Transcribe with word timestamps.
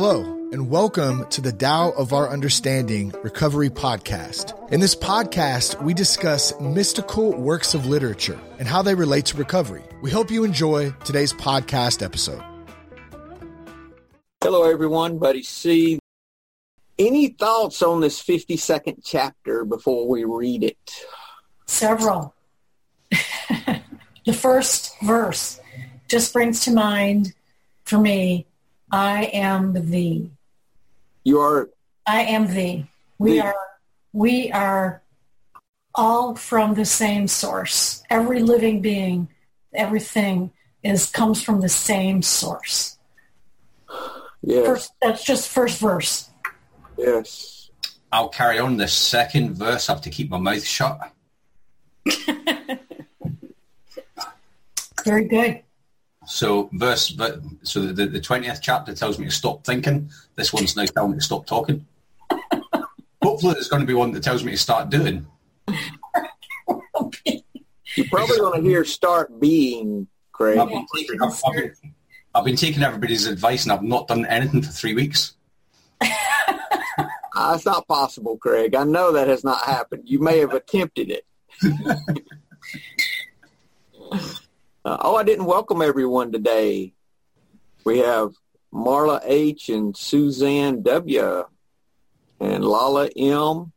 Hello, 0.00 0.22
and 0.52 0.70
welcome 0.70 1.26
to 1.30 1.40
the 1.40 1.50
Tao 1.50 1.90
of 1.90 2.12
Our 2.12 2.28
Understanding 2.28 3.12
Recovery 3.24 3.68
Podcast. 3.68 4.54
In 4.70 4.78
this 4.78 4.94
podcast, 4.94 5.82
we 5.82 5.92
discuss 5.92 6.54
mystical 6.60 7.36
works 7.36 7.74
of 7.74 7.84
literature 7.84 8.38
and 8.60 8.68
how 8.68 8.80
they 8.80 8.94
relate 8.94 9.26
to 9.26 9.36
recovery. 9.36 9.82
We 10.00 10.12
hope 10.12 10.30
you 10.30 10.44
enjoy 10.44 10.92
today's 11.04 11.32
podcast 11.32 12.00
episode. 12.00 12.40
Hello, 14.40 14.70
everyone. 14.70 15.18
Buddy 15.18 15.42
C. 15.42 15.98
Any 16.96 17.30
thoughts 17.30 17.82
on 17.82 18.00
this 18.00 18.22
52nd 18.22 19.00
chapter 19.04 19.64
before 19.64 20.06
we 20.06 20.22
read 20.22 20.62
it? 20.62 21.06
Several. 21.66 22.36
the 23.10 24.32
first 24.32 24.94
verse 25.02 25.58
just 26.06 26.32
brings 26.32 26.60
to 26.66 26.70
mind 26.70 27.34
for 27.82 27.98
me, 27.98 28.46
I 28.90 29.24
am 29.32 29.90
thee. 29.90 30.30
You 31.24 31.40
are 31.40 31.68
I 32.06 32.22
am 32.22 32.46
thee. 32.54 32.86
We 33.18 33.32
Thee. 33.32 33.40
are 33.40 33.56
we 34.12 34.50
are 34.52 35.02
all 35.94 36.34
from 36.36 36.74
the 36.74 36.84
same 36.84 37.26
source. 37.28 38.02
Every 38.08 38.40
living 38.40 38.80
being, 38.80 39.28
everything 39.74 40.52
is 40.82 41.10
comes 41.10 41.42
from 41.42 41.60
the 41.60 41.68
same 41.68 42.22
source. 42.22 42.96
yes, 44.42 44.66
First 44.66 44.92
that's 45.02 45.24
just 45.24 45.48
first 45.48 45.78
verse. 45.80 46.30
yes. 46.96 47.70
I'll 48.10 48.30
carry 48.30 48.58
on 48.58 48.78
the 48.78 48.88
second 48.88 49.54
verse. 49.54 49.90
I 49.90 49.92
have 49.92 50.00
to 50.02 50.10
keep 50.10 50.30
my 50.30 50.38
mouth 50.38 50.64
shut. 50.64 50.98
Very 55.04 55.24
good. 55.28 55.62
So 56.28 56.68
verse, 56.74 57.08
but 57.10 57.40
so 57.62 57.80
the 57.80 58.04
the 58.04 58.20
twentieth 58.20 58.60
chapter 58.60 58.94
tells 58.94 59.18
me 59.18 59.24
to 59.24 59.30
stop 59.30 59.64
thinking. 59.64 60.10
This 60.36 60.52
one's 60.52 60.76
now 60.76 60.84
telling 60.84 61.12
me 61.12 61.18
to 61.18 61.24
stop 61.24 61.46
talking. 61.46 61.86
Hopefully, 63.22 63.54
there's 63.54 63.68
going 63.68 63.80
to 63.80 63.86
be 63.86 63.94
one 63.94 64.12
that 64.12 64.22
tells 64.22 64.44
me 64.44 64.52
to 64.52 64.58
start 64.58 64.90
doing. 64.90 65.26
You're 67.96 68.06
probably 68.10 68.36
going 68.36 68.62
to 68.62 68.68
hear 68.68 68.84
start 68.84 69.40
being, 69.40 70.06
Craig. 70.30 70.58
I've 70.58 70.68
been, 70.68 70.86
taking, 70.94 71.22
I've, 71.22 71.42
I've 71.46 71.54
been, 71.54 71.74
I've 72.34 72.44
been 72.44 72.56
taking 72.56 72.82
everybody's 72.82 73.26
advice, 73.26 73.64
and 73.64 73.72
I've 73.72 73.82
not 73.82 74.06
done 74.06 74.26
anything 74.26 74.60
for 74.60 74.70
three 74.70 74.94
weeks. 74.94 75.34
Uh, 76.02 76.08
it's 77.54 77.64
not 77.64 77.88
possible, 77.88 78.36
Craig. 78.36 78.74
I 78.74 78.84
know 78.84 79.12
that 79.12 79.28
has 79.28 79.44
not 79.44 79.64
happened. 79.64 80.02
You 80.04 80.18
may 80.20 80.40
have 80.40 80.52
attempted 80.52 81.10
it. 81.10 81.24
Uh, 84.88 84.96
oh, 85.02 85.16
I 85.16 85.22
didn't 85.22 85.44
welcome 85.44 85.82
everyone 85.82 86.32
today. 86.32 86.94
We 87.84 87.98
have 87.98 88.32
Marla 88.72 89.20
H. 89.22 89.68
and 89.68 89.94
Suzanne 89.94 90.80
W. 90.80 91.44
and 92.40 92.64
Lala 92.64 93.10
M., 93.14 93.74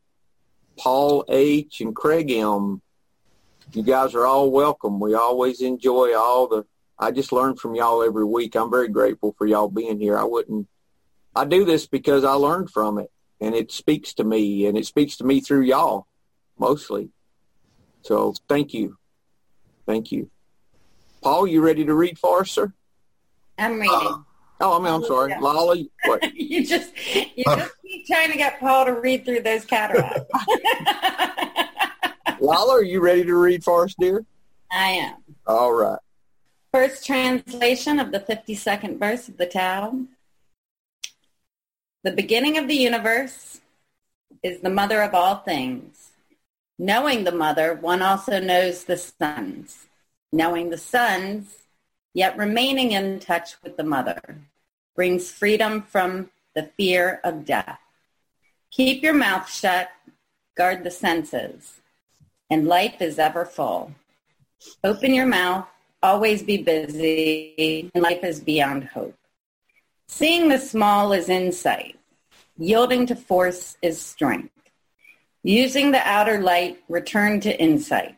Paul 0.78 1.26
H. 1.28 1.82
and 1.82 1.94
Craig 1.94 2.30
M. 2.30 2.80
You 3.74 3.82
guys 3.82 4.14
are 4.14 4.24
all 4.24 4.50
welcome. 4.50 5.00
We 5.00 5.12
always 5.14 5.60
enjoy 5.60 6.16
all 6.16 6.48
the. 6.48 6.64
I 6.98 7.10
just 7.10 7.30
learn 7.30 7.56
from 7.56 7.74
y'all 7.74 8.02
every 8.02 8.24
week. 8.24 8.56
I'm 8.56 8.70
very 8.70 8.88
grateful 8.88 9.34
for 9.36 9.46
y'all 9.46 9.68
being 9.68 10.00
here. 10.00 10.16
I 10.16 10.24
wouldn't. 10.24 10.66
I 11.36 11.44
do 11.44 11.66
this 11.66 11.86
because 11.86 12.24
I 12.24 12.32
learned 12.32 12.70
from 12.70 12.98
it, 12.98 13.10
and 13.38 13.54
it 13.54 13.70
speaks 13.70 14.14
to 14.14 14.24
me, 14.24 14.64
and 14.64 14.78
it 14.78 14.86
speaks 14.86 15.18
to 15.18 15.24
me 15.24 15.42
through 15.42 15.64
y'all, 15.64 16.06
mostly. 16.58 17.10
So 18.00 18.32
thank 18.48 18.72
you, 18.72 18.96
thank 19.86 20.10
you. 20.10 20.30
Paul, 21.22 21.46
you 21.46 21.60
ready 21.62 21.84
to 21.84 21.94
read 21.94 22.18
for 22.18 22.40
us, 22.40 22.50
sir? 22.50 22.72
I'm 23.58 23.74
uh, 23.74 23.76
reading. 23.76 24.24
Oh, 24.60 24.76
I 24.76 24.78
mean, 24.78 24.92
I'm 24.92 25.04
sorry. 25.04 25.34
Lala. 25.40 25.76
you- 25.76 25.90
What? 26.06 26.34
you 26.34 26.66
just 26.66 26.92
you 27.14 27.44
just 27.44 27.72
keep 27.82 28.06
trying 28.06 28.30
to 28.32 28.38
get 28.38 28.58
Paul 28.60 28.86
to 28.86 28.92
read 28.92 29.24
through 29.24 29.42
those 29.42 29.64
cataracts. 29.64 30.20
Lala, 32.40 32.74
are 32.74 32.82
you 32.82 33.00
ready 33.00 33.24
to 33.24 33.34
read 33.36 33.62
for 33.62 33.84
us, 33.84 33.94
dear? 33.98 34.24
I 34.70 34.88
am. 34.90 35.16
All 35.46 35.72
right. 35.72 35.98
First 36.72 37.06
translation 37.06 38.00
of 38.00 38.10
the 38.12 38.20
52nd 38.20 38.98
verse 38.98 39.28
of 39.28 39.36
the 39.36 39.46
Tao. 39.46 39.96
The 42.02 42.12
beginning 42.12 42.58
of 42.58 42.66
the 42.66 42.74
universe 42.74 43.60
is 44.42 44.60
the 44.60 44.70
mother 44.70 45.02
of 45.02 45.14
all 45.14 45.36
things. 45.36 46.10
Knowing 46.78 47.24
the 47.24 47.32
mother, 47.32 47.74
one 47.74 48.02
also 48.02 48.40
knows 48.40 48.84
the 48.84 48.96
sons. 48.96 49.86
Knowing 50.32 50.70
the 50.70 50.78
sons, 50.78 51.58
yet 52.14 52.36
remaining 52.38 52.92
in 52.92 53.20
touch 53.20 53.56
with 53.62 53.76
the 53.76 53.84
mother, 53.84 54.40
brings 54.96 55.30
freedom 55.30 55.82
from 55.82 56.30
the 56.54 56.70
fear 56.76 57.20
of 57.22 57.44
death. 57.44 57.78
Keep 58.70 59.02
your 59.02 59.12
mouth 59.12 59.50
shut, 59.50 59.90
guard 60.56 60.84
the 60.84 60.90
senses, 60.90 61.80
and 62.48 62.66
life 62.66 63.00
is 63.00 63.18
ever 63.18 63.44
full. 63.44 63.92
Open 64.82 65.12
your 65.12 65.26
mouth, 65.26 65.66
always 66.02 66.42
be 66.42 66.56
busy, 66.56 67.90
and 67.94 68.02
life 68.02 68.24
is 68.24 68.40
beyond 68.40 68.84
hope. 68.84 69.16
Seeing 70.08 70.48
the 70.48 70.58
small 70.58 71.12
is 71.12 71.28
insight. 71.28 71.98
Yielding 72.58 73.06
to 73.06 73.16
force 73.16 73.76
is 73.82 74.00
strength. 74.00 74.52
Using 75.42 75.90
the 75.90 76.06
outer 76.06 76.40
light, 76.40 76.82
return 76.88 77.40
to 77.40 77.60
insight. 77.60 78.16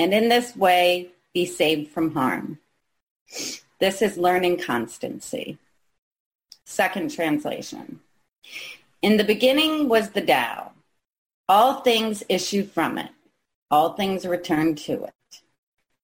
And 0.00 0.14
in 0.14 0.30
this 0.30 0.56
way, 0.56 1.10
be 1.34 1.44
saved 1.44 1.90
from 1.92 2.14
harm. 2.14 2.58
This 3.80 4.00
is 4.00 4.16
learning 4.16 4.56
constancy. 4.60 5.58
Second 6.64 7.10
translation. 7.10 8.00
In 9.02 9.18
the 9.18 9.24
beginning 9.24 9.90
was 9.90 10.08
the 10.08 10.22
Tao. 10.22 10.72
All 11.50 11.82
things 11.82 12.22
issue 12.30 12.64
from 12.64 12.96
it. 12.96 13.10
All 13.70 13.92
things 13.92 14.24
return 14.24 14.74
to 14.86 15.04
it. 15.04 15.42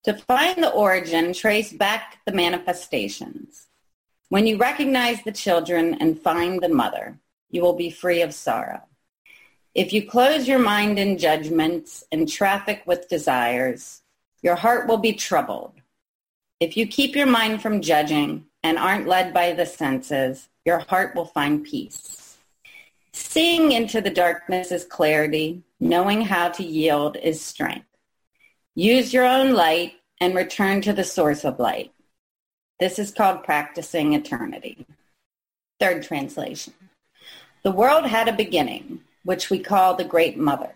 To 0.05 0.13
find 0.13 0.63
the 0.63 0.73
origin, 0.73 1.33
trace 1.33 1.73
back 1.73 2.19
the 2.27 2.33
manifestations. 2.33 3.67
When 4.29 4.47
you 4.47 4.59
recognize 4.59 5.23
the 5.23 5.33
children 5.33 5.95
and 5.95 6.21
find 6.21 6.61
the 6.61 6.69
mother, 6.69 7.19
you 7.51 7.63
will 7.63 7.73
be 7.73 7.89
free 7.89 8.21
of 8.21 8.35
sorrow. 8.35 8.83
If 9.77 9.93
you 9.93 10.07
close 10.07 10.49
your 10.49 10.59
mind 10.59 10.99
in 10.99 11.19
judgments 11.19 12.03
and 12.11 12.27
traffic 12.27 12.83
with 12.87 13.11
desires, 13.11 14.01
your 14.41 14.55
heart 14.55 14.89
will 14.89 14.97
be 14.97 15.13
troubled. 15.13 15.75
If 16.61 16.79
you 16.79 16.87
keep 16.87 17.15
your 17.15 17.27
mind 17.27 17.61
from 17.61 17.83
judging 17.83 18.47
and 18.63 18.79
aren't 18.79 19.07
led 19.07 19.35
by 19.35 19.53
the 19.53 19.67
senses, 19.67 20.49
your 20.65 20.79
heart 20.79 21.15
will 21.15 21.27
find 21.27 21.63
peace. 21.63 22.39
Seeing 23.13 23.73
into 23.73 24.01
the 24.01 24.09
darkness 24.09 24.73
is 24.73 24.87
clarity. 24.87 25.63
Knowing 25.79 26.23
how 26.23 26.49
to 26.49 26.63
yield 26.65 27.19
is 27.19 27.39
strength. 27.43 27.85
Use 28.75 29.13
your 29.13 29.27
own 29.27 29.53
light 29.53 29.93
and 30.23 30.35
return 30.35 30.81
to 30.81 30.95
the 30.95 31.05
source 31.05 31.45
of 31.45 31.59
light. 31.59 31.93
This 32.81 32.99
is 32.99 33.11
called 33.11 33.45
practicing 33.45 34.15
eternity. 34.15 34.87
Third 35.79 36.03
translation. 36.03 36.73
The 37.63 37.73
world 37.73 38.07
had 38.07 38.27
a 38.29 38.33
beginning, 38.33 39.03
which 39.27 39.51
we 39.51 39.59
call 39.59 39.95
the 39.95 40.05
Great 40.05 40.39
Mother. 40.39 40.73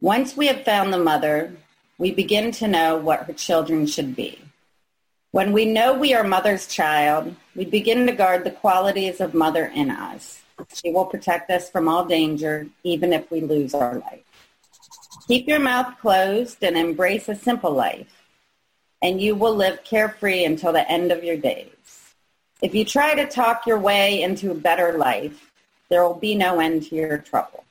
Once 0.00 0.36
we 0.36 0.46
have 0.46 0.64
found 0.64 0.92
the 0.92 0.98
mother, 0.98 1.52
we 1.98 2.12
begin 2.12 2.52
to 2.52 2.68
know 2.68 2.96
what 2.96 3.24
her 3.24 3.32
children 3.32 3.84
should 3.84 4.14
be. 4.14 4.38
When 5.32 5.52
we 5.52 5.64
know 5.64 5.92
we 5.92 6.14
are 6.14 6.22
mother's 6.22 6.68
child, 6.68 7.34
we 7.56 7.64
begin 7.64 8.06
to 8.06 8.12
guard 8.12 8.44
the 8.44 8.52
qualities 8.52 9.20
of 9.20 9.34
mother 9.34 9.66
in 9.74 9.90
us. 9.90 10.40
She 10.72 10.92
will 10.92 11.06
protect 11.06 11.50
us 11.50 11.68
from 11.68 11.88
all 11.88 12.04
danger, 12.04 12.68
even 12.84 13.12
if 13.12 13.28
we 13.28 13.40
lose 13.40 13.74
our 13.74 13.98
life. 13.98 14.22
Keep 15.26 15.48
your 15.48 15.58
mouth 15.58 15.98
closed 16.00 16.62
and 16.62 16.78
embrace 16.78 17.28
a 17.28 17.34
simple 17.34 17.72
life, 17.72 18.22
and 19.02 19.20
you 19.20 19.34
will 19.34 19.54
live 19.54 19.82
carefree 19.82 20.44
until 20.44 20.72
the 20.72 20.88
end 20.88 21.10
of 21.10 21.24
your 21.24 21.36
days. 21.36 22.14
If 22.62 22.72
you 22.76 22.84
try 22.84 23.16
to 23.16 23.26
talk 23.26 23.66
your 23.66 23.80
way 23.80 24.22
into 24.22 24.52
a 24.52 24.54
better 24.54 24.96
life, 24.96 25.47
there 25.88 26.02
will 26.02 26.14
be 26.14 26.34
no 26.34 26.60
end 26.60 26.84
to 26.84 26.96
your 26.96 27.18
trouble. 27.18 27.64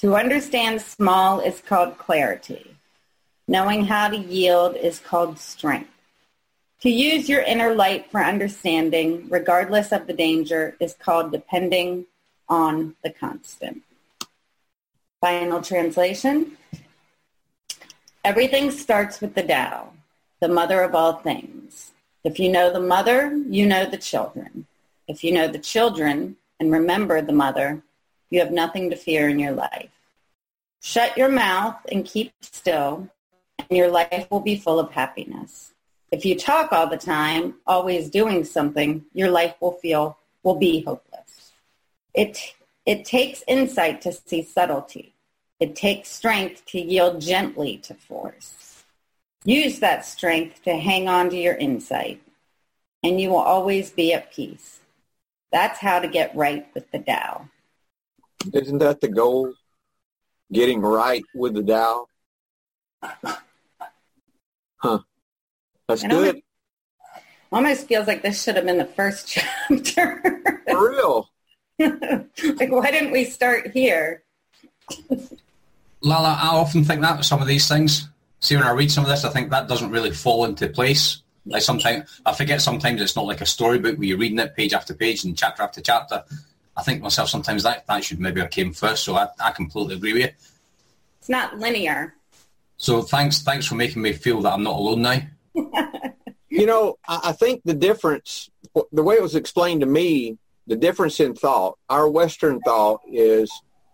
To 0.00 0.16
understand 0.16 0.80
small 0.80 1.40
is 1.40 1.60
called 1.60 1.98
clarity. 1.98 2.76
Knowing 3.48 3.84
how 3.84 4.08
to 4.08 4.16
yield 4.16 4.76
is 4.76 4.98
called 4.98 5.38
strength. 5.38 5.90
To 6.80 6.90
use 6.90 7.28
your 7.28 7.42
inner 7.42 7.74
light 7.74 8.10
for 8.10 8.20
understanding, 8.22 9.28
regardless 9.28 9.92
of 9.92 10.06
the 10.06 10.12
danger, 10.12 10.76
is 10.80 10.94
called 10.94 11.30
depending 11.30 12.06
on 12.48 12.96
the 13.04 13.10
constant. 13.10 13.82
Final 15.20 15.62
translation. 15.62 16.56
Everything 18.24 18.70
starts 18.72 19.20
with 19.20 19.34
the 19.34 19.42
Tao, 19.42 19.92
the 20.40 20.48
mother 20.48 20.82
of 20.82 20.94
all 20.94 21.14
things. 21.14 21.92
If 22.24 22.40
you 22.40 22.50
know 22.50 22.72
the 22.72 22.80
mother, 22.80 23.36
you 23.48 23.66
know 23.66 23.86
the 23.86 23.96
children. 23.96 24.66
If 25.06 25.22
you 25.22 25.32
know 25.32 25.46
the 25.46 25.58
children 25.58 26.36
and 26.62 26.70
remember 26.70 27.20
the 27.20 27.32
mother, 27.32 27.82
you 28.30 28.38
have 28.38 28.52
nothing 28.52 28.88
to 28.90 28.94
fear 28.94 29.28
in 29.28 29.40
your 29.40 29.50
life. 29.50 29.90
Shut 30.80 31.16
your 31.16 31.28
mouth 31.28 31.74
and 31.90 32.04
keep 32.04 32.32
still, 32.40 33.08
and 33.58 33.76
your 33.76 33.88
life 33.90 34.28
will 34.30 34.38
be 34.38 34.54
full 34.54 34.78
of 34.78 34.92
happiness. 34.92 35.72
If 36.12 36.24
you 36.24 36.38
talk 36.38 36.72
all 36.72 36.86
the 36.86 36.96
time, 36.96 37.54
always 37.66 38.10
doing 38.10 38.44
something, 38.44 39.04
your 39.12 39.28
life 39.28 39.56
will 39.60 39.72
feel 39.72 40.18
will 40.44 40.54
be 40.54 40.82
hopeless. 40.82 41.50
It, 42.14 42.38
it 42.86 43.04
takes 43.04 43.42
insight 43.48 44.00
to 44.02 44.12
see 44.12 44.44
subtlety. 44.44 45.14
It 45.58 45.74
takes 45.74 46.10
strength 46.10 46.64
to 46.66 46.80
yield 46.80 47.20
gently 47.20 47.78
to 47.78 47.94
force. 47.94 48.84
Use 49.44 49.80
that 49.80 50.04
strength 50.04 50.62
to 50.62 50.76
hang 50.76 51.08
on 51.08 51.28
to 51.30 51.36
your 51.36 51.56
insight, 51.56 52.22
and 53.02 53.20
you 53.20 53.30
will 53.30 53.38
always 53.38 53.90
be 53.90 54.14
at 54.14 54.32
peace. 54.32 54.78
That's 55.52 55.78
how 55.78 56.00
to 56.00 56.08
get 56.08 56.34
right 56.34 56.66
with 56.74 56.90
the 56.90 56.98
Tao. 56.98 57.48
Isn't 58.52 58.78
that 58.78 59.00
the 59.00 59.08
goal? 59.08 59.52
Getting 60.50 60.80
right 60.80 61.22
with 61.34 61.54
the 61.54 61.62
Tao? 61.62 62.06
Huh. 64.78 64.98
That's 65.88 66.02
And 66.02 66.12
good. 66.12 66.26
almost, 66.28 66.44
almost 67.52 67.86
feels 67.88 68.06
like 68.06 68.22
this 68.22 68.42
should 68.42 68.56
have 68.56 68.64
been 68.64 68.78
the 68.78 68.84
first 68.84 69.28
chapter. 69.68 70.42
For 70.68 70.90
real. 70.90 71.28
like, 71.78 72.70
why 72.70 72.90
didn't 72.90 73.12
we 73.12 73.24
start 73.24 73.70
here? 73.72 74.24
Lala, 76.00 76.38
I 76.40 76.48
often 76.48 76.84
think 76.84 77.00
that 77.02 77.16
with 77.16 77.26
some 77.26 77.40
of 77.40 77.46
these 77.46 77.68
things. 77.68 78.08
See, 78.40 78.56
when 78.56 78.64
I 78.64 78.72
read 78.72 78.90
some 78.90 79.04
of 79.04 79.10
this, 79.10 79.24
I 79.24 79.30
think 79.30 79.50
that 79.50 79.68
doesn't 79.68 79.90
really 79.90 80.10
fall 80.10 80.44
into 80.44 80.68
place. 80.68 81.21
Like 81.44 81.62
sometimes, 81.62 82.20
I 82.24 82.32
forget 82.34 82.62
sometimes 82.62 83.00
it's 83.00 83.16
not 83.16 83.26
like 83.26 83.40
a 83.40 83.46
storybook 83.46 83.98
where 83.98 84.06
you're 84.06 84.18
reading 84.18 84.38
it 84.38 84.54
page 84.54 84.72
after 84.72 84.94
page 84.94 85.24
and 85.24 85.36
chapter 85.36 85.62
after 85.62 85.80
chapter. 85.80 86.24
I 86.76 86.82
think 86.82 87.02
myself 87.02 87.28
sometimes 87.28 87.64
that, 87.64 87.86
that 87.86 88.04
should 88.04 88.20
maybe 88.20 88.40
have 88.40 88.50
came 88.50 88.72
first, 88.72 89.04
so 89.04 89.16
I, 89.16 89.28
I 89.44 89.50
completely 89.50 89.96
agree 89.96 90.12
with 90.12 90.22
you. 90.22 90.28
It's 91.18 91.28
not 91.28 91.58
linear. 91.58 92.14
So 92.76 93.02
thanks, 93.02 93.42
thanks 93.42 93.66
for 93.66 93.74
making 93.74 94.02
me 94.02 94.12
feel 94.12 94.40
that 94.42 94.52
I'm 94.52 94.62
not 94.62 94.74
alone 94.74 95.02
now. 95.02 95.20
You 96.52 96.66
know, 96.66 96.98
I, 97.08 97.20
I 97.24 97.32
think 97.32 97.62
the 97.64 97.72
difference, 97.72 98.50
the 98.92 99.02
way 99.02 99.14
it 99.14 99.22
was 99.22 99.36
explained 99.36 99.80
to 99.80 99.86
me, 99.86 100.36
the 100.66 100.76
difference 100.76 101.18
in 101.18 101.34
thought, 101.34 101.78
our 101.88 102.06
Western 102.06 102.60
thought 102.60 103.00
is 103.10 103.50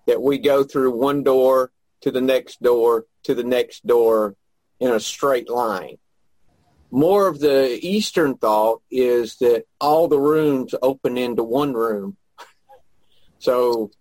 that 0.09 0.21
we 0.21 0.39
go 0.39 0.65
through 0.65 0.91
one 0.91 1.23
door 1.23 1.71
to 2.01 2.11
the 2.11 2.21
next 2.21 2.61
door 2.61 3.07
to 3.23 3.35
the 3.37 3.45
next 3.45 3.87
door 3.87 4.35
in 4.81 4.91
a 4.91 4.99
straight 4.99 5.49
line. 5.49 5.99
More 6.91 7.27
of 7.29 7.39
the 7.41 7.79
Eastern 7.87 8.37
thought 8.37 8.81
is 8.91 9.37
that 9.37 9.65
all 9.81 10.09
the 10.09 10.19
rooms 10.19 10.75
open 10.83 11.17
into 11.19 11.43
one 11.43 11.75
room. 11.75 12.17
So 13.41 13.93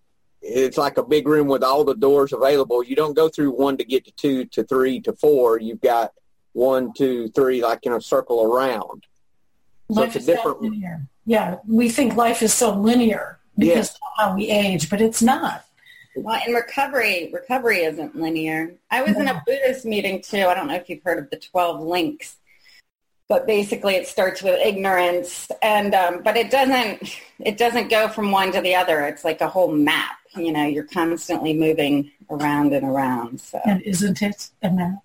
it's 0.42 0.80
like 0.80 0.98
a 0.98 1.04
big 1.04 1.28
room 1.28 1.45
with 1.48 1.62
all 1.63 1.84
the 1.84 1.94
doors 1.94 2.34
available. 2.34 2.81
You 2.84 2.95
don't 2.95 3.13
go 3.16 3.30
through 3.30 3.51
one 3.51 3.78
to 3.78 3.84
get 3.86 4.04
to 4.06 4.12
two 4.13 4.45
to 4.45 4.63
three 4.63 5.00
to 5.01 5.13
four. 5.13 5.60
You've 5.60 5.80
got 5.80 6.12
one, 6.54 6.92
two, 6.92 7.28
three, 7.30 7.62
like 7.62 7.81
in 7.84 7.94
a 7.94 8.01
circle 8.01 8.42
around. 8.44 9.06
So 9.92 10.01
life 10.01 10.16
it's 10.16 10.16
a 10.16 10.19
is 10.19 10.25
different- 10.25 10.62
linear. 10.63 11.01
Yeah, 11.28 11.57
we 11.68 11.88
think 11.89 12.16
life 12.16 12.42
is 12.42 12.51
so 12.51 12.74
linear 12.74 13.38
because 13.56 13.75
Yes. 13.75 13.94
of 13.95 14.00
how 14.18 14.36
we 14.36 14.50
age, 14.50 14.89
but 14.89 15.01
it's 15.01 15.22
not. 15.22 15.63
Well, 16.16 16.42
in 16.48 16.56
recovery, 16.56 17.30
recovery 17.31 17.84
isn't 17.84 18.16
linear. 18.16 18.74
I 18.89 19.04
was 19.04 19.16
in 19.18 19.28
a 19.28 19.44
Buddhist 19.45 19.86
meeting 19.86 20.24
too. 20.24 20.48
I 20.48 20.56
don't 20.56 20.66
know 20.68 20.74
if 20.74 20.89
you've 20.89 21.04
heard 21.04 21.19
of 21.19 21.30
the 21.30 21.38
12 21.38 21.80
links, 21.81 22.38
but 23.29 23.45
basically 23.45 23.95
it 23.95 24.07
starts 24.07 24.41
with 24.41 24.59
ignorance 24.59 25.50
and, 25.62 25.94
um, 25.94 26.21
but 26.24 26.38
it 26.38 26.50
doesn't, 26.50 27.19
it 27.39 27.57
doesn't 27.57 27.89
go 27.89 28.07
from 28.07 28.31
one 28.31 28.51
to 28.53 28.62
the 28.62 28.74
other. 28.75 29.06
It's 29.06 29.25
like 29.25 29.41
a 29.41 29.50
whole 29.50 29.71
map. 29.71 30.18
You 30.35 30.51
know, 30.51 30.65
you're 30.65 30.83
constantly 30.83 31.53
moving 31.53 32.12
around 32.29 32.74
and 32.74 32.85
around. 32.85 33.41
So 33.41 33.59
And 33.65 33.81
isn't 33.81 34.21
it 34.21 34.50
a 34.62 34.69
map? 34.69 35.03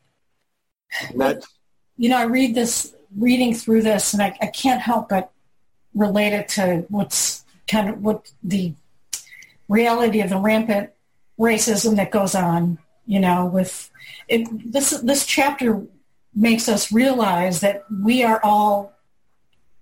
And 1.10 1.20
that's 1.20 1.46
You 1.96 2.10
know, 2.10 2.18
I 2.18 2.24
read 2.24 2.54
this, 2.54 2.94
reading 3.16 3.54
through 3.54 3.82
this, 3.82 4.12
and 4.14 4.22
I, 4.22 4.36
I 4.40 4.46
can't 4.46 4.80
help 4.80 5.08
but 5.08 5.30
relate 5.94 6.32
it 6.32 6.48
to 6.48 6.84
what's 6.88 7.44
kind 7.66 7.88
of 7.88 8.02
what 8.02 8.30
the 8.42 8.72
reality 9.68 10.20
of 10.20 10.30
the 10.30 10.38
rampant 10.38 10.90
racism 11.38 11.96
that 11.96 12.10
goes 12.10 12.34
on. 12.34 12.78
You 13.06 13.20
know, 13.20 13.46
with 13.46 13.90
it, 14.28 14.48
this 14.72 14.90
this 15.00 15.26
chapter 15.26 15.82
makes 16.34 16.68
us 16.68 16.92
realize 16.92 17.60
that 17.60 17.84
we 18.02 18.22
are 18.22 18.40
all 18.42 18.92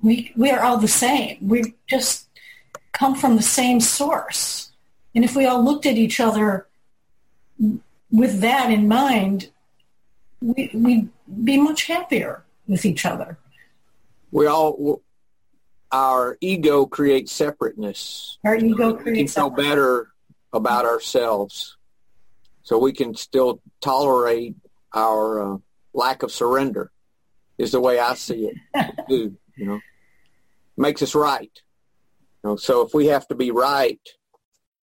we 0.01 0.33
we 0.37 0.51
are 0.51 0.61
all 0.61 0.79
the 0.79 0.89
same. 0.89 1.39
We 1.41 1.75
just 1.89 2.27
come 2.93 3.15
from 3.15 3.37
the 3.37 3.43
same 3.43 3.81
source, 3.81 4.73
and 5.15 5.25
if 5.25 5.37
we 5.37 5.47
all 5.47 5.63
looked 5.63 5.87
at 5.87 5.97
each 5.97 6.21
other 6.21 6.67
with 8.11 8.41
that 8.41 8.71
in 8.71 8.89
mind, 8.89 9.51
we, 10.41 10.71
we'd 10.73 11.09
be 11.45 11.59
much 11.59 11.85
happier 11.85 12.45
with 12.67 12.85
each 12.85 13.05
other. 13.05 13.39
we 14.31 14.47
all 14.47 15.03
our 15.93 16.39
ego 16.41 16.87
creates 16.87 17.33
separateness. 17.33 18.39
Our 18.45 18.57
ego 18.57 18.93
We 18.93 18.95
can 18.95 19.03
creates 19.03 19.35
feel 19.35 19.51
better 19.51 20.09
about 20.53 20.85
ourselves, 20.85 21.77
so 22.63 22.79
we 22.79 22.93
can 22.93 23.15
still 23.15 23.61
tolerate 23.81 24.55
our 24.95 25.55
uh, 25.55 25.59
lack 26.01 26.23
of 26.23 26.33
surrender. 26.33 26.91
Is 27.59 27.73
the 27.73 27.81
way 27.81 27.99
I 27.99 28.15
see 28.15 28.51
it. 28.51 28.57
do 29.09 29.37
you 29.57 29.67
know? 29.67 29.81
Makes 30.77 31.03
us 31.03 31.15
right. 31.15 31.53
You 32.43 32.51
know, 32.51 32.57
so 32.57 32.81
if 32.87 32.95
we 32.95 33.07
have 33.09 33.29
to 33.29 33.35
be 33.35 33.51
right, 33.51 34.01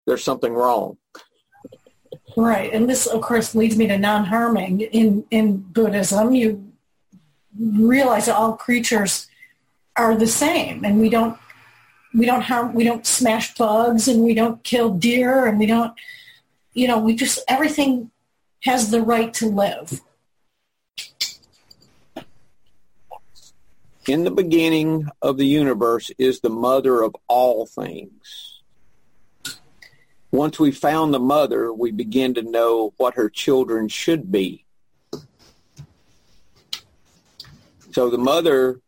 there's 0.06 0.24
something 0.24 0.52
wrong. 0.52 0.96
Right, 2.36 2.72
and 2.72 2.88
this, 2.88 3.06
of 3.06 3.20
course, 3.20 3.54
leads 3.54 3.76
me 3.76 3.86
to 3.86 3.96
non-harming. 3.96 4.80
In 4.80 5.24
in 5.30 5.58
Buddhism, 5.58 6.34
you 6.34 6.72
realize 7.56 8.26
that 8.26 8.36
all 8.36 8.56
creatures 8.56 9.28
are 9.96 10.16
the 10.16 10.26
same, 10.26 10.84
and 10.84 11.00
we 11.00 11.08
don't 11.08 11.38
we 12.12 12.26
don't 12.26 12.42
harm, 12.42 12.74
we 12.74 12.84
don't 12.84 13.06
smash 13.06 13.54
bugs, 13.54 14.08
and 14.08 14.22
we 14.22 14.34
don't 14.34 14.62
kill 14.64 14.94
deer, 14.94 15.46
and 15.46 15.58
we 15.58 15.66
don't, 15.66 15.92
you 16.72 16.88
know, 16.88 16.98
we 16.98 17.14
just 17.14 17.38
everything 17.46 18.10
has 18.62 18.90
the 18.90 19.02
right 19.02 19.32
to 19.34 19.46
live. 19.46 20.00
In 24.06 24.24
the 24.24 24.30
beginning 24.30 25.08
of 25.22 25.38
the 25.38 25.46
universe 25.46 26.10
is 26.18 26.40
the 26.40 26.50
mother 26.50 27.02
of 27.02 27.16
all 27.26 27.64
things. 27.64 28.60
Once 30.30 30.58
we 30.58 30.72
found 30.72 31.14
the 31.14 31.20
mother, 31.20 31.72
we 31.72 31.90
begin 31.90 32.34
to 32.34 32.42
know 32.42 32.92
what 32.98 33.14
her 33.14 33.30
children 33.30 33.88
should 33.88 34.30
be. 34.30 34.66
So 37.92 38.10
the 38.10 38.18
mother, 38.18 38.80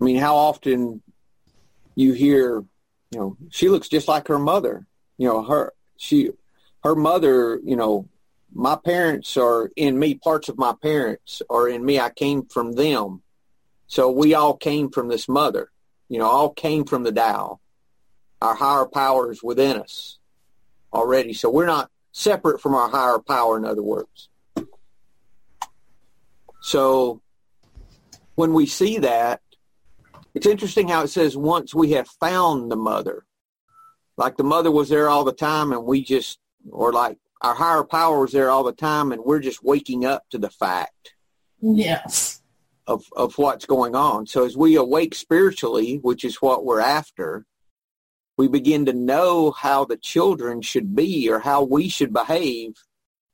I 0.00 0.04
mean, 0.04 0.16
how 0.16 0.36
often 0.36 1.02
you 1.94 2.12
hear, 2.14 2.64
you 3.10 3.18
know, 3.18 3.36
she 3.50 3.68
looks 3.68 3.88
just 3.88 4.08
like 4.08 4.28
her 4.28 4.38
mother. 4.38 4.86
You 5.18 5.28
know, 5.28 5.42
her 5.42 5.74
she 5.98 6.30
her 6.84 6.94
mother, 6.94 7.60
you 7.62 7.76
know, 7.76 8.08
my 8.54 8.76
parents 8.76 9.36
are 9.36 9.70
in 9.76 9.98
me, 9.98 10.14
parts 10.14 10.48
of 10.48 10.56
my 10.56 10.74
parents 10.80 11.42
are 11.50 11.68
in 11.68 11.84
me. 11.84 12.00
I 12.00 12.10
came 12.10 12.46
from 12.46 12.72
them. 12.72 13.22
So 13.92 14.10
we 14.10 14.32
all 14.32 14.56
came 14.56 14.88
from 14.88 15.08
this 15.08 15.28
mother, 15.28 15.70
you 16.08 16.18
know, 16.18 16.24
all 16.24 16.48
came 16.48 16.86
from 16.86 17.02
the 17.02 17.12
Tao. 17.12 17.60
Our 18.40 18.54
higher 18.54 18.86
power 18.86 19.30
is 19.30 19.42
within 19.42 19.76
us 19.76 20.18
already. 20.94 21.34
So 21.34 21.50
we're 21.50 21.66
not 21.66 21.90
separate 22.10 22.62
from 22.62 22.74
our 22.74 22.88
higher 22.88 23.18
power, 23.18 23.58
in 23.58 23.66
other 23.66 23.82
words. 23.82 24.30
So 26.62 27.20
when 28.34 28.54
we 28.54 28.64
see 28.64 28.96
that, 29.00 29.42
it's 30.32 30.46
interesting 30.46 30.88
how 30.88 31.02
it 31.02 31.08
says 31.08 31.36
once 31.36 31.74
we 31.74 31.90
have 31.90 32.08
found 32.18 32.72
the 32.72 32.76
mother, 32.76 33.26
like 34.16 34.38
the 34.38 34.42
mother 34.42 34.70
was 34.70 34.88
there 34.88 35.10
all 35.10 35.24
the 35.24 35.34
time 35.34 35.70
and 35.70 35.84
we 35.84 36.02
just, 36.02 36.38
or 36.70 36.94
like 36.94 37.18
our 37.42 37.54
higher 37.54 37.84
power 37.84 38.22
was 38.22 38.32
there 38.32 38.48
all 38.48 38.64
the 38.64 38.72
time 38.72 39.12
and 39.12 39.22
we're 39.22 39.40
just 39.40 39.62
waking 39.62 40.06
up 40.06 40.24
to 40.30 40.38
the 40.38 40.48
fact 40.48 41.12
Yes, 41.62 42.41
of, 42.86 43.04
of 43.16 43.38
what's 43.38 43.66
going 43.66 43.94
on. 43.94 44.26
So 44.26 44.44
as 44.44 44.56
we 44.56 44.76
awake 44.76 45.14
spiritually, 45.14 45.98
which 46.02 46.24
is 46.24 46.36
what 46.36 46.64
we're 46.64 46.80
after, 46.80 47.46
we 48.36 48.48
begin 48.48 48.86
to 48.86 48.92
know 48.92 49.50
how 49.52 49.84
the 49.84 49.96
children 49.96 50.62
should 50.62 50.96
be 50.96 51.30
or 51.30 51.38
how 51.38 51.62
we 51.62 51.88
should 51.88 52.12
behave 52.12 52.74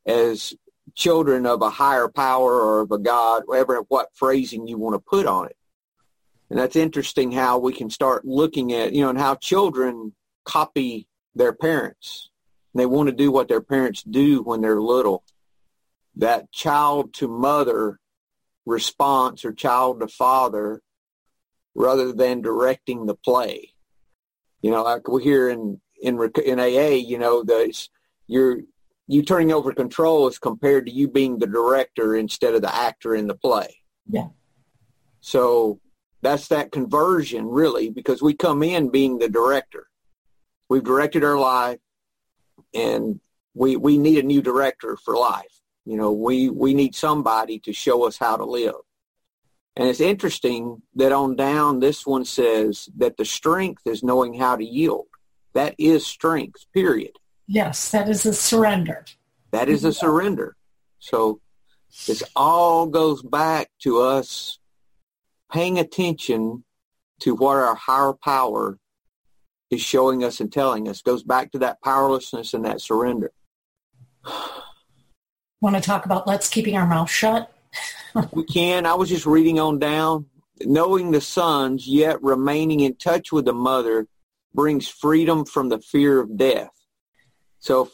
as 0.06 0.54
children 0.94 1.46
of 1.46 1.62
a 1.62 1.70
higher 1.70 2.08
power 2.08 2.60
or 2.60 2.80
of 2.80 2.92
a 2.92 2.98
God, 2.98 3.44
whatever 3.46 3.84
what 3.88 4.08
phrasing 4.14 4.66
you 4.66 4.78
want 4.78 4.94
to 4.94 4.98
put 4.98 5.26
on 5.26 5.46
it. 5.46 5.56
And 6.50 6.58
that's 6.58 6.76
interesting 6.76 7.32
how 7.32 7.58
we 7.58 7.72
can 7.72 7.90
start 7.90 8.24
looking 8.24 8.72
at, 8.72 8.92
you 8.92 9.02
know, 9.02 9.10
and 9.10 9.18
how 9.18 9.34
children 9.34 10.12
copy 10.44 11.06
their 11.34 11.52
parents. 11.52 12.30
They 12.74 12.86
want 12.86 13.08
to 13.08 13.14
do 13.14 13.30
what 13.30 13.48
their 13.48 13.60
parents 13.60 14.02
do 14.02 14.42
when 14.42 14.60
they're 14.60 14.80
little. 14.80 15.24
That 16.16 16.50
child 16.52 17.12
to 17.14 17.28
mother 17.28 17.98
response 18.68 19.44
or 19.44 19.52
child 19.52 20.00
to 20.00 20.08
father 20.08 20.82
rather 21.74 22.12
than 22.12 22.42
directing 22.42 23.06
the 23.06 23.14
play. 23.14 23.72
You 24.62 24.70
know, 24.70 24.82
like 24.82 25.08
we 25.08 25.22
hear 25.22 25.48
in 25.48 25.80
in 26.00 26.20
in 26.44 26.60
AA, 26.60 26.96
you 26.96 27.18
know, 27.18 27.42
the 27.42 27.72
you're 28.26 28.58
you 29.06 29.22
turning 29.22 29.52
over 29.52 29.72
control 29.72 30.26
as 30.26 30.38
compared 30.38 30.86
to 30.86 30.92
you 30.92 31.08
being 31.08 31.38
the 31.38 31.46
director 31.46 32.14
instead 32.14 32.54
of 32.54 32.62
the 32.62 32.74
actor 32.74 33.14
in 33.14 33.26
the 33.26 33.34
play. 33.34 33.76
Yeah. 34.06 34.28
So 35.20 35.80
that's 36.20 36.48
that 36.48 36.72
conversion 36.72 37.46
really 37.46 37.90
because 37.90 38.20
we 38.20 38.34
come 38.34 38.62
in 38.62 38.90
being 38.90 39.18
the 39.18 39.28
director. 39.28 39.86
We've 40.68 40.84
directed 40.84 41.24
our 41.24 41.38
life 41.38 41.78
and 42.74 43.20
we 43.54 43.76
we 43.76 43.96
need 43.96 44.18
a 44.18 44.22
new 44.26 44.42
director 44.42 44.96
for 44.96 45.16
life. 45.16 45.58
You 45.88 45.96
know, 45.96 46.12
we 46.12 46.50
we 46.50 46.74
need 46.74 46.94
somebody 46.94 47.58
to 47.60 47.72
show 47.72 48.06
us 48.06 48.18
how 48.18 48.36
to 48.36 48.44
live. 48.44 48.74
And 49.74 49.88
it's 49.88 50.02
interesting 50.02 50.82
that 50.96 51.12
on 51.12 51.34
down 51.34 51.80
this 51.80 52.06
one 52.06 52.26
says 52.26 52.90
that 52.98 53.16
the 53.16 53.24
strength 53.24 53.86
is 53.86 54.02
knowing 54.02 54.34
how 54.34 54.56
to 54.56 54.64
yield. 54.64 55.06
That 55.54 55.74
is 55.78 56.06
strength, 56.06 56.66
period. 56.74 57.12
Yes, 57.46 57.90
that 57.92 58.06
is 58.10 58.26
a 58.26 58.34
surrender. 58.34 59.06
That 59.52 59.70
is 59.70 59.86
a 59.86 59.92
surrender. 59.94 60.56
So 60.98 61.40
this 62.06 62.22
all 62.36 62.86
goes 62.86 63.22
back 63.22 63.70
to 63.84 64.02
us 64.02 64.58
paying 65.50 65.78
attention 65.78 66.64
to 67.20 67.34
what 67.34 67.56
our 67.56 67.74
higher 67.74 68.12
power 68.12 68.78
is 69.70 69.80
showing 69.80 70.22
us 70.22 70.40
and 70.40 70.52
telling 70.52 70.86
us. 70.86 71.00
Goes 71.00 71.22
back 71.22 71.50
to 71.52 71.58
that 71.60 71.80
powerlessness 71.80 72.52
and 72.52 72.66
that 72.66 72.82
surrender. 72.82 73.32
Want 75.60 75.74
to 75.76 75.82
talk 75.82 76.04
about 76.04 76.26
let's 76.26 76.48
keeping 76.48 76.76
our 76.76 76.86
mouth 76.86 77.10
shut? 77.10 77.52
we 78.32 78.44
can. 78.44 78.86
I 78.86 78.94
was 78.94 79.08
just 79.08 79.26
reading 79.26 79.58
on 79.58 79.78
down. 79.78 80.26
Knowing 80.60 81.12
the 81.12 81.20
sons, 81.20 81.86
yet 81.86 82.22
remaining 82.22 82.80
in 82.80 82.96
touch 82.96 83.30
with 83.30 83.44
the 83.44 83.52
mother, 83.52 84.08
brings 84.54 84.88
freedom 84.88 85.44
from 85.44 85.68
the 85.68 85.78
fear 85.78 86.20
of 86.20 86.36
death. 86.36 86.70
So 87.60 87.82
if, 87.82 87.90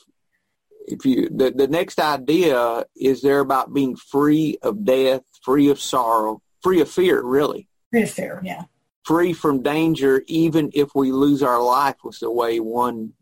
if 0.86 1.06
you 1.06 1.28
the, 1.30 1.50
the 1.50 1.68
next 1.68 1.98
idea 1.98 2.84
is 2.96 3.22
there 3.22 3.40
about 3.40 3.74
being 3.74 3.96
free 3.96 4.58
of 4.62 4.84
death, 4.84 5.22
free 5.42 5.68
of 5.68 5.80
sorrow, 5.80 6.42
free 6.62 6.80
of 6.80 6.90
fear, 6.90 7.22
really. 7.22 7.68
Free 7.90 8.02
of 8.02 8.10
fear, 8.10 8.40
yeah. 8.44 8.64
Free 9.04 9.34
from 9.34 9.62
danger, 9.62 10.22
even 10.26 10.70
if 10.74 10.94
we 10.94 11.12
lose 11.12 11.42
our 11.42 11.62
life, 11.62 11.96
was 12.02 12.20
the 12.20 12.30
way 12.30 12.60
one 12.60 13.12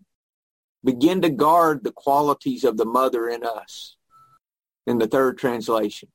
begin 0.84 1.22
to 1.22 1.30
guard 1.30 1.82
the 1.82 1.92
qualities 1.92 2.64
of 2.64 2.76
the 2.76 2.84
mother 2.84 3.28
in 3.28 3.44
us. 3.44 3.96
In 4.86 4.98
the 4.98 5.06
third 5.06 5.38
translation. 5.38 6.08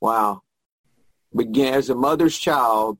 Wow. 0.00 0.42
Begin 1.34 1.74
as 1.74 1.90
a 1.90 1.94
mother's 1.94 2.36
child, 2.38 2.98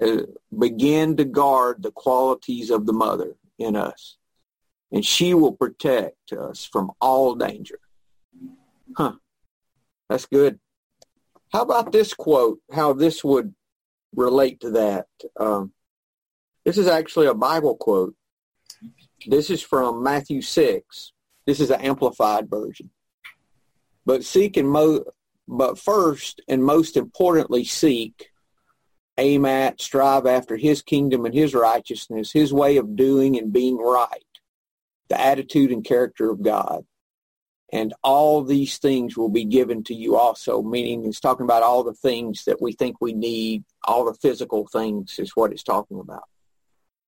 uh, 0.00 0.22
begin 0.56 1.16
to 1.16 1.24
guard 1.24 1.82
the 1.82 1.90
qualities 1.90 2.70
of 2.70 2.86
the 2.86 2.92
mother 2.92 3.36
in 3.58 3.76
us. 3.76 4.16
And 4.90 5.04
she 5.04 5.34
will 5.34 5.52
protect 5.52 6.32
us 6.32 6.64
from 6.64 6.92
all 7.00 7.34
danger. 7.34 7.78
Huh. 8.96 9.14
That's 10.08 10.26
good. 10.26 10.58
How 11.52 11.62
about 11.62 11.92
this 11.92 12.14
quote, 12.14 12.60
how 12.72 12.92
this 12.92 13.22
would 13.22 13.54
relate 14.14 14.60
to 14.60 14.70
that? 14.70 15.06
Um, 15.38 15.72
this 16.64 16.78
is 16.78 16.86
actually 16.86 17.26
a 17.26 17.34
Bible 17.34 17.76
quote. 17.76 18.14
This 19.26 19.50
is 19.50 19.62
from 19.62 20.02
Matthew 20.02 20.42
6. 20.42 21.12
This 21.46 21.60
is 21.60 21.70
an 21.70 21.80
amplified 21.80 22.48
version. 22.50 22.90
But 24.06 24.24
seek 24.24 24.56
and 24.56 24.68
mo- 24.68 25.04
but 25.46 25.78
first 25.78 26.40
and 26.48 26.64
most 26.64 26.96
importantly 26.96 27.64
seek, 27.64 28.30
aim 29.18 29.44
at, 29.44 29.80
strive 29.80 30.26
after 30.26 30.56
his 30.56 30.82
kingdom 30.82 31.24
and 31.24 31.34
his 31.34 31.54
righteousness, 31.54 32.32
his 32.32 32.52
way 32.52 32.76
of 32.76 32.96
doing 32.96 33.38
and 33.38 33.52
being 33.52 33.76
right, 33.76 34.24
the 35.08 35.20
attitude 35.20 35.70
and 35.70 35.84
character 35.84 36.30
of 36.30 36.42
God. 36.42 36.84
And 37.72 37.92
all 38.02 38.42
these 38.42 38.78
things 38.78 39.16
will 39.16 39.30
be 39.30 39.44
given 39.44 39.82
to 39.84 39.94
you 39.94 40.16
also, 40.16 40.62
meaning 40.62 41.04
it's 41.04 41.20
talking 41.20 41.44
about 41.44 41.62
all 41.62 41.82
the 41.82 41.94
things 41.94 42.44
that 42.44 42.62
we 42.62 42.72
think 42.72 43.00
we 43.00 43.12
need, 43.12 43.64
all 43.84 44.04
the 44.04 44.14
physical 44.14 44.66
things 44.66 45.18
is 45.18 45.32
what 45.34 45.52
it's 45.52 45.62
talking 45.62 45.98
about. 45.98 46.24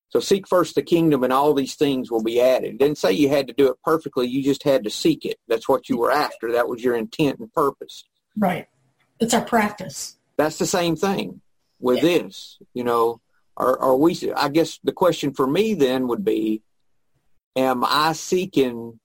So 0.08 0.20
seek 0.20 0.46
first 0.46 0.74
the 0.74 0.82
kingdom 0.82 1.24
and 1.24 1.32
all 1.32 1.52
these 1.52 1.74
things 1.74 2.10
will 2.10 2.22
be 2.22 2.40
added. 2.40 2.74
It 2.74 2.78
didn't 2.78 2.98
say 2.98 3.12
you 3.12 3.28
had 3.28 3.48
to 3.48 3.52
do 3.52 3.68
it 3.68 3.76
perfectly. 3.84 4.26
You 4.26 4.42
just 4.42 4.62
had 4.62 4.84
to 4.84 4.90
seek 4.90 5.24
it. 5.24 5.38
That's 5.48 5.68
what 5.68 5.88
you 5.88 5.98
were 5.98 6.12
after. 6.12 6.52
That 6.52 6.68
was 6.68 6.82
your 6.82 6.96
intent 6.96 7.40
and 7.40 7.52
purpose. 7.52 8.04
Right. 8.36 8.68
It's 9.18 9.34
our 9.34 9.44
practice. 9.44 10.16
That's 10.36 10.58
the 10.58 10.66
same 10.66 10.96
thing 10.96 11.40
with 11.80 11.98
yeah. 11.98 12.18
this. 12.18 12.58
You 12.72 12.84
know, 12.84 13.20
are, 13.56 13.78
are 13.78 13.96
we, 13.96 14.16
I 14.36 14.48
guess 14.48 14.78
the 14.84 14.92
question 14.92 15.34
for 15.34 15.46
me 15.46 15.74
then 15.74 16.08
would 16.08 16.24
be, 16.24 16.62
am 17.56 17.84
I 17.84 18.12
seeking, 18.12 19.00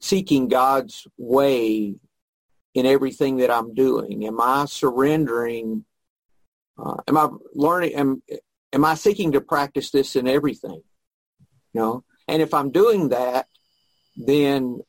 seeking 0.00 0.48
God's 0.48 1.06
way 1.18 1.96
in 2.74 2.86
everything 2.86 3.38
that 3.38 3.50
I'm 3.50 3.74
doing? 3.74 4.24
Am 4.24 4.40
I 4.40 4.64
surrendering? 4.66 5.84
Uh, 6.78 6.96
am 7.06 7.18
I 7.18 7.28
learning? 7.54 7.94
Am, 7.94 8.22
am 8.72 8.84
I 8.84 8.94
seeking 8.94 9.32
to 9.32 9.40
practice 9.40 9.90
this 9.90 10.16
in 10.16 10.26
everything? 10.26 10.82
You 11.72 11.80
know, 11.80 12.04
and 12.26 12.42
if 12.42 12.54
I'm 12.54 12.70
doing 12.70 13.10
that, 13.10 13.46
then 14.16 14.80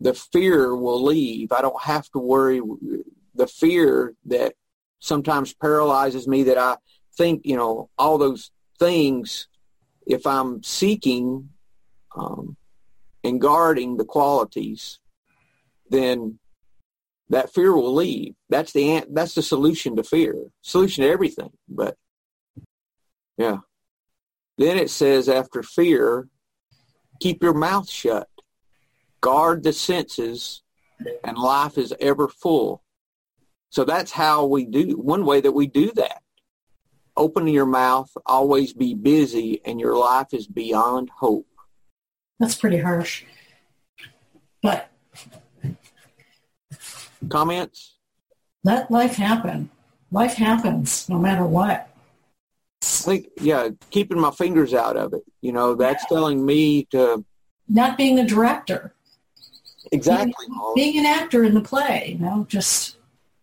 the 0.00 0.14
fear 0.14 0.74
will 0.74 1.02
leave. 1.02 1.52
I 1.52 1.62
don't 1.62 1.82
have 1.82 2.08
to 2.10 2.18
worry 2.18 2.60
the 3.34 3.46
fear 3.46 4.14
that 4.26 4.54
sometimes 5.00 5.54
paralyzes 5.54 6.26
me 6.28 6.44
that 6.44 6.58
I 6.58 6.76
think, 7.16 7.42
you 7.44 7.56
know, 7.56 7.90
all 7.98 8.18
those 8.18 8.50
things, 8.78 9.48
if 10.06 10.26
I'm 10.26 10.62
seeking 10.62 11.50
um, 12.16 12.56
and 13.24 13.40
guarding 13.40 13.96
the 13.96 14.04
qualities, 14.04 14.98
then 15.90 16.38
that 17.30 17.52
fear 17.52 17.72
will 17.72 17.94
leave. 17.94 18.34
That's 18.48 18.72
the 18.72 19.04
that's 19.10 19.34
the 19.34 19.42
solution 19.42 19.96
to 19.96 20.02
fear, 20.02 20.34
solution 20.62 21.04
to 21.04 21.10
everything. 21.10 21.50
But 21.68 21.96
yeah. 23.38 23.58
Then 24.58 24.76
it 24.76 24.90
says 24.90 25.28
after 25.28 25.62
fear, 25.62 26.28
keep 27.20 27.42
your 27.42 27.54
mouth 27.54 27.88
shut. 27.88 28.28
Guard 29.20 29.62
the 29.62 29.72
senses 29.72 30.62
and 31.24 31.38
life 31.38 31.78
is 31.78 31.94
ever 32.00 32.28
full. 32.28 32.82
So 33.70 33.84
that's 33.84 34.10
how 34.12 34.46
we 34.46 34.64
do, 34.64 34.96
one 34.96 35.24
way 35.24 35.40
that 35.40 35.52
we 35.52 35.66
do 35.66 35.92
that. 35.92 36.22
Open 37.16 37.46
your 37.46 37.66
mouth, 37.66 38.10
always 38.26 38.72
be 38.72 38.94
busy, 38.94 39.60
and 39.64 39.80
your 39.80 39.96
life 39.96 40.28
is 40.32 40.46
beyond 40.46 41.10
hope. 41.18 41.46
That's 42.38 42.54
pretty 42.54 42.78
harsh. 42.78 43.24
But 44.62 44.90
comments? 47.28 47.96
Let 48.64 48.90
life 48.90 49.16
happen. 49.16 49.70
Life 50.10 50.34
happens 50.34 51.08
no 51.08 51.18
matter 51.18 51.44
what. 51.44 51.87
I 53.08 53.12
think, 53.12 53.28
yeah, 53.40 53.70
keeping 53.90 54.20
my 54.20 54.30
fingers 54.30 54.74
out 54.74 54.98
of 54.98 55.14
it. 55.14 55.22
You 55.40 55.52
know, 55.52 55.74
that's 55.74 56.04
telling 56.06 56.44
me 56.44 56.84
to. 56.90 57.24
Not 57.66 57.96
being 57.96 58.16
the 58.16 58.24
director. 58.24 58.92
Exactly. 59.90 60.34
Being, 60.46 60.72
being, 60.74 60.98
an 60.98 61.06
actor 61.06 61.42
in 61.42 61.54
the 61.54 61.62
play, 61.62 62.16
you 62.18 62.24
know, 62.24 62.44
just. 62.50 62.98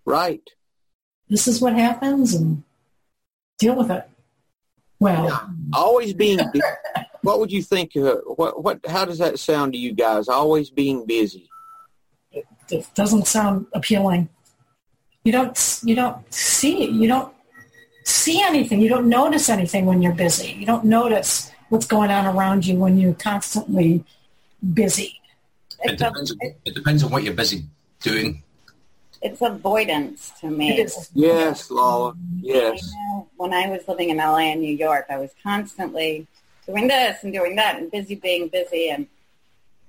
Right. 0.06 0.48
This 1.30 1.48
is 1.48 1.62
what 1.62 1.74
happens 1.74 2.36
and 2.36 2.62
deal 3.58 3.76
with 3.76 3.90
it. 3.90 4.08
Well. 5.00 5.30
Yeah. 5.30 5.48
Always 5.74 6.14
being. 6.14 6.40
what 7.24 7.40
would 7.40 7.52
you 7.52 7.64
think? 7.64 7.98
Uh, 7.98 8.18
what, 8.36 8.64
what, 8.64 8.86
how 8.86 9.06
does 9.06 9.18
that 9.18 9.40
sound 9.40 9.74
to 9.74 9.80
you 9.80 9.94
guys? 9.94 10.28
Always 10.28 10.70
being 10.70 11.08
busy. 11.08 11.50
It, 12.32 12.46
it 12.70 12.88
doesn't 12.94 13.26
sound 13.26 13.66
appealing. 13.74 14.30
You 15.24 15.32
don't, 15.32 15.80
you 15.84 15.96
don't 15.96 16.32
see 16.32 16.84
it. 16.84 16.92
You 16.92 17.08
don't 17.08 17.35
see 18.06 18.42
anything. 18.42 18.80
You 18.80 18.90
don't 18.90 19.10
notice 19.10 19.50
anything 19.50 19.86
when 19.86 20.02
you're 20.02 20.14
busy. 20.14 20.54
You 20.54 20.66
don't 20.66 20.86
notice 20.86 21.52
what's 21.70 21.86
going 21.86 22.12
on 22.12 22.26
around 22.26 22.66
you 22.66 22.78
when 22.78 22.98
you're 22.98 23.14
constantly 23.14 24.04
busy. 24.74 25.20
It 25.84 25.98
depends, 25.98 26.34
it 26.42 26.76
depends 26.76 27.04
on 27.04 27.12
what 27.12 27.24
you're 27.24 27.34
busy 27.34 27.66
doing. 28.02 28.44
It's 29.22 29.42
avoidance 29.42 30.32
to 30.42 30.50
me. 30.50 30.88
Yes, 31.14 31.72
Lala. 31.72 32.16
Yes. 32.42 32.94
when 33.38 33.54
I 33.54 33.70
was 33.70 33.88
living 33.88 34.10
in 34.10 34.18
LA 34.18 34.52
and 34.52 34.62
New 34.62 34.76
York, 34.76 35.08
I 35.10 35.18
was 35.18 35.32
constantly 35.42 36.28
doing 36.68 36.88
this 36.88 37.24
and 37.24 37.34
doing 37.34 37.56
that 37.56 37.78
and 37.78 37.92
busy 37.92 38.16
being 38.16 38.50
busy. 38.50 38.90
And 38.90 39.08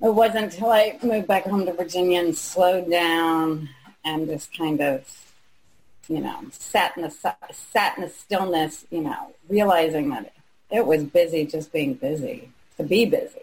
it 0.02 0.14
wasn't 0.14 0.54
until 0.54 0.70
I 0.70 0.98
moved 1.02 1.26
back 1.26 1.44
home 1.44 1.66
to 1.66 1.72
Virginia 1.72 2.20
and 2.20 2.36
slowed 2.36 2.90
down 2.90 3.68
and 4.04 4.26
just 4.26 4.56
kind 4.56 4.80
of 4.80 5.25
you 6.08 6.20
know, 6.20 6.38
sat 6.50 6.96
in 6.96 7.02
the 7.02 7.10
sat 7.10 7.96
in 7.96 8.04
the 8.04 8.10
stillness, 8.10 8.84
you 8.90 9.02
know, 9.02 9.34
realizing 9.48 10.10
that 10.10 10.32
it 10.70 10.86
was 10.86 11.04
busy 11.04 11.44
just 11.46 11.72
being 11.72 11.94
busy 11.94 12.50
to 12.76 12.84
be 12.84 13.06
busy. 13.06 13.40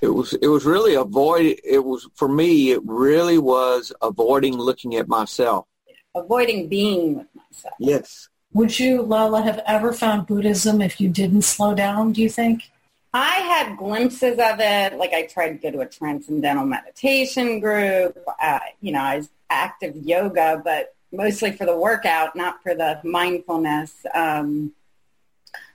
It 0.00 0.08
was 0.08 0.32
it 0.34 0.48
was 0.48 0.64
really 0.64 0.94
avoid 0.94 1.56
it 1.64 1.84
was 1.84 2.08
for 2.14 2.28
me 2.28 2.72
it 2.72 2.80
really 2.84 3.38
was 3.38 3.92
avoiding 4.02 4.56
looking 4.56 4.96
at 4.96 5.08
myself. 5.08 5.66
Avoiding 6.14 6.68
being 6.68 7.16
with 7.16 7.26
myself. 7.34 7.74
Yes. 7.78 8.28
Would 8.52 8.78
you, 8.78 9.02
Lala, 9.02 9.42
have 9.42 9.60
ever 9.66 9.92
found 9.92 10.28
Buddhism 10.28 10.80
if 10.80 11.00
you 11.00 11.08
didn't 11.08 11.42
slow 11.42 11.74
down, 11.74 12.12
do 12.12 12.22
you 12.22 12.30
think? 12.30 12.70
I 13.12 13.34
had 13.34 13.76
glimpses 13.76 14.38
of 14.38 14.60
it. 14.60 14.96
Like 14.96 15.12
I 15.12 15.26
tried 15.26 15.48
to 15.48 15.54
go 15.54 15.70
to 15.72 15.80
a 15.80 15.86
transcendental 15.86 16.64
meditation 16.64 17.58
group. 17.58 18.16
Uh, 18.40 18.60
you 18.80 18.92
know, 18.92 19.00
I 19.00 19.16
was 19.18 19.28
active 19.50 19.96
yoga, 19.96 20.60
but 20.64 20.94
mostly 21.14 21.52
for 21.52 21.66
the 21.66 21.76
workout, 21.76 22.36
not 22.36 22.62
for 22.62 22.74
the 22.74 23.00
mindfulness. 23.04 24.06
Um, 24.14 24.72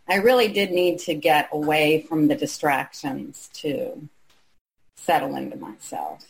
I 0.07 0.15
really 0.15 0.47
did 0.47 0.71
need 0.71 0.99
to 0.99 1.13
get 1.13 1.49
away 1.51 2.01
from 2.01 2.27
the 2.27 2.35
distractions 2.35 3.49
to 3.53 4.09
settle 4.97 5.35
into 5.35 5.57
myself. 5.57 6.25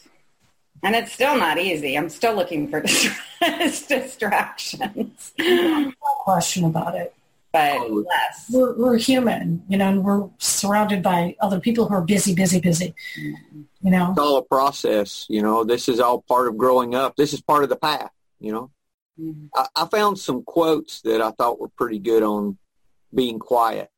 And 0.83 0.95
it's 0.95 1.11
still 1.11 1.37
not 1.37 1.57
easy. 1.57 1.97
I'm 1.97 2.09
still 2.09 2.35
looking 2.35 2.69
for 2.69 2.81
distractions. 3.41 5.33
No 5.37 5.93
question 6.01 6.65
about 6.65 6.95
it. 6.95 7.13
But 7.51 7.91
less. 7.91 8.45
We're, 8.51 8.75
we're 8.75 8.97
human, 8.97 9.63
you 9.67 9.77
know, 9.77 9.89
and 9.89 10.03
we're 10.03 10.29
surrounded 10.37 11.01
by 11.01 11.35
other 11.39 11.59
people 11.59 11.87
who 11.87 11.95
are 11.95 12.01
busy, 12.01 12.35
busy, 12.35 12.59
busy. 12.59 12.93
Mm-hmm. 13.19 13.61
You 13.81 13.91
know, 13.91 14.11
It's 14.11 14.19
all 14.19 14.37
a 14.37 14.43
process. 14.43 15.25
You 15.29 15.41
know, 15.41 15.63
this 15.63 15.89
is 15.89 15.99
all 15.99 16.21
part 16.21 16.47
of 16.47 16.57
growing 16.57 16.95
up. 16.95 17.15
This 17.15 17.33
is 17.33 17.41
part 17.41 17.63
of 17.63 17.69
the 17.69 17.75
path. 17.75 18.11
You 18.39 18.51
know. 18.51 18.71
Mm-hmm. 19.19 19.47
I, 19.55 19.67
I 19.75 19.85
found 19.87 20.19
some 20.19 20.43
quotes 20.43 21.01
that 21.01 21.21
I 21.21 21.31
thought 21.31 21.59
were 21.59 21.69
pretty 21.69 21.99
good 21.99 22.23
on 22.23 22.57
being 23.13 23.39
quiet. 23.39 23.89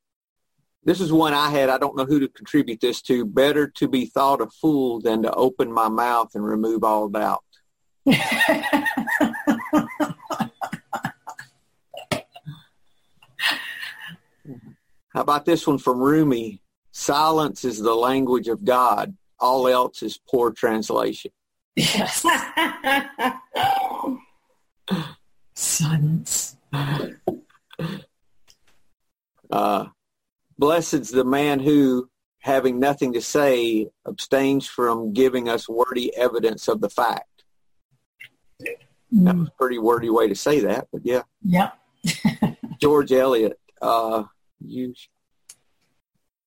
This 0.84 1.00
is 1.00 1.12
one 1.12 1.32
I 1.32 1.50
had. 1.50 1.68
I 1.68 1.78
don't 1.78 1.96
know 1.96 2.04
who 2.04 2.18
to 2.20 2.28
contribute 2.28 2.80
this 2.80 3.00
to. 3.02 3.24
Better 3.24 3.68
to 3.68 3.86
be 3.86 4.06
thought 4.06 4.40
a 4.40 4.48
fool 4.48 5.00
than 5.00 5.22
to 5.22 5.32
open 5.32 5.72
my 5.72 5.88
mouth 5.88 6.34
and 6.34 6.44
remove 6.44 6.82
all 6.82 7.08
doubt. 7.08 7.44
How 15.14 15.20
about 15.20 15.44
this 15.44 15.66
one 15.66 15.78
from 15.78 16.00
Rumi? 16.00 16.62
Silence 16.90 17.64
is 17.64 17.78
the 17.78 17.94
language 17.94 18.48
of 18.48 18.64
God. 18.64 19.16
All 19.38 19.68
else 19.68 20.02
is 20.02 20.18
poor 20.28 20.50
translation. 20.50 21.30
yes, 21.76 22.24
silence. 25.54 26.56
Uh, 29.50 29.86
blessed's 30.58 31.10
the 31.10 31.24
man 31.24 31.60
who, 31.60 32.08
having 32.40 32.80
nothing 32.80 33.12
to 33.12 33.20
say, 33.20 33.88
abstains 34.06 34.66
from 34.66 35.12
giving 35.12 35.48
us 35.48 35.68
wordy 35.68 36.14
evidence 36.16 36.68
of 36.68 36.80
the 36.80 36.88
fact. 36.88 37.44
That 39.12 39.36
was 39.36 39.48
a 39.48 39.52
pretty 39.58 39.78
wordy 39.78 40.08
way 40.08 40.28
to 40.28 40.34
say 40.34 40.60
that, 40.60 40.88
but 40.90 41.02
yeah. 41.04 41.22
Yep. 41.42 41.78
George 42.80 43.12
Eliot, 43.12 43.60
uh, 43.82 44.24
you, 44.64 44.94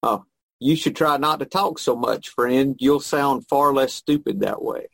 oh, 0.02 0.26
you 0.60 0.76
should 0.76 0.96
try 0.96 1.18
not 1.18 1.40
to 1.40 1.46
talk 1.46 1.78
so 1.78 1.96
much, 1.96 2.30
friend. 2.30 2.76
You'll 2.80 3.00
sound 3.00 3.48
far 3.48 3.72
less 3.72 3.94
stupid 3.94 4.40
that 4.40 4.64
way. 4.64 4.88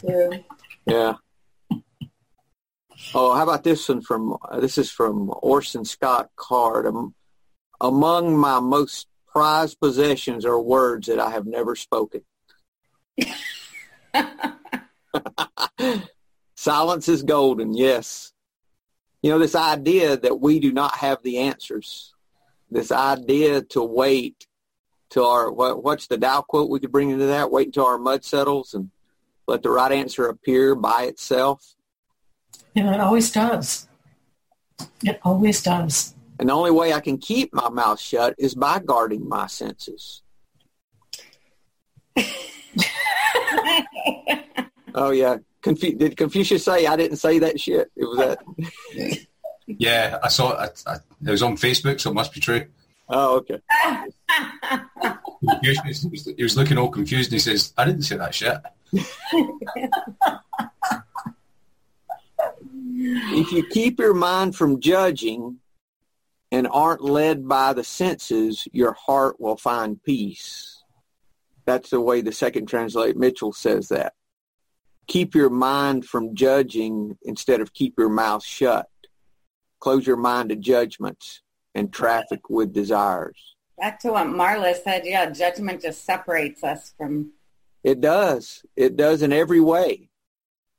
True. 0.00 0.44
Yeah. 0.86 1.14
Oh, 3.12 3.34
how 3.34 3.42
about 3.42 3.64
this 3.64 3.88
one 3.88 4.00
from, 4.00 4.36
uh, 4.48 4.60
this 4.60 4.78
is 4.78 4.90
from 4.90 5.32
Orson 5.42 5.84
Scott 5.84 6.30
Card. 6.36 6.86
Um, 6.86 7.14
among 7.80 8.36
my 8.36 8.60
most 8.60 9.08
prized 9.26 9.80
possessions 9.80 10.44
are 10.44 10.60
words 10.60 11.08
that 11.08 11.18
I 11.18 11.30
have 11.30 11.46
never 11.46 11.74
spoken. 11.76 12.22
Silence 16.56 17.08
is 17.08 17.22
golden, 17.22 17.74
yes. 17.74 18.32
You 19.22 19.30
know, 19.30 19.38
this 19.38 19.54
idea 19.54 20.16
that 20.16 20.40
we 20.40 20.60
do 20.60 20.72
not 20.72 20.96
have 20.96 21.22
the 21.22 21.38
answers, 21.38 22.14
this 22.70 22.92
idea 22.92 23.62
to 23.62 23.82
wait 23.82 24.46
till 25.10 25.26
our, 25.26 25.50
what, 25.50 25.82
what's 25.82 26.06
the 26.06 26.16
Tao 26.18 26.42
quote 26.42 26.70
we 26.70 26.80
could 26.80 26.92
bring 26.92 27.10
into 27.10 27.26
that? 27.26 27.50
Wait 27.50 27.66
until 27.66 27.86
our 27.86 27.98
mud 27.98 28.24
settles 28.24 28.74
and 28.74 28.90
let 29.46 29.62
the 29.62 29.70
right 29.70 29.92
answer 29.92 30.26
appear 30.26 30.74
by 30.74 31.04
itself. 31.04 31.74
You 32.74 32.82
know, 32.82 32.92
it 32.92 33.00
always 33.00 33.30
does. 33.30 33.88
It 35.02 35.20
always 35.22 35.62
does. 35.62 36.14
And 36.38 36.48
the 36.48 36.52
only 36.52 36.72
way 36.72 36.92
I 36.92 37.00
can 37.00 37.18
keep 37.18 37.54
my 37.54 37.68
mouth 37.68 38.00
shut 38.00 38.34
is 38.38 38.54
by 38.54 38.80
guarding 38.80 39.28
my 39.28 39.46
senses. 39.46 40.22
Oh 44.94 45.10
yeah. 45.10 45.38
Confu- 45.60 45.96
did 45.96 46.16
Confucius 46.16 46.64
say 46.64 46.86
I 46.86 46.96
didn't 46.96 47.16
say 47.16 47.40
that 47.40 47.58
shit? 47.58 47.90
It 47.96 48.04
was 48.04 48.18
that. 48.18 48.38
Yeah, 49.66 50.18
I 50.22 50.28
saw 50.28 50.62
it. 50.62 50.82
I, 50.86 50.92
I, 50.92 50.96
it 51.26 51.30
was 51.30 51.42
on 51.42 51.56
Facebook, 51.56 51.98
so 51.98 52.10
it 52.10 52.14
must 52.14 52.34
be 52.34 52.40
true. 52.40 52.66
Oh, 53.08 53.36
okay. 53.36 53.62
Confucius, 55.40 56.02
he, 56.02 56.08
was, 56.10 56.24
he 56.36 56.42
was 56.42 56.58
looking 56.58 56.76
all 56.76 56.90
confused 56.90 57.30
and 57.30 57.36
he 57.36 57.38
says, 57.38 57.72
I 57.78 57.86
didn't 57.86 58.02
say 58.02 58.18
that 58.18 58.34
shit. 58.34 58.58
If 63.06 63.52
you 63.52 63.66
keep 63.68 63.98
your 63.98 64.14
mind 64.14 64.56
from 64.56 64.80
judging 64.80 65.58
and 66.50 66.66
aren't 66.70 67.02
led 67.02 67.46
by 67.46 67.72
the 67.72 67.84
senses, 67.84 68.66
your 68.72 68.92
heart 68.92 69.38
will 69.40 69.56
find 69.56 70.02
peace. 70.02 70.82
That's 71.66 71.90
the 71.90 72.00
way 72.00 72.20
the 72.20 72.32
second 72.32 72.66
translate 72.66 73.16
Mitchell 73.16 73.52
says 73.52 73.88
that. 73.88 74.14
Keep 75.06 75.34
your 75.34 75.50
mind 75.50 76.06
from 76.06 76.34
judging 76.34 77.18
instead 77.22 77.60
of 77.60 77.74
keep 77.74 77.94
your 77.98 78.08
mouth 78.08 78.42
shut. 78.44 78.88
Close 79.80 80.06
your 80.06 80.16
mind 80.16 80.48
to 80.48 80.56
judgments 80.56 81.42
and 81.74 81.92
traffic 81.92 82.48
with 82.48 82.72
desires. 82.72 83.54
Back 83.78 83.98
to 84.00 84.12
what 84.12 84.28
Marla 84.28 84.74
said, 84.82 85.02
yeah, 85.04 85.28
judgment 85.30 85.82
just 85.82 86.04
separates 86.04 86.62
us 86.64 86.94
from, 86.96 87.32
It 87.82 88.00
does. 88.00 88.64
It 88.76 88.96
does 88.96 89.20
in 89.22 89.32
every 89.32 89.60
way. 89.60 90.08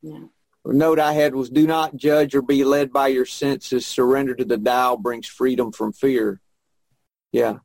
yeah. 0.02 0.24
Note 0.68 1.00
I 1.00 1.14
had 1.14 1.36
was 1.36 1.50
do 1.50 1.68
not 1.68 1.96
judge 1.96 2.34
or 2.34 2.42
be 2.42 2.64
led 2.64 2.92
by 2.92 3.08
your 3.08 3.26
senses. 3.26 3.86
Surrender 3.86 4.34
to 4.36 4.46
the 4.46 4.58
Tao 4.58 4.96
brings 4.96 5.28
freedom 5.28 5.72
from 5.72 5.94
fear. 5.94 6.42
Yeah. 7.32 7.58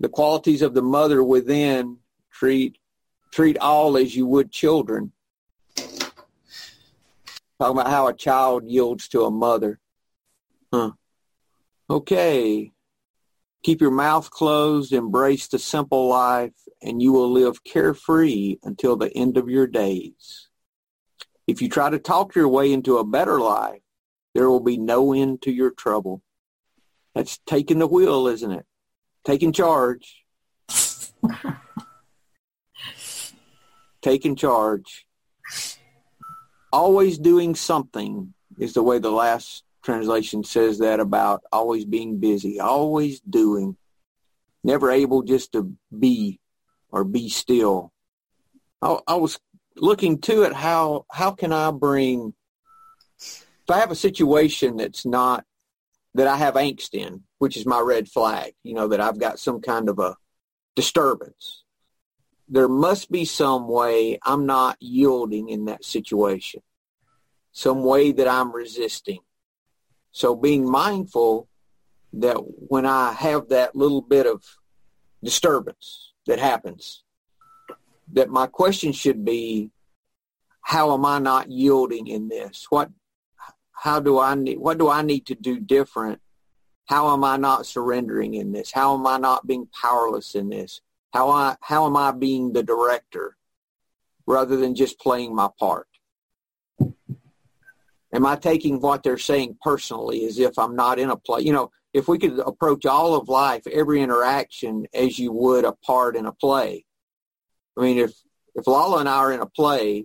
The 0.00 0.08
qualities 0.08 0.62
of 0.62 0.74
the 0.74 0.82
mother 0.82 1.22
within 1.22 1.98
treat 2.32 2.78
treat 3.30 3.58
all 3.58 3.96
as 3.96 4.16
you 4.16 4.26
would 4.26 4.50
children. 4.50 5.12
Talking 5.76 7.78
about 7.78 7.90
how 7.90 8.08
a 8.08 8.14
child 8.14 8.64
yields 8.66 9.06
to 9.08 9.24
a 9.24 9.30
mother. 9.30 9.78
Huh. 10.72 10.92
Okay. 11.88 12.72
Keep 13.62 13.82
your 13.82 13.90
mouth 13.90 14.30
closed, 14.30 14.92
embrace 14.92 15.46
the 15.46 15.58
simple 15.58 16.08
life, 16.08 16.54
and 16.82 17.02
you 17.02 17.12
will 17.12 17.30
live 17.30 17.62
carefree 17.62 18.56
until 18.64 18.96
the 18.96 19.14
end 19.16 19.36
of 19.36 19.50
your 19.50 19.66
days. 19.66 20.49
If 21.50 21.60
you 21.60 21.68
try 21.68 21.90
to 21.90 21.98
talk 21.98 22.36
your 22.36 22.46
way 22.46 22.72
into 22.72 22.98
a 22.98 23.04
better 23.04 23.40
life, 23.40 23.80
there 24.34 24.48
will 24.48 24.60
be 24.60 24.76
no 24.76 25.12
end 25.12 25.42
to 25.42 25.50
your 25.50 25.72
trouble. 25.72 26.22
That's 27.12 27.38
taking 27.44 27.80
the 27.80 27.88
wheel, 27.88 28.28
isn't 28.28 28.52
it? 28.52 28.64
Taking 29.24 29.52
charge. 29.52 30.24
taking 34.00 34.36
charge. 34.36 35.08
Always 36.72 37.18
doing 37.18 37.56
something 37.56 38.32
is 38.56 38.74
the 38.74 38.84
way 38.84 39.00
the 39.00 39.10
last 39.10 39.64
translation 39.82 40.44
says 40.44 40.78
that 40.78 41.00
about 41.00 41.42
always 41.50 41.84
being 41.84 42.20
busy, 42.20 42.60
always 42.60 43.18
doing, 43.18 43.76
never 44.62 44.88
able 44.92 45.22
just 45.22 45.50
to 45.54 45.74
be 45.98 46.38
or 46.90 47.02
be 47.02 47.28
still. 47.28 47.92
I, 48.80 48.98
I 49.08 49.14
was 49.16 49.40
looking 49.80 50.18
too 50.18 50.44
at 50.44 50.52
how 50.52 51.06
how 51.10 51.32
can 51.32 51.52
I 51.52 51.70
bring 51.70 52.34
if 53.18 53.70
I 53.70 53.78
have 53.78 53.90
a 53.90 53.96
situation 53.96 54.76
that's 54.76 55.06
not 55.06 55.44
that 56.14 56.26
I 56.26 56.36
have 56.36 56.54
angst 56.54 56.94
in, 56.94 57.22
which 57.38 57.56
is 57.56 57.66
my 57.66 57.78
red 57.80 58.08
flag, 58.08 58.52
you 58.64 58.74
know, 58.74 58.88
that 58.88 59.00
I've 59.00 59.20
got 59.20 59.38
some 59.38 59.60
kind 59.60 59.88
of 59.88 59.98
a 60.00 60.16
disturbance. 60.74 61.62
There 62.48 62.68
must 62.68 63.12
be 63.12 63.24
some 63.24 63.68
way 63.68 64.18
I'm 64.24 64.44
not 64.44 64.76
yielding 64.80 65.50
in 65.50 65.66
that 65.66 65.84
situation, 65.84 66.62
some 67.52 67.84
way 67.84 68.10
that 68.10 68.26
I'm 68.26 68.50
resisting. 68.52 69.20
So 70.10 70.34
being 70.34 70.68
mindful 70.68 71.48
that 72.14 72.38
when 72.38 72.86
I 72.86 73.12
have 73.12 73.50
that 73.50 73.76
little 73.76 74.02
bit 74.02 74.26
of 74.26 74.42
disturbance 75.22 76.12
that 76.26 76.40
happens, 76.40 77.04
that 78.12 78.28
my 78.28 78.46
question 78.46 78.92
should 78.92 79.24
be, 79.24 79.70
how 80.62 80.94
am 80.94 81.04
I 81.04 81.18
not 81.18 81.50
yielding 81.50 82.06
in 82.06 82.28
this? 82.28 82.66
What, 82.70 82.90
how 83.72 84.00
do 84.00 84.18
I 84.18 84.34
need, 84.34 84.58
what 84.58 84.78
do 84.78 84.88
I 84.88 85.02
need 85.02 85.26
to 85.26 85.34
do 85.34 85.58
different? 85.58 86.20
How 86.86 87.12
am 87.12 87.24
I 87.24 87.36
not 87.36 87.66
surrendering 87.66 88.34
in 88.34 88.52
this? 88.52 88.72
How 88.72 88.94
am 88.94 89.06
I 89.06 89.16
not 89.18 89.46
being 89.46 89.68
powerless 89.80 90.34
in 90.34 90.48
this? 90.48 90.80
How 91.12 91.30
I, 91.30 91.56
how 91.60 91.86
am 91.86 91.96
I 91.96 92.10
being 92.12 92.52
the 92.52 92.62
director 92.62 93.36
rather 94.26 94.56
than 94.56 94.74
just 94.74 94.98
playing 94.98 95.34
my 95.34 95.48
part? 95.58 95.86
Am 98.12 98.26
I 98.26 98.36
taking 98.36 98.80
what 98.80 99.02
they're 99.02 99.18
saying 99.18 99.56
personally 99.62 100.24
as 100.24 100.38
if 100.38 100.58
I'm 100.58 100.74
not 100.74 100.98
in 100.98 101.10
a 101.10 101.16
play? 101.16 101.42
You 101.42 101.52
know, 101.52 101.70
if 101.92 102.08
we 102.08 102.18
could 102.18 102.38
approach 102.40 102.86
all 102.86 103.14
of 103.14 103.28
life, 103.28 103.66
every 103.66 104.02
interaction 104.02 104.86
as 104.92 105.18
you 105.18 105.32
would 105.32 105.64
a 105.64 105.72
part 105.72 106.16
in 106.16 106.26
a 106.26 106.32
play. 106.32 106.84
I 107.80 107.82
mean, 107.82 107.98
if, 107.98 108.12
if 108.54 108.66
Lala 108.66 108.98
and 108.98 109.08
I 109.08 109.16
are 109.16 109.32
in 109.32 109.40
a 109.40 109.46
play 109.46 110.04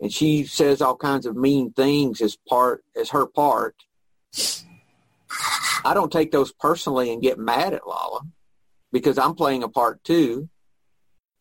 and 0.00 0.12
she 0.12 0.44
says 0.44 0.80
all 0.80 0.96
kinds 0.96 1.26
of 1.26 1.36
mean 1.36 1.72
things 1.72 2.20
as 2.20 2.36
part 2.48 2.84
as 2.94 3.10
her 3.10 3.26
part, 3.26 3.74
I 5.84 5.92
don't 5.92 6.12
take 6.12 6.30
those 6.30 6.52
personally 6.52 7.12
and 7.12 7.20
get 7.20 7.36
mad 7.36 7.74
at 7.74 7.86
Lala 7.86 8.20
because 8.92 9.18
I'm 9.18 9.34
playing 9.34 9.64
a 9.64 9.68
part 9.68 10.04
too. 10.04 10.48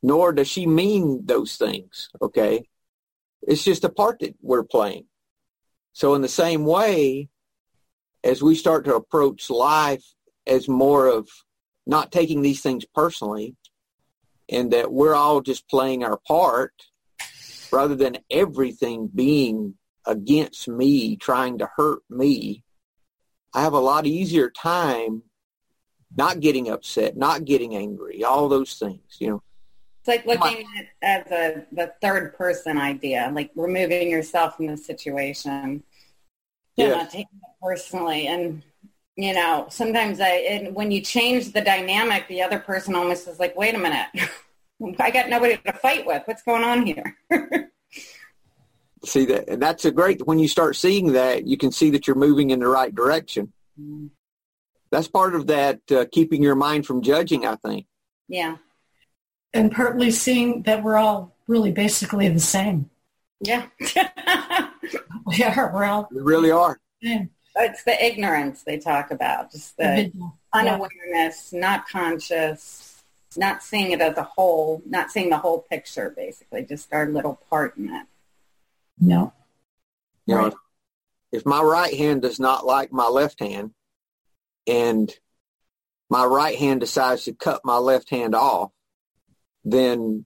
Nor 0.02 0.34
does 0.34 0.48
she 0.48 0.66
mean 0.66 1.26
those 1.26 1.58
things. 1.58 2.10
Okay, 2.20 2.68
it's 3.44 3.64
just 3.64 3.84
a 3.84 3.90
part 3.90 4.20
that 4.22 4.34
we're 4.42 4.64
playing. 4.64 5.06
So 5.94 6.16
in 6.16 6.22
the 6.22 6.30
same 6.30 6.66
way, 6.66 7.28
as 8.24 8.42
we 8.42 8.56
start 8.56 8.86
to 8.86 8.96
approach 8.96 9.50
life 9.50 10.06
as 10.48 10.68
more 10.68 11.06
of 11.08 11.28
not 11.86 12.12
taking 12.12 12.42
these 12.42 12.62
things 12.62 12.86
personally, 12.96 13.56
and 14.52 14.72
that 14.72 14.92
we're 14.92 15.16
all 15.16 15.42
just 15.42 15.70
playing 15.70 16.04
our 16.04 16.18
part 16.18 16.74
rather 17.72 17.96
than 17.96 18.18
everything 18.30 19.08
being 19.14 19.76
against 20.06 20.68
me, 20.68 21.16
trying 21.16 21.60
to 21.60 21.70
hurt 21.76 22.02
me, 22.10 22.64
I 23.54 23.62
have 23.62 23.74
a 23.74 23.80
lot 23.80 24.06
easier 24.06 24.50
time 24.50 25.24
not 26.16 26.40
getting 26.40 26.70
upset, 26.70 27.16
not 27.16 27.46
getting 27.46 27.76
angry, 27.76 28.24
all 28.24 28.50
those 28.50 28.74
things, 28.76 29.18
you 29.20 29.30
know. 29.30 29.44
It's 30.00 30.08
like 30.08 30.26
looking 30.26 30.66
at 30.78 30.88
as 31.02 31.32
a 31.32 31.66
the 31.72 31.94
third 32.02 32.36
person 32.36 32.78
idea, 32.78 33.32
like 33.34 33.52
removing 33.56 34.10
yourself 34.10 34.56
from 34.56 34.68
the 34.68 34.78
situation. 34.78 35.84
Yeah. 36.76 36.90
Not 36.90 37.10
taking 37.12 37.26
it 37.44 37.62
personally. 37.62 38.28
And 38.28 38.64
you 39.22 39.34
know, 39.34 39.68
sometimes 39.70 40.20
I 40.20 40.30
and 40.30 40.76
when 40.76 40.92
you 40.92 41.02
change 41.02 41.52
the 41.52 41.62
dynamic, 41.62 42.28
the 42.28 42.42
other 42.42 42.60
person 42.60 42.96
almost 42.96 43.28
is 43.28 43.40
like, 43.40 43.56
wait 43.56 43.76
a 43.76 43.80
minute. 43.80 44.08
I 45.00 45.12
got 45.12 45.30
nobody 45.30 45.58
to 45.58 45.74
fight 45.74 46.06
with. 46.06 46.24
What's 46.26 46.42
going 46.44 46.64
on 46.64 46.86
here? 46.86 47.18
see 49.06 49.26
that 49.26 49.48
and 49.48 49.62
that's 49.62 49.86
a 49.86 49.92
great 49.92 50.26
when 50.28 50.40
you 50.40 50.48
start 50.48 50.76
seeing 50.76 51.14
that 51.14 51.48
you 51.48 51.58
can 51.58 51.72
see 51.72 51.90
that 51.90 52.08
you're 52.08 52.16
moving 52.16 52.50
in 52.50 52.60
the 52.60 52.68
right 52.68 52.94
direction 52.94 53.52
mm. 53.80 54.10
that's 54.92 55.08
part 55.08 55.36
of 55.36 55.48
that 55.48 55.80
uh, 55.92 56.06
keeping 56.12 56.44
your 56.44 56.56
mind 56.56 56.86
from 56.86 57.02
judging 57.02 57.46
i 57.46 57.56
think 57.56 57.86
yeah 58.28 58.58
and 59.54 59.72
partly 59.72 60.12
seeing 60.12 60.64
that 60.64 60.84
we're 60.84 60.98
all 60.98 61.34
really 61.48 61.72
basically 61.72 62.28
the 62.28 62.40
same 62.40 62.90
yeah 63.42 63.68
yeah 65.32 65.74
we're 65.74 65.86
all 65.86 66.08
we 66.12 66.22
really 66.22 66.52
are 66.52 66.80
yeah. 67.02 67.24
It's 67.60 67.84
the 67.84 68.06
ignorance 68.06 68.64
they 68.64 68.78
talk 68.78 69.12
about 69.12 69.52
just 69.52 69.78
the 69.78 70.12
unawareness 70.54 71.52
yeah. 71.52 71.60
not 71.60 71.88
conscious 71.88 73.04
not 73.38 73.62
seeing 73.62 73.92
it 73.92 74.02
as 74.02 74.18
a 74.18 74.24
whole 74.24 74.82
not 74.86 75.12
seeing 75.12 75.30
the 75.30 75.38
whole 75.38 75.62
picture 75.70 76.10
basically 76.16 76.64
just 76.64 76.92
our 76.92 77.08
little 77.08 77.40
part 77.50 77.78
in 77.78 77.90
it 77.90 78.08
no. 79.00 79.34
You 80.26 80.36
know, 80.36 80.46
if, 80.48 80.54
if 81.32 81.46
my 81.46 81.62
right 81.62 81.94
hand 81.94 82.22
does 82.22 82.40
not 82.40 82.66
like 82.66 82.92
my 82.92 83.08
left 83.08 83.40
hand 83.40 83.72
and 84.68 85.12
my 86.10 86.26
right 86.26 86.58
hand 86.58 86.82
decides 86.82 87.26
to 87.26 87.34
cut 87.34 87.62
my 87.64 87.78
left 87.78 88.10
hand 88.10 88.36
off, 88.36 88.72
then 89.64 90.26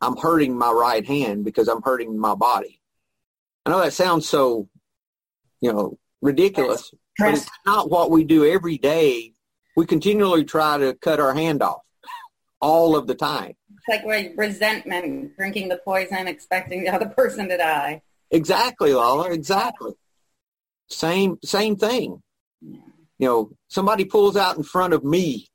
I'm 0.00 0.16
hurting 0.16 0.56
my 0.56 0.70
right 0.70 1.04
hand 1.04 1.44
because 1.44 1.68
I'm 1.68 1.82
hurting 1.82 2.18
my 2.18 2.34
body. 2.34 2.80
I 3.66 3.70
know 3.70 3.80
that 3.80 3.92
sounds 3.92 4.28
so, 4.28 4.68
you 5.60 5.72
know, 5.72 5.98
ridiculous, 6.22 6.92
but 7.18 7.34
it's 7.34 7.46
not 7.66 7.90
what 7.90 8.10
we 8.10 8.24
do 8.24 8.46
every 8.46 8.78
day. 8.78 9.34
We 9.76 9.86
continually 9.86 10.44
try 10.44 10.78
to 10.78 10.94
cut 10.94 11.20
our 11.20 11.34
hand 11.34 11.62
off 11.62 11.82
all 12.60 12.96
of 12.96 13.06
the 13.06 13.14
time. 13.14 13.54
It's 13.88 14.04
like 14.04 14.32
resentment, 14.36 15.36
drinking 15.36 15.68
the 15.68 15.80
poison, 15.84 16.28
expecting 16.28 16.84
the 16.84 16.90
other 16.90 17.06
person 17.06 17.48
to 17.48 17.56
die. 17.56 18.02
Exactly, 18.30 18.92
Lala. 18.92 19.30
Exactly. 19.30 19.92
Same 20.88 21.38
same 21.42 21.76
thing. 21.76 22.22
Yeah. 22.60 22.78
You 23.18 23.26
know, 23.26 23.50
somebody 23.68 24.04
pulls 24.04 24.36
out 24.36 24.56
in 24.56 24.62
front 24.62 24.94
of 24.94 25.04
me. 25.04 25.46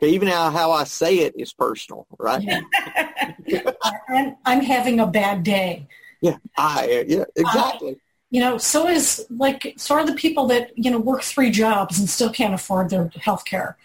Even 0.00 0.28
how, 0.28 0.50
how 0.50 0.70
I 0.70 0.84
say 0.84 1.18
it 1.18 1.34
is 1.36 1.52
personal, 1.52 2.06
right? 2.20 2.46
I'm, 4.08 4.36
I'm 4.44 4.60
having 4.60 5.00
a 5.00 5.06
bad 5.06 5.42
day. 5.42 5.88
Yeah, 6.20 6.36
I 6.56 7.04
yeah 7.08 7.24
exactly. 7.34 7.96
You 8.30 8.40
know, 8.40 8.58
so 8.58 8.86
is 8.88 9.26
like 9.30 9.74
so 9.76 9.94
are 9.94 10.04
the 10.04 10.14
people 10.14 10.46
that 10.48 10.76
you 10.76 10.90
know 10.90 10.98
work 10.98 11.22
three 11.22 11.50
jobs 11.50 11.98
and 11.98 12.08
still 12.08 12.30
can't 12.30 12.54
afford 12.54 12.90
their 12.90 13.10
health 13.20 13.44
care. 13.44 13.76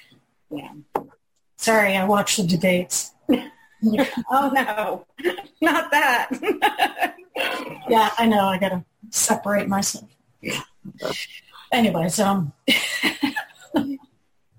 Yeah. 0.49 0.73
Sorry, 1.57 1.95
I 1.95 2.03
watched 2.03 2.37
the 2.37 2.45
debates. 2.45 3.11
oh 3.29 4.51
no, 4.53 5.05
not 5.61 5.91
that. 5.91 6.29
yeah, 7.89 8.09
I 8.17 8.25
know. 8.25 8.45
I 8.45 8.57
got 8.57 8.69
to 8.69 8.83
separate 9.11 9.69
myself. 9.69 10.09
Yeah. 10.41 10.61
Anyways, 11.71 12.19
um. 12.19 12.51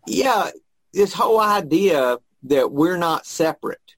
yeah, 0.07 0.51
this 0.95 1.13
whole 1.13 1.41
idea 1.41 2.19
that 2.45 2.73
we're 2.73 2.97
not 2.97 3.27
separate 3.27 3.97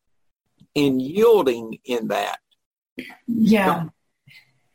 and 0.74 1.00
yielding 1.00 1.78
in 1.84 2.08
that. 2.08 2.38
Yeah, 3.26 3.86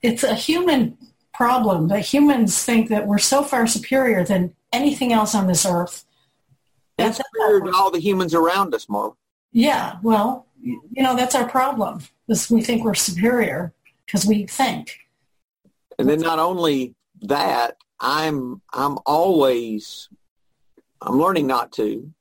it's 0.01 0.23
a 0.23 0.35
human 0.35 0.97
problem 1.33 1.87
that 1.87 2.01
humans 2.01 2.63
think 2.63 2.89
that 2.89 3.07
we're 3.07 3.17
so 3.17 3.43
far 3.43 3.67
superior 3.67 4.23
than 4.23 4.53
anything 4.71 5.13
else 5.13 5.33
on 5.33 5.47
this 5.47 5.65
earth. 5.65 6.05
That's 6.97 7.17
superior 7.17 7.61
to 7.61 7.75
all 7.75 7.91
the 7.91 7.99
humans 7.99 8.33
around 8.33 8.73
us, 8.75 8.87
Mark. 8.89 9.15
Yeah, 9.51 9.97
well, 10.03 10.47
you 10.61 11.03
know, 11.03 11.15
that's 11.15 11.35
our 11.35 11.47
problem. 11.47 12.01
Is 12.27 12.49
we 12.49 12.61
think 12.61 12.83
we're 12.83 12.93
superior 12.93 13.73
because 14.05 14.25
we 14.25 14.45
think. 14.45 14.99
And 15.99 16.09
then 16.09 16.19
not 16.19 16.39
only 16.39 16.95
that, 17.21 17.77
I'm 17.99 18.61
I'm 18.71 18.97
always 19.05 20.09
I'm 21.01 21.19
learning 21.19 21.47
not 21.47 21.71
to 21.73 22.11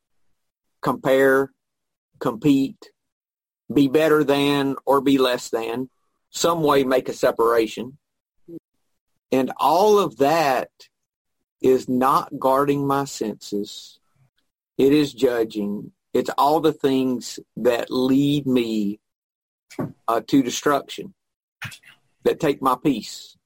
compare, 0.80 1.52
compete, 2.18 2.90
be 3.72 3.88
better 3.88 4.24
than 4.24 4.76
or 4.84 5.00
be 5.00 5.18
less 5.18 5.50
than, 5.50 5.90
some 6.30 6.62
way 6.62 6.84
make 6.84 7.08
a 7.08 7.12
separation. 7.12 7.98
And 9.32 9.52
all 9.58 9.98
of 9.98 10.16
that 10.18 10.70
is 11.60 11.88
not 11.88 12.38
guarding 12.38 12.86
my 12.86 13.04
senses. 13.04 13.98
It 14.78 14.92
is 14.92 15.12
judging. 15.12 15.92
It's 16.12 16.30
all 16.38 16.60
the 16.60 16.72
things 16.72 17.38
that 17.56 17.90
lead 17.90 18.46
me 18.46 18.98
uh, 20.08 20.20
to 20.26 20.42
destruction, 20.42 21.14
that 22.24 22.40
take 22.40 22.60
my 22.60 22.76
peace. 22.82 23.36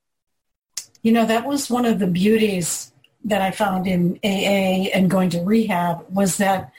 You 1.03 1.13
know, 1.13 1.27
that 1.27 1.47
was 1.47 1.69
one 1.69 1.85
of 1.85 1.99
the 1.99 2.07
beauties 2.07 2.93
that 3.25 3.43
I 3.43 3.51
found 3.51 3.87
in 3.87 4.19
AA 4.25 4.91
and 4.95 5.11
going 5.11 5.31
to 5.31 5.41
rehab 5.43 6.07
was 6.09 6.39
that 6.39 6.73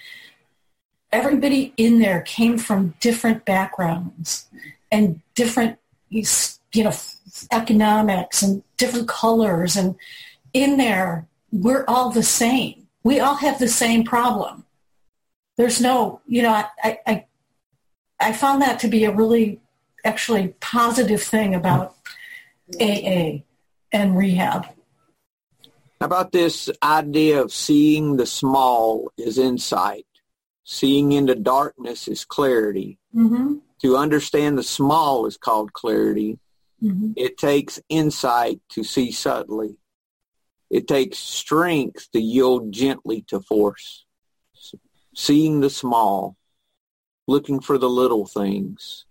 everybody 1.12 1.74
in 1.78 2.00
there 2.00 2.22
came 2.22 2.58
from 2.58 2.96
different 3.00 3.46
backgrounds 3.46 4.48
and 4.92 5.22
different, 5.34 5.78
you 6.10 6.84
know, 6.84 6.94
economics 7.52 8.42
and 8.42 8.64
different 8.78 9.08
colors. 9.08 9.76
And 9.76 9.96
in 10.54 10.78
there, 10.78 11.28
we're 11.52 11.86
all 11.88 12.12
the 12.12 12.24
same. 12.24 12.88
We 13.04 13.20
all 13.20 13.36
have 13.36 13.60
the 13.60 13.68
same 13.68 14.04
problem 14.04 14.66
there's 15.58 15.80
no, 15.80 16.22
you 16.28 16.42
know, 16.42 16.52
I, 16.52 17.00
I, 17.06 17.26
I 18.20 18.34
found 18.34 18.62
that 18.62 18.80
to 18.80 18.88
be 18.88 19.06
a 19.06 19.12
really 19.12 19.62
actually 20.04 20.50
positive 20.60 21.24
thing 21.24 21.56
about 21.56 21.96
AA 22.80 23.40
and 23.92 24.18
rehab. 24.18 24.66
How 26.00 26.08
about 26.08 26.32
this 26.32 26.70
idea 26.84 27.42
of 27.42 27.54
seeing 27.54 28.18
the 28.18 28.26
small 28.26 29.12
is 29.18 29.38
insight? 29.38 30.06
Seeing 30.66 31.12
into 31.12 31.36
darkness 31.36 32.08
is 32.08 32.26
clarity. 32.26 32.98
Mm-hmm. 33.16 33.56
To 33.86 33.98
understand 33.98 34.58
the 34.58 34.64
small 34.64 35.28
is 35.28 35.38
called 35.38 35.72
clarity. 35.74 36.40
Mm-hmm. 36.82 37.12
It 37.16 37.38
takes 37.38 37.80
insight 37.88 38.60
to 38.70 38.84
see 38.84 39.12
subtly. 39.12 39.78
It 40.72 40.88
takes 40.88 41.20
strength 41.20 42.10
to 42.14 42.20
yield 42.20 42.72
gently 42.72 43.22
to 43.28 43.42
force 43.42 44.06
seeing 45.16 45.62
the 45.62 45.70
small, 45.70 46.36
looking 47.28 47.60
for 47.60 47.78
the 47.78 47.88
little 47.88 48.26
things. 48.26 49.06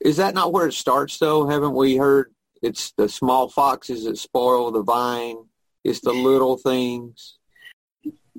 Is 0.00 0.18
that 0.18 0.34
not 0.34 0.52
where 0.52 0.68
it 0.68 0.74
starts 0.74 1.18
though? 1.18 1.48
Haven't 1.48 1.74
we 1.74 1.96
heard 1.96 2.32
it's 2.62 2.92
the 2.92 3.08
small 3.08 3.48
foxes 3.48 4.04
that 4.04 4.18
spoil 4.18 4.70
the 4.70 4.82
vine? 4.82 5.36
It's 5.82 6.00
the 6.00 6.12
little 6.12 6.56
things. 6.56 7.38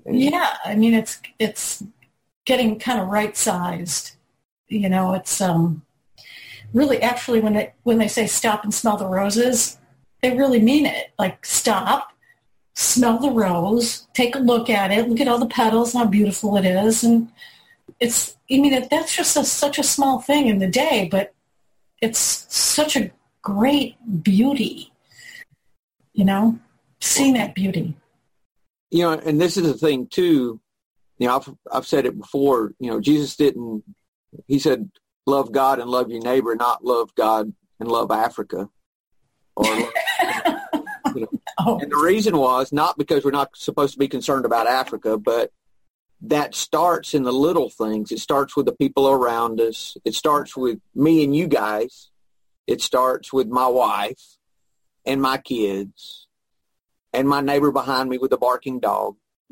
Yeah, 0.05 0.55
I 0.63 0.75
mean 0.75 0.93
it's 0.93 1.21
it's 1.39 1.83
getting 2.45 2.79
kind 2.79 3.01
of 3.01 3.09
right 3.09 3.35
sized. 3.35 4.15
You 4.71 4.87
know, 4.87 5.13
it's 5.13 5.41
um 5.41 5.81
really 6.73 7.01
actually 7.01 7.41
when 7.41 7.53
they 7.53 7.73
when 7.83 7.97
they 7.97 8.07
say 8.07 8.25
stop 8.25 8.63
and 8.63 8.73
smell 8.73 8.97
the 8.97 9.05
roses, 9.05 9.77
they 10.21 10.35
really 10.35 10.61
mean 10.61 10.85
it. 10.85 11.11
Like 11.19 11.45
stop, 11.45 12.13
smell 12.73 13.19
the 13.19 13.31
rose, 13.31 14.07
take 14.13 14.35
a 14.35 14.39
look 14.39 14.69
at 14.69 14.91
it, 14.91 15.09
look 15.09 15.19
at 15.19 15.27
all 15.27 15.39
the 15.39 15.45
petals, 15.45 15.93
how 15.93 16.05
beautiful 16.05 16.57
it 16.57 16.65
is, 16.65 17.03
and 17.03 17.29
it's. 17.99 18.37
I 18.49 18.57
mean, 18.57 18.87
that's 18.89 19.15
just 19.15 19.37
a, 19.37 19.45
such 19.45 19.79
a 19.79 19.83
small 19.83 20.19
thing 20.19 20.47
in 20.47 20.59
the 20.59 20.67
day, 20.67 21.07
but 21.09 21.33
it's 22.01 22.45
such 22.49 22.97
a 22.97 23.11
great 23.41 23.95
beauty. 24.23 24.91
You 26.13 26.25
know, 26.25 26.59
seeing 26.99 27.33
that 27.33 27.55
beauty. 27.55 27.95
You 28.89 29.03
know, 29.03 29.11
and 29.13 29.39
this 29.39 29.57
is 29.57 29.63
the 29.63 29.73
thing 29.73 30.07
too. 30.07 30.59
You 31.17 31.27
know, 31.27 31.35
I've 31.35 31.55
I've 31.71 31.87
said 31.87 32.05
it 32.05 32.17
before. 32.17 32.73
You 32.79 32.91
know, 32.91 33.01
Jesus 33.01 33.35
didn't. 33.35 33.83
He 34.47 34.59
said, 34.59 34.91
"Love 35.25 35.51
God 35.51 35.79
and 35.79 35.89
love 35.89 36.09
your 36.09 36.21
neighbor, 36.21 36.55
not 36.55 36.83
love 36.83 37.13
God 37.15 37.53
and 37.79 37.89
love 37.89 38.11
Africa." 38.11 38.69
Or, 39.55 39.65
you 39.65 39.89
know. 41.15 41.27
oh. 41.59 41.79
and 41.79 41.91
the 41.91 42.01
reason 42.01 42.37
was 42.37 42.71
not 42.71 42.97
because 42.97 43.25
we're 43.25 43.31
not 43.31 43.55
supposed 43.55 43.93
to 43.93 43.99
be 43.99 44.07
concerned 44.07 44.45
about 44.45 44.67
Africa, 44.67 45.17
but 45.17 45.51
that 46.21 46.55
starts 46.55 47.13
in 47.13 47.23
the 47.23 47.33
little 47.33 47.69
things. 47.69 48.11
It 48.11 48.19
starts 48.19 48.55
with 48.55 48.65
the 48.65 48.75
people 48.75 49.09
around 49.09 49.59
us. 49.59 49.97
It 50.05 50.13
starts 50.13 50.55
with 50.55 50.79
me 50.93 51.23
and 51.23 51.35
you 51.35 51.47
guys. 51.47 52.09
It 52.67 52.81
starts 52.81 53.33
with 53.33 53.47
my 53.47 53.67
wife 53.67 54.37
and 55.05 55.21
my 55.21 55.37
kids 55.37 56.27
and 57.11 57.27
my 57.27 57.41
neighbor 57.41 57.71
behind 57.71 58.09
me 58.09 58.17
with 58.17 58.31
a 58.33 58.37
barking 58.37 58.79
dog. 58.79 59.15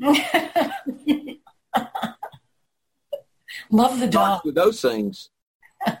Love 3.70 4.00
the 4.00 4.08
dog. 4.08 4.42
With 4.44 4.54
those 4.54 4.80
things. 4.80 5.30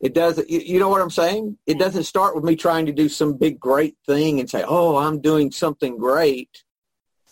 It 0.00 0.14
doesn't, 0.14 0.48
you 0.48 0.78
know 0.78 0.88
what 0.88 1.02
I'm 1.02 1.10
saying? 1.10 1.58
It 1.66 1.76
doesn't 1.76 2.04
start 2.04 2.36
with 2.36 2.44
me 2.44 2.54
trying 2.54 2.86
to 2.86 2.92
do 2.92 3.08
some 3.08 3.36
big, 3.36 3.58
great 3.58 3.96
thing 4.06 4.38
and 4.38 4.48
say, 4.48 4.62
oh, 4.64 4.96
I'm 4.96 5.20
doing 5.20 5.50
something 5.50 5.98
great. 5.98 6.62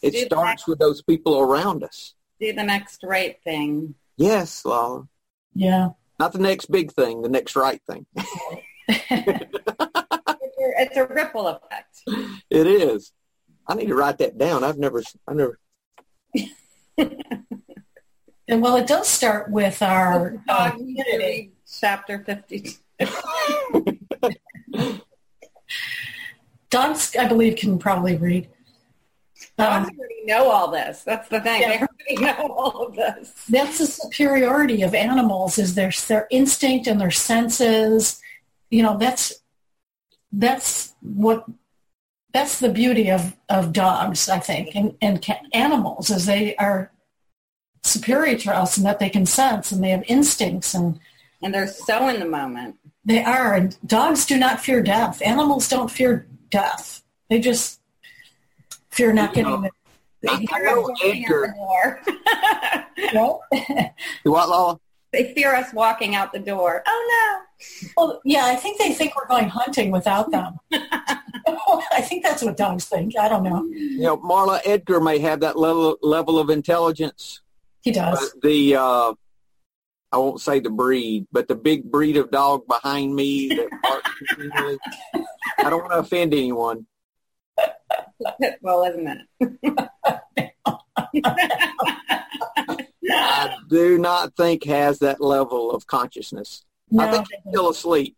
It 0.03 0.15
do 0.15 0.27
starts 0.27 0.67
with 0.67 0.81
those 0.81 1.01
people 1.01 1.39
around 1.39 1.85
us. 1.85 2.17
Do 2.41 2.53
the 2.53 2.65
next 2.65 3.05
right 3.05 3.41
thing. 3.45 3.95
Yes, 4.17 4.65
Lala. 4.65 5.07
Yeah. 5.55 5.91
Not 6.19 6.33
the 6.33 6.41
next 6.41 6.67
big 6.67 6.91
thing, 6.91 7.23
the 7.23 7.29
next 7.29 7.55
right 7.55 7.81
thing. 7.89 8.05
it's 8.89 10.97
a 10.97 11.07
ripple 11.07 11.47
effect. 11.47 12.03
It 12.51 12.67
is. 12.67 13.13
I 13.69 13.75
need 13.75 13.87
to 13.87 13.95
write 13.95 14.19
that 14.19 14.39
down. 14.39 14.65
I've 14.65 14.79
never, 14.79 15.05
I've 15.29 15.37
never. 15.37 15.61
And 18.49 18.63
well, 18.63 18.77
it 18.77 18.87
does 18.87 19.09
start 19.09 19.51
with 19.51 19.83
our 19.83 20.41
uh, 20.49 20.71
community. 20.71 21.51
Chapter 21.81 22.23
52. 22.25 22.77
Dogs, 26.71 27.17
I 27.17 27.27
believe, 27.27 27.57
can 27.57 27.77
probably 27.79 28.17
read. 28.17 28.49
Dogs 29.59 29.89
um, 29.89 29.99
already 29.99 30.25
know 30.25 30.51
all 30.51 30.71
this. 30.71 31.03
That's 31.03 31.29
the 31.29 31.41
thing. 31.41 31.63
Yeah. 31.63 31.69
They 31.69 31.79
already 31.79 32.17
know 32.39 32.55
all 32.55 32.87
of 32.87 32.95
this. 32.95 33.33
That's 33.49 33.79
the 33.79 33.87
superiority 33.87 34.83
of 34.83 34.95
animals 34.95 35.59
is 35.59 35.75
their 35.75 35.91
their 36.09 36.29
instinct 36.31 36.87
and 36.87 37.01
their 37.01 37.11
senses. 37.11 38.21
You 38.71 38.83
know, 38.83 38.97
that's 38.97 39.33
that's 40.33 40.95
what 41.01 41.45
that's 42.33 42.61
the 42.61 42.69
beauty 42.69 43.11
of, 43.11 43.35
of 43.49 43.73
dogs, 43.73 44.29
I 44.29 44.39
think, 44.39 44.75
and, 44.75 44.95
and 45.01 45.25
animals 45.55 46.11
is 46.11 46.27
they 46.27 46.55
are 46.57 46.93
superior 47.87 48.37
to 48.39 48.55
us 48.55 48.77
and 48.77 48.87
that 48.87 48.99
they 48.99 49.09
can 49.09 49.27
sense 49.27 49.73
and 49.73 49.83
they 49.83 49.91
have 49.91 50.05
instincts 50.07 50.75
and 50.75 50.99
and 51.43 51.55
they're 51.55 51.67
so 51.67 52.09
in 52.09 52.19
the 52.19 52.27
moment. 52.27 52.77
They 53.05 53.23
are, 53.23 53.55
and 53.55 53.77
dogs 53.87 54.27
do 54.27 54.37
not 54.37 54.61
fear 54.61 54.83
death. 54.83 55.23
Animals 55.23 55.69
don't 55.69 55.91
fear 55.91 56.27
death. 56.51 57.03
They 57.31 57.39
just 57.39 57.81
fear 58.91 59.13
not 59.13 59.31
you 59.31 59.45
getting 59.45 59.61
know, 59.63 59.71
the. 60.23 60.29
They 60.29 60.47
fear 60.47 60.79
us 60.79 60.89
Edgar. 61.05 61.55
the 62.97 63.09
door. 63.13 63.41
what? 63.53 63.93
what, 64.25 64.49
Lola? 64.49 64.81
They 65.13 65.33
fear 65.35 65.55
us 65.55 65.73
walking 65.73 66.15
out 66.15 66.33
the 66.33 66.41
door. 66.41 66.83
Oh 66.87 67.43
no! 67.79 67.91
Well, 67.97 68.21
yeah, 68.25 68.47
I 68.47 68.57
think 68.57 68.79
they 68.79 68.93
think 68.93 69.15
we're 69.15 69.29
going 69.29 69.49
hunting 69.49 69.91
without 69.91 70.31
them. 70.31 70.59
I 71.93 72.01
think 72.03 72.25
that's 72.25 72.43
what 72.43 72.57
dogs 72.57 72.87
think. 72.87 73.17
I 73.19 73.29
don't 73.29 73.45
know. 73.45 73.65
You 73.67 74.01
know, 74.01 74.17
Marla 74.19 74.61
Edgar 74.65 75.01
may 75.01 75.19
have 75.21 75.41
that 75.41 75.57
level 75.57 75.97
level 76.03 76.39
of 76.39 76.51
intelligence. 76.51 77.41
He 77.87 77.93
does. 77.93 78.35
the 78.43 78.75
uh, 78.75 79.15
I 80.11 80.17
won't 80.17 80.41
say 80.41 80.59
the 80.59 80.71
breed, 80.71 81.29
but 81.31 81.47
the 81.47 81.55
big 81.55 81.85
breed 81.85 82.17
of 82.17 82.33
dog 82.33 82.67
behind 82.67 83.15
me 83.15 83.47
that 83.47 84.79
I 85.59 85.71
don't 85.71 85.83
want 85.83 85.93
to 85.93 85.99
offend 85.99 86.35
anyone. 86.35 86.87
Well, 88.61 88.83
isn't 88.85 89.07
it? 89.07 89.81
I 93.09 93.55
do 93.69 93.99
not 93.99 94.35
think 94.37 94.65
has 94.65 94.99
that 94.99 95.21
level 95.21 95.71
of 95.71 95.87
consciousness. 95.87 96.65
No, 96.91 97.05
I 97.05 97.13
think 97.13 97.29
he's 97.31 97.53
still 97.53 97.71
asleep. 97.71 98.17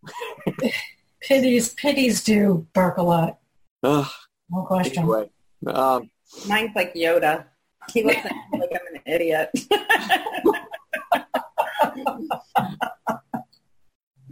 pities, 1.20 1.74
pities 1.74 2.24
do 2.24 2.66
bark 2.72 2.96
a 2.96 3.02
lot. 3.02 3.38
Uh, 3.82 4.08
no 4.50 4.62
question. 4.62 5.02
Anyway, 5.02 5.30
um, 5.66 6.10
Mine's 6.46 6.74
like 6.74 6.94
Yoda. 6.94 7.44
He 7.92 8.02
looks 8.02 8.24
like 8.24 8.32
I'm 8.54 8.62
an 8.62 8.87
idiot. 9.08 9.50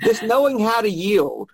Just 0.03 0.23
knowing 0.23 0.61
how 0.61 0.83
to 0.83 0.91
yield, 0.91 1.51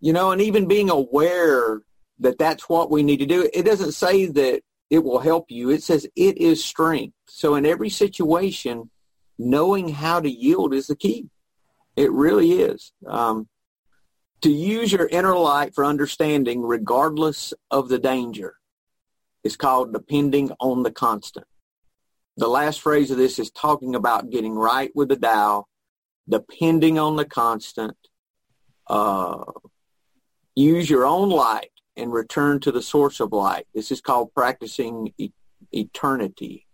you 0.00 0.12
know, 0.12 0.30
and 0.30 0.42
even 0.42 0.68
being 0.68 0.90
aware 0.90 1.80
that 2.18 2.38
that's 2.38 2.68
what 2.68 2.90
we 2.90 3.02
need 3.02 3.18
to 3.18 3.26
do. 3.26 3.48
It 3.52 3.64
doesn't 3.64 3.92
say 3.92 4.26
that 4.26 4.62
it 4.90 5.02
will 5.02 5.18
help 5.20 5.50
you. 5.50 5.70
It 5.70 5.82
says 5.82 6.06
it 6.14 6.36
is 6.36 6.62
strength. 6.64 7.14
So 7.26 7.54
in 7.54 7.64
every 7.64 7.88
situation, 7.88 8.90
knowing 9.38 9.88
how 9.88 10.20
to 10.20 10.30
yield 10.30 10.74
is 10.74 10.86
the 10.86 10.96
key. 10.96 11.28
It 11.96 12.12
really 12.12 12.52
is. 12.52 12.92
Um, 13.06 13.48
to 14.42 14.50
use 14.50 14.92
your 14.92 15.06
inner 15.06 15.36
light 15.36 15.74
for 15.74 15.84
understanding 15.84 16.62
regardless 16.62 17.54
of 17.70 17.88
the 17.88 17.98
danger 17.98 18.56
is 19.44 19.56
called 19.56 19.92
depending 19.92 20.50
on 20.60 20.82
the 20.82 20.90
constant. 20.90 21.46
The 22.36 22.48
last 22.48 22.80
phrase 22.80 23.10
of 23.10 23.18
this 23.18 23.38
is 23.38 23.50
talking 23.50 23.94
about 23.94 24.30
getting 24.30 24.54
right 24.54 24.90
with 24.94 25.08
the 25.08 25.16
Tao, 25.16 25.66
depending 26.28 26.98
on 26.98 27.16
the 27.16 27.24
constant. 27.24 27.96
Uh, 28.86 29.44
use 30.54 30.88
your 30.88 31.04
own 31.04 31.28
light 31.28 31.70
and 31.96 32.12
return 32.12 32.60
to 32.60 32.72
the 32.72 32.82
source 32.82 33.20
of 33.20 33.32
light. 33.32 33.66
This 33.74 33.90
is 33.90 34.00
called 34.00 34.34
practicing 34.34 35.12
e- 35.18 35.32
eternity. 35.72 36.66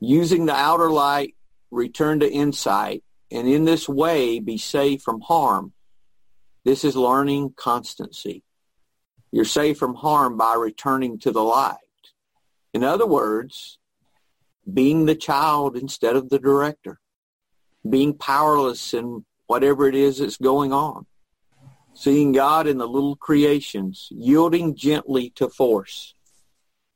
Using 0.00 0.46
the 0.46 0.54
outer 0.54 0.90
light, 0.90 1.34
return 1.70 2.20
to 2.20 2.30
insight, 2.30 3.02
and 3.30 3.48
in 3.48 3.64
this 3.64 3.88
way 3.88 4.38
be 4.38 4.58
safe 4.58 5.02
from 5.02 5.20
harm. 5.20 5.72
This 6.64 6.84
is 6.84 6.96
learning 6.96 7.54
constancy. 7.56 8.44
You're 9.32 9.44
safe 9.44 9.78
from 9.78 9.94
harm 9.94 10.36
by 10.36 10.54
returning 10.54 11.18
to 11.20 11.32
the 11.32 11.42
light. 11.42 11.76
In 12.72 12.84
other 12.84 13.06
words, 13.06 13.77
being 14.72 15.06
the 15.06 15.14
child 15.14 15.76
instead 15.76 16.16
of 16.16 16.28
the 16.28 16.38
director, 16.38 17.00
being 17.88 18.14
powerless 18.14 18.94
in 18.94 19.24
whatever 19.46 19.88
it 19.88 19.94
is 19.94 20.18
that's 20.18 20.36
going 20.36 20.72
on 20.72 21.06
seeing 21.98 22.30
God 22.30 22.68
in 22.68 22.78
the 22.78 22.86
little 22.86 23.16
creations, 23.16 24.06
yielding 24.12 24.76
gently 24.76 25.30
to 25.30 25.48
force. 25.48 26.14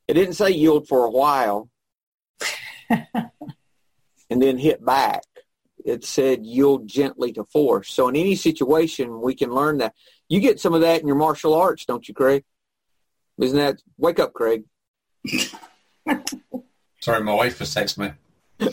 It 0.06 0.14
didn't 0.14 0.34
say 0.34 0.50
yield 0.50 0.86
for 0.86 1.04
a 1.04 1.10
while 1.10 1.68
and 2.88 3.02
then 4.28 4.58
hit 4.58 4.84
back. 4.84 5.24
It 5.84 6.04
said 6.04 6.46
yield 6.46 6.86
gently 6.86 7.32
to 7.32 7.44
force. 7.46 7.92
So 7.92 8.08
in 8.08 8.14
any 8.14 8.36
situation, 8.36 9.20
we 9.20 9.34
can 9.34 9.50
learn 9.50 9.78
that. 9.78 9.94
You 10.28 10.38
get 10.38 10.60
some 10.60 10.72
of 10.72 10.82
that 10.82 11.00
in 11.00 11.08
your 11.08 11.16
martial 11.16 11.54
arts, 11.54 11.84
don't 11.84 12.06
you, 12.06 12.14
Craig? 12.14 12.44
Isn't 13.40 13.58
that? 13.58 13.82
Wake 13.98 14.20
up, 14.20 14.32
Craig. 14.32 14.62
Sorry, 17.02 17.20
my 17.20 17.34
wife 17.34 17.58
just 17.58 17.76
texted 17.76 17.98
me. 17.98 18.70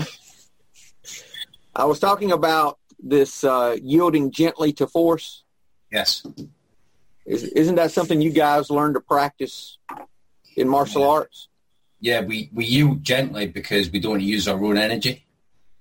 I 1.75 1.85
was 1.85 1.99
talking 1.99 2.31
about 2.31 2.77
this 2.99 3.43
uh, 3.43 3.75
yielding 3.81 4.29
gently 4.29 4.71
to 4.73 4.85
force. 4.85 5.43
Yes. 5.91 6.23
Is, 7.25 7.67
not 7.69 7.77
that 7.77 7.91
something 7.91 8.21
you 8.21 8.29
guys 8.29 8.69
learn 8.69 8.93
to 8.93 8.99
practice 8.99 9.79
in 10.55 10.69
martial 10.69 11.01
yeah. 11.01 11.07
arts? 11.07 11.47
Yeah, 12.01 12.21
we, 12.21 12.51
we 12.53 12.65
yield 12.65 13.03
gently 13.03 13.47
because 13.47 13.89
we 13.89 13.99
don't 13.99 14.11
want 14.11 14.21
to 14.21 14.27
use 14.27 14.47
our 14.47 14.63
own 14.63 14.77
energy. 14.77 15.25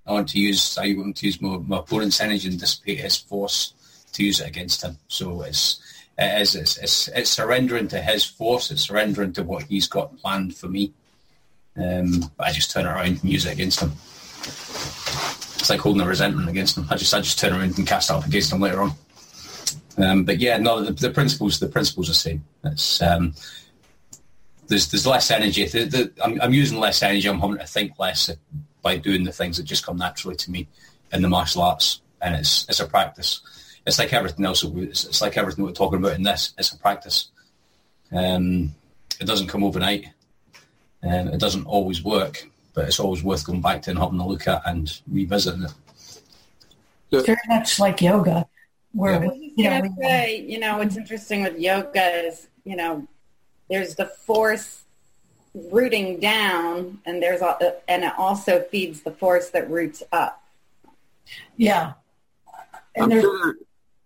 I 0.07 0.13
want 0.13 0.31
to 0.31 0.41
use 0.41 0.79
I 0.79 0.95
want 0.97 1.17
to 1.17 1.27
use 1.27 1.43
my, 1.43 1.59
my 1.59 1.81
opponent's 1.81 2.19
energy 2.19 2.49
and 2.49 2.59
dissipate 2.59 3.01
his 3.01 3.17
force 3.17 3.75
to 4.15 4.25
use 4.25 4.41
it 4.41 4.49
against 4.49 4.83
him. 4.83 4.97
So 5.09 5.43
it's 5.43 5.83
it 6.17 6.41
is 6.41 6.55
it's, 6.55 6.79
it's, 6.79 7.09
it's 7.09 7.31
surrendering 7.31 7.89
to 7.89 8.01
his 8.01 8.25
force. 8.25 8.71
It's 8.71 8.89
surrendering 8.89 9.35
to 9.35 9.43
what 9.43 9.65
he's 9.65 9.87
got 9.87 10.17
planned 10.17 10.57
for 10.57 10.69
me. 10.69 10.95
Um, 11.79 12.31
I 12.38 12.53
just 12.53 12.71
turn 12.71 12.87
around 12.87 13.07
and 13.07 13.25
use 13.25 13.47
it 13.47 13.53
against 13.53 13.81
them. 13.81 13.93
It's 15.59 15.71
like 15.71 15.81
holding 15.81 16.03
a 16.03 16.07
resentment 16.07 16.49
against 16.49 16.75
them. 16.75 16.87
I 16.91 16.97
just 16.97 17.14
I 17.14 17.21
just 17.21 17.38
turn 17.38 17.53
around 17.53 17.79
and 17.79 17.87
cast 17.87 18.11
it 18.11 18.14
up 18.14 18.27
against 18.27 18.51
them 18.51 18.61
later 18.61 18.83
on. 18.83 18.93
Um, 19.99 20.25
but 20.25 20.38
yeah, 20.38 20.57
no, 20.59 20.83
the, 20.83 20.93
the, 20.93 21.11
principles 21.11 21.59
the 21.59 21.69
principles 21.69 22.09
are 22.09 22.12
the 22.12 22.17
same. 22.17 22.45
It's 22.64 23.03
um, 23.03 23.35
there's 24.69 24.91
there's 24.91 25.07
less 25.07 25.31
energy. 25.31 25.67
The, 25.67 25.85
the, 25.85 26.12
I'm, 26.23 26.41
I'm, 26.41 26.55
using 26.55 26.79
less 26.79 27.03
energy. 27.03 27.29
I'm 27.29 27.41
having 27.41 27.59
to 27.59 27.67
think 27.67 27.99
less 27.99 28.31
by 28.83 28.97
doing 28.97 29.25
the 29.25 29.33
things 29.33 29.57
that 29.57 29.64
just 29.64 29.85
come 29.85 29.97
naturally 29.97 30.37
to 30.37 30.51
me 30.51 30.69
in 31.12 31.23
the 31.23 31.29
martial 31.29 31.62
arts, 31.62 32.01
and 32.23 32.37
it's 32.37 32.67
it's 32.69 32.81
a 32.81 32.87
practice. 32.87 33.41
it's 33.87 33.99
like 33.99 34.12
everything 34.12 34.45
else. 34.45 34.62
It's, 34.62 35.05
it's 35.05 35.21
like 35.21 35.37
everything 35.37 35.64
we're 35.64 35.73
talking 35.73 35.99
about 35.99 36.14
in 36.14 36.23
this. 36.23 36.55
It's 36.59 36.73
a 36.73 36.79
practice. 36.79 37.31
Um, 38.12 38.75
it 39.21 39.27
doesn't 39.27 39.49
come 39.49 39.64
overnight. 39.64 40.07
And 41.03 41.29
it 41.29 41.39
doesn't 41.41 41.67
always 41.67 42.03
work, 42.03 42.49
but 42.75 42.87
it's 42.87 43.01
always 43.01 43.23
worth 43.23 43.45
going 43.47 43.61
back 43.61 43.83
to 43.83 43.91
and 43.91 43.99
having 43.99 44.21
a 44.21 44.27
look 44.27 44.47
at 44.49 44.63
and 44.67 45.01
revisiting 45.11 45.65
it. 45.65 45.73
Very 47.11 47.39
much 47.49 47.79
like 47.81 48.01
yoga, 48.03 48.47
where 48.93 49.13
Yeah. 49.23 49.29
we, 49.31 49.53
you 49.57 49.65
know, 49.65 49.71
Yeah, 49.77 49.81
we, 49.83 49.91
say, 50.03 50.41
you 50.41 50.59
know, 50.59 50.79
what's 50.79 50.97
interesting 50.97 51.43
with 51.43 51.59
yoga 51.59 52.27
is, 52.27 52.49
you 52.65 52.77
know, 52.77 53.07
there's 53.71 53.95
the 53.95 54.07
force 54.07 54.83
rooting 55.55 56.21
down, 56.21 57.01
and 57.07 57.23
there's 57.23 57.41
a, 57.41 57.77
and 57.89 58.05
it 58.05 58.13
also 58.19 58.61
feeds 58.71 59.01
the 59.03 59.11
force 59.11 59.51
that 59.51 59.71
roots 59.71 60.03
up. 60.13 60.43
yeah. 61.57 61.95
And 62.95 63.11
there's 63.13 63.23
sure 63.23 63.55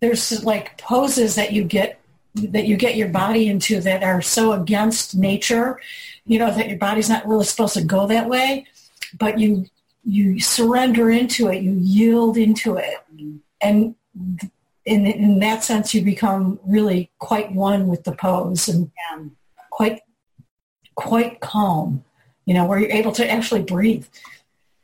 there's 0.01 0.45
like 0.45 0.77
poses 0.79 1.37
that 1.37 1.53
you 1.53 1.65
get 1.65 1.99
that 2.35 2.67
you 2.67 2.77
get 2.77 2.97
your 2.97 3.09
body 3.09 3.49
into 3.49 3.81
that 3.81 4.03
are 4.03 4.21
so 4.23 4.53
against 4.53 5.15
nature, 5.17 5.81
you 6.25 6.39
know, 6.39 6.51
that 6.53 6.69
your 6.69 6.79
body's 6.79 7.09
not 7.09 7.27
really 7.27 7.45
supposed 7.45 7.75
to 7.75 7.83
go 7.83 8.07
that 8.07 8.29
way, 8.29 8.67
but 9.19 9.39
you 9.39 9.67
you 10.05 10.41
surrender 10.41 11.11
into 11.11 11.49
it, 11.49 11.63
you 11.63 11.73
yield 11.81 12.37
into 12.37 12.77
it, 12.77 12.97
and 13.61 13.95
in 14.85 15.07
in 15.07 15.39
that 15.41 15.63
sense, 15.63 15.95
you 15.95 16.03
become 16.03 16.59
really 16.65 17.11
quite 17.19 17.53
one 17.53 17.87
with 17.89 18.05
the 18.05 18.13
pose 18.13 18.69
and 18.69 18.91
Yeah. 19.11 19.25
quite 19.71 20.01
quite 20.95 21.41
calm, 21.41 22.05
you 22.47 22.55
know, 22.55 22.67
where 22.67 22.79
you're 22.79 22.91
able 22.91 23.13
to 23.13 23.31
actually 23.31 23.63
breathe. 23.63 24.07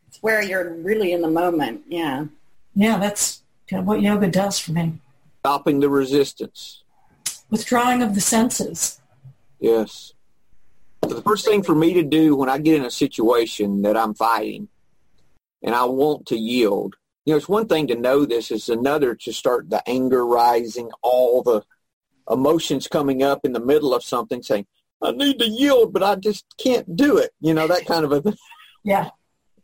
It's 0.09 0.23
where 0.23 0.43
you're 0.43 0.73
really 0.75 1.13
in 1.13 1.21
the 1.21 1.29
moment. 1.31 1.83
Yeah. 1.89 2.27
Yeah, 2.75 2.99
that's 2.99 3.43
kind 3.69 3.81
of 3.81 3.87
what 3.87 4.01
yoga 4.01 4.29
does 4.31 4.59
for 4.59 4.73
me. 4.73 5.01
stopping 5.41 5.81
the 5.81 5.89
resistance. 5.89 6.83
Withdrawing 7.51 8.03
of 8.03 8.15
the 8.15 8.21
senses. 8.21 9.01
Yes. 9.61 10.13
The 11.03 11.23
first 11.23 11.45
thing 11.45 11.63
for 11.63 11.75
me 11.75 11.95
to 11.95 12.03
do 12.03 12.37
when 12.37 12.49
I 12.49 12.59
get 12.59 12.77
in 12.77 12.85
a 12.85 12.91
situation 12.91 13.83
that 13.83 13.97
I'm 13.97 14.15
fighting 14.15 14.69
and 15.63 15.75
I 15.75 15.85
want 15.85 16.27
to 16.27 16.37
yield, 16.37 16.97
you 17.25 17.33
know, 17.33 17.39
it's 17.39 17.49
one 17.49 17.67
thing 17.67 17.87
to 17.89 17.95
know 17.95 18.25
this, 18.25 18.51
it's 18.51 18.69
another 18.69 19.15
to 19.15 19.33
start 19.33 19.71
the 19.71 19.87
anger 19.89 20.27
rising, 20.27 20.91
all 21.03 21.43
the 21.43 21.65
emotions 22.31 22.89
coming 22.89 23.23
up 23.23 23.45
in 23.45 23.53
the 23.53 23.61
middle 23.61 23.95
of 23.95 24.03
something 24.03 24.43
saying, 24.43 24.67
I 25.01 25.13
need 25.13 25.39
to 25.39 25.49
yield, 25.49 25.93
but 25.93 26.03
I 26.03 26.17
just 26.17 26.45
can't 26.59 26.97
do 26.97 27.19
it. 27.19 27.31
You 27.41 27.55
know, 27.55 27.67
that 27.67 27.87
kind 27.87 28.05
of 28.05 28.13
a 28.13 28.21
thing. 28.21 28.37
Yeah. 28.85 29.11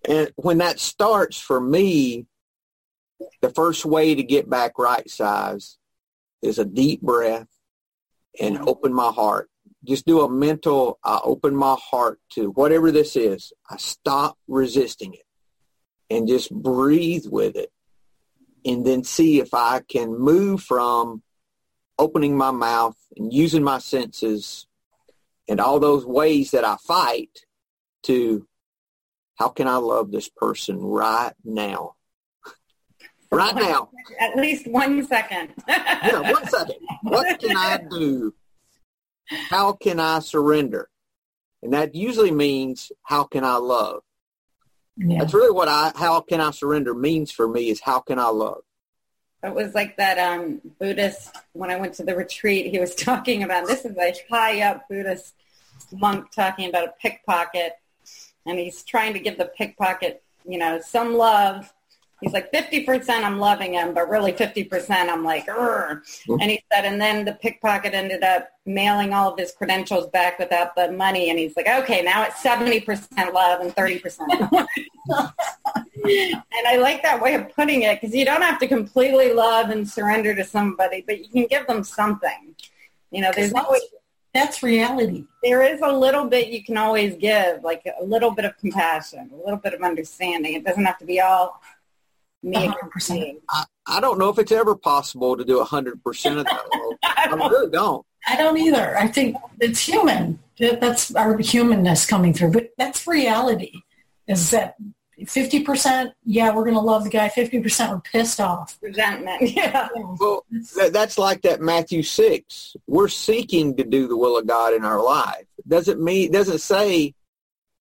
And 0.08 0.30
when 0.36 0.58
that 0.58 0.78
starts 0.78 1.40
for 1.40 1.60
me, 1.60 2.26
the 3.40 3.50
first 3.50 3.84
way 3.84 4.14
to 4.14 4.22
get 4.22 4.48
back 4.48 4.78
right 4.78 5.08
size 5.08 5.78
is 6.42 6.58
a 6.58 6.64
deep 6.64 7.00
breath 7.00 7.48
and 8.40 8.56
mm-hmm. 8.56 8.68
open 8.68 8.92
my 8.92 9.10
heart. 9.10 9.48
Just 9.84 10.06
do 10.06 10.22
a 10.22 10.30
mental, 10.30 10.98
I 11.04 11.20
open 11.22 11.54
my 11.54 11.76
heart 11.78 12.18
to 12.32 12.50
whatever 12.50 12.90
this 12.90 13.16
is. 13.16 13.52
I 13.68 13.76
stop 13.76 14.38
resisting 14.48 15.14
it 15.14 15.26
and 16.10 16.26
just 16.26 16.50
breathe 16.52 17.26
with 17.30 17.56
it 17.56 17.70
and 18.64 18.86
then 18.86 19.04
see 19.04 19.40
if 19.40 19.52
I 19.52 19.80
can 19.80 20.18
move 20.18 20.62
from 20.62 21.22
opening 21.98 22.36
my 22.36 22.50
mouth 22.50 22.96
and 23.16 23.32
using 23.32 23.62
my 23.62 23.78
senses 23.78 24.66
and 25.48 25.60
all 25.60 25.78
those 25.78 26.06
ways 26.06 26.52
that 26.52 26.64
I 26.64 26.76
fight 26.76 27.40
to 28.04 28.46
how 29.36 29.48
can 29.48 29.66
I 29.66 29.76
love 29.76 30.10
this 30.10 30.28
person 30.28 30.78
right 30.80 31.34
now? 31.44 31.94
Right 33.30 33.54
now. 33.54 33.90
At 34.20 34.36
least 34.36 34.66
one 34.68 35.04
second. 35.06 35.50
Yeah, 35.68 36.32
one 36.32 36.46
second. 36.46 36.76
What 37.02 37.40
can 37.40 37.56
I 37.56 37.80
do? 37.90 38.32
How 39.26 39.72
can 39.72 40.00
I 40.00 40.18
surrender? 40.18 40.88
And 41.62 41.72
that 41.72 41.94
usually 41.94 42.30
means 42.30 42.92
how 43.02 43.24
can 43.24 43.44
I 43.44 43.56
love? 43.56 44.02
Yeah. 44.96 45.18
That's 45.20 45.34
really 45.34 45.52
what 45.52 45.68
I 45.68 45.92
how 45.96 46.20
can 46.20 46.40
I 46.40 46.50
surrender 46.50 46.94
means 46.94 47.32
for 47.32 47.48
me 47.48 47.70
is 47.70 47.80
how 47.80 48.00
can 48.00 48.18
I 48.18 48.28
love? 48.28 48.62
It 49.44 49.54
was 49.54 49.74
like 49.74 49.98
that 49.98 50.18
um, 50.18 50.62
Buddhist, 50.78 51.36
when 51.52 51.70
I 51.70 51.76
went 51.76 51.94
to 51.94 52.02
the 52.02 52.16
retreat, 52.16 52.66
he 52.66 52.78
was 52.78 52.94
talking 52.94 53.42
about, 53.42 53.66
this 53.66 53.84
is 53.84 53.96
a 53.96 54.14
high 54.30 54.62
up 54.62 54.88
Buddhist 54.88 55.34
monk 55.92 56.30
talking 56.30 56.68
about 56.68 56.88
a 56.88 56.94
pickpocket. 57.00 57.72
And 58.46 58.58
he's 58.58 58.82
trying 58.82 59.12
to 59.14 59.20
give 59.20 59.38
the 59.38 59.46
pickpocket, 59.46 60.22
you 60.46 60.58
know, 60.58 60.80
some 60.80 61.14
love. 61.14 61.72
He's 62.24 62.32
like, 62.32 62.52
50% 62.52 63.08
I'm 63.22 63.38
loving 63.38 63.74
him, 63.74 63.94
but 63.94 64.08
really 64.08 64.32
50% 64.32 64.90
I'm 64.90 65.24
like, 65.24 65.46
Urgh. 65.46 66.00
Mm-hmm. 66.00 66.40
and 66.40 66.50
he 66.50 66.64
said, 66.72 66.84
and 66.84 67.00
then 67.00 67.24
the 67.24 67.34
pickpocket 67.34 67.94
ended 67.94 68.22
up 68.22 68.48
mailing 68.66 69.12
all 69.12 69.32
of 69.32 69.38
his 69.38 69.52
credentials 69.52 70.08
back 70.08 70.38
without 70.38 70.74
the 70.74 70.90
money. 70.90 71.30
And 71.30 71.38
he's 71.38 71.56
like, 71.56 71.68
okay, 71.68 72.02
now 72.02 72.24
it's 72.24 72.42
70% 72.42 73.32
love 73.32 73.60
and 73.60 73.74
30% 73.76 74.66
and 76.04 76.66
I 76.66 76.76
like 76.76 77.02
that 77.02 77.20
way 77.20 77.34
of 77.34 77.54
putting 77.54 77.82
it 77.82 78.00
because 78.00 78.14
you 78.14 78.24
don't 78.24 78.42
have 78.42 78.58
to 78.60 78.66
completely 78.66 79.32
love 79.32 79.70
and 79.70 79.88
surrender 79.88 80.34
to 80.34 80.44
somebody, 80.44 81.04
but 81.06 81.20
you 81.20 81.28
can 81.28 81.46
give 81.46 81.66
them 81.66 81.84
something. 81.84 82.54
You 83.10 83.22
know, 83.22 83.30
there's 83.34 83.52
always 83.52 83.82
That's 84.32 84.62
reality. 84.62 85.24
there 85.42 85.62
is 85.62 85.80
a 85.82 85.92
little 85.92 86.26
bit 86.26 86.48
you 86.48 86.64
can 86.64 86.76
always 86.76 87.14
give, 87.16 87.62
like 87.62 87.86
a 88.00 88.04
little 88.04 88.32
bit 88.32 88.44
of 88.44 88.56
compassion, 88.58 89.30
a 89.32 89.36
little 89.36 89.58
bit 89.58 89.74
of 89.74 89.82
understanding. 89.82 90.54
It 90.54 90.64
doesn't 90.64 90.84
have 90.84 90.98
to 90.98 91.04
be 91.04 91.20
all 91.20 91.60
me. 92.44 92.56
A 92.56 92.60
hundred 92.60 92.76
against 92.78 92.92
percent. 92.92 93.38
I, 93.50 93.64
I 93.86 94.00
don't 94.00 94.18
know 94.18 94.28
if 94.28 94.38
it's 94.38 94.52
ever 94.52 94.74
possible 94.74 95.36
to 95.36 95.44
do 95.44 95.60
a 95.60 95.64
hundred 95.64 96.02
percent 96.02 96.38
of 96.38 96.44
that. 96.44 96.64
Lola. 96.74 96.96
I 97.02 97.48
really 97.48 97.70
don't. 97.70 98.06
I 98.26 98.36
don't 98.36 98.56
either. 98.58 98.96
I 98.96 99.08
think 99.08 99.36
it's 99.60 99.80
human. 99.80 100.38
That's 100.58 101.14
our 101.14 101.36
humanness 101.38 102.06
coming 102.06 102.32
through. 102.32 102.52
But 102.52 102.70
that's 102.78 103.06
reality. 103.06 103.72
Is 104.26 104.50
that 104.50 104.76
fifty 105.26 105.62
percent? 105.62 106.12
Yeah, 106.24 106.54
we're 106.54 106.64
going 106.64 106.74
to 106.74 106.80
love 106.80 107.04
the 107.04 107.10
guy. 107.10 107.28
Fifty 107.28 107.60
percent 107.60 107.92
we're 107.92 108.00
pissed 108.00 108.40
off. 108.40 108.78
Resentment, 108.80 109.42
yeah. 109.50 109.88
Well, 109.94 110.44
that, 110.76 110.92
that's 110.92 111.18
like 111.18 111.42
that 111.42 111.60
Matthew 111.60 112.02
six. 112.02 112.76
We're 112.86 113.08
seeking 113.08 113.76
to 113.76 113.84
do 113.84 114.08
the 114.08 114.16
will 114.16 114.38
of 114.38 114.46
God 114.46 114.74
in 114.74 114.84
our 114.84 115.02
life. 115.02 115.46
Doesn't 115.66 116.02
mean 116.02 116.32
doesn't 116.32 116.60
say, 116.60 117.14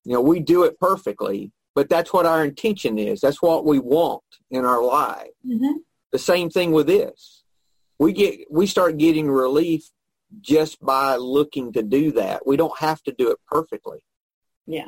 you 0.04 0.14
know, 0.14 0.22
we 0.22 0.40
do 0.40 0.64
it 0.64 0.80
perfectly, 0.80 1.52
but 1.76 1.90
that's 1.90 2.12
what 2.12 2.26
our 2.26 2.44
intention 2.44 2.98
is. 2.98 3.22
That's 3.22 3.42
what 3.42 3.66
we 3.66 3.80
want 3.80 4.23
in 4.54 4.66
our 4.66 4.84
life. 4.84 5.32
Mm-hmm. 5.46 5.78
The 6.12 6.20
same 6.20 6.50
thing 6.50 6.72
with 6.72 6.88
this. 6.88 7.44
We 8.00 8.14
get 8.14 8.52
we 8.52 8.68
start 8.68 8.98
getting 8.98 9.30
relief 9.30 9.90
just 10.42 10.84
by 10.84 11.16
looking 11.16 11.74
to 11.74 11.84
do 11.84 12.12
that. 12.14 12.46
We 12.46 12.58
don't 12.58 12.78
have 12.80 13.02
to 13.04 13.12
do 13.12 13.32
it 13.32 13.40
perfectly. 13.48 14.00
Yeah. 14.66 14.88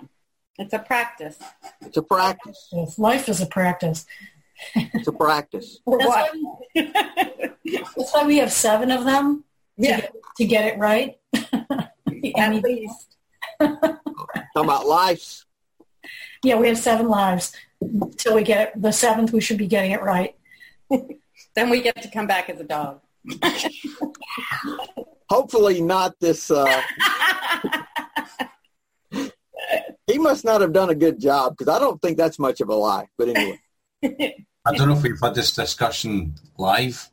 It's 0.57 0.73
a 0.73 0.79
practice. 0.79 1.37
It's 1.81 1.97
a 1.97 2.01
practice. 2.01 2.69
Life 2.97 3.27
is 3.27 3.41
a 3.41 3.45
practice. 3.45 4.05
It's 4.73 5.07
a 5.07 5.11
practice. 5.11 5.79
That's 5.87 6.05
what? 6.05 6.31
why, 6.33 7.51
that's 7.95 8.13
why 8.13 8.25
we 8.25 8.37
have 8.37 8.53
seven 8.53 8.89
of 8.89 9.03
them 9.03 9.43
to, 9.79 9.85
yeah, 9.85 9.99
get, 9.99 10.13
to 10.37 10.45
get 10.45 10.65
it 10.65 10.79
right. 10.79 11.17
at 11.33 12.63
least. 12.63 13.17
Talking 13.59 13.97
about 14.55 14.85
lives. 14.85 15.45
Yeah, 16.45 16.57
we 16.57 16.67
have 16.67 16.77
seven 16.77 17.07
lives. 17.07 17.51
Till 18.17 18.35
we 18.35 18.43
get 18.43 18.69
it, 18.69 18.81
the 18.81 18.91
seventh, 18.91 19.33
we 19.33 19.41
should 19.41 19.57
be 19.57 19.67
getting 19.67 19.91
it 19.91 20.01
right. 20.01 20.35
Then 21.55 21.69
we 21.69 21.81
get 21.81 22.01
to 22.01 22.09
come 22.09 22.27
back 22.27 22.49
as 22.49 22.59
a 22.59 22.65
dog. 22.65 22.99
Hopefully 25.29 25.81
not 25.81 26.19
this. 26.19 26.51
Uh, 26.51 26.81
he 30.07 30.17
must 30.17 30.43
not 30.43 30.59
have 30.59 30.73
done 30.73 30.89
a 30.89 30.95
good 30.95 31.17
job 31.17 31.55
because 31.57 31.73
I 31.73 31.79
don't 31.79 32.01
think 32.01 32.17
that's 32.17 32.39
much 32.39 32.59
of 32.59 32.67
a 32.67 32.75
lie. 32.75 33.07
But 33.17 33.29
anyway, 33.29 33.59
I 34.03 34.73
don't 34.73 34.89
know 34.89 34.97
if 34.97 35.03
we've 35.03 35.19
had 35.21 35.33
this 35.33 35.53
discussion 35.53 36.35
live, 36.57 37.09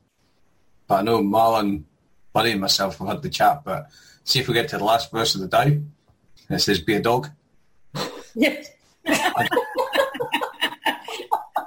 but 0.89 0.97
I 0.97 1.03
know 1.03 1.23
Marlon, 1.23 1.85
Buddy 2.33 2.51
and 2.51 2.61
myself 2.61 2.99
have 2.99 3.07
had 3.07 3.23
the 3.23 3.31
chat, 3.31 3.63
but 3.65 3.87
see 4.25 4.41
if 4.41 4.49
we 4.49 4.55
get 4.55 4.69
to 4.71 4.79
the 4.79 4.85
last 4.85 5.13
verse 5.13 5.37
of 5.37 5.41
the 5.41 5.49
Tao. 5.49 5.71
It 6.51 6.59
says, 6.59 6.81
be 6.81 6.95
a 6.95 7.01
dog. 7.01 7.31
yes. 8.35 8.71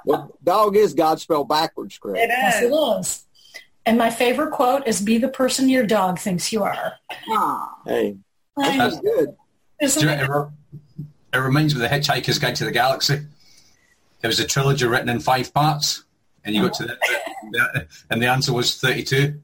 Well, 0.04 0.36
dog 0.42 0.76
is 0.76 0.94
God 0.94 1.20
spelled 1.20 1.48
backwards, 1.48 1.96
It 1.96 2.00
correct? 2.00 2.26
Yes, 2.28 2.62
it 2.62 2.72
is. 2.72 3.22
And 3.84 3.98
my 3.98 4.10
favorite 4.10 4.50
quote 4.52 4.86
is 4.86 5.00
"Be 5.00 5.18
the 5.18 5.28
person 5.28 5.68
your 5.68 5.86
dog 5.86 6.18
thinks 6.18 6.52
you 6.52 6.62
are." 6.64 6.94
Aw. 7.28 7.74
Hey, 7.86 8.16
Right. 8.56 8.78
that's 8.78 9.00
good. 9.00 9.36
Isn't 9.80 10.02
you 10.02 10.08
it? 10.08 10.28
know, 10.28 10.50
it, 11.32 11.36
it 11.36 11.38
reminds 11.40 11.74
me 11.74 11.84
of 11.84 11.90
the 11.90 11.94
Hitchhiker's 11.96 12.38
Guide 12.38 12.56
to 12.56 12.64
the 12.64 12.70
Galaxy. 12.72 13.20
It 14.22 14.26
was 14.26 14.40
a 14.40 14.46
trilogy 14.46 14.86
written 14.86 15.08
in 15.10 15.20
five 15.20 15.52
parts, 15.52 16.04
and 16.44 16.54
you 16.54 16.62
got 16.62 16.74
to 16.74 16.84
the, 16.86 16.98
the 17.52 17.86
and 18.10 18.20
the 18.22 18.26
answer 18.26 18.52
was 18.52 18.76
32. 18.80 19.40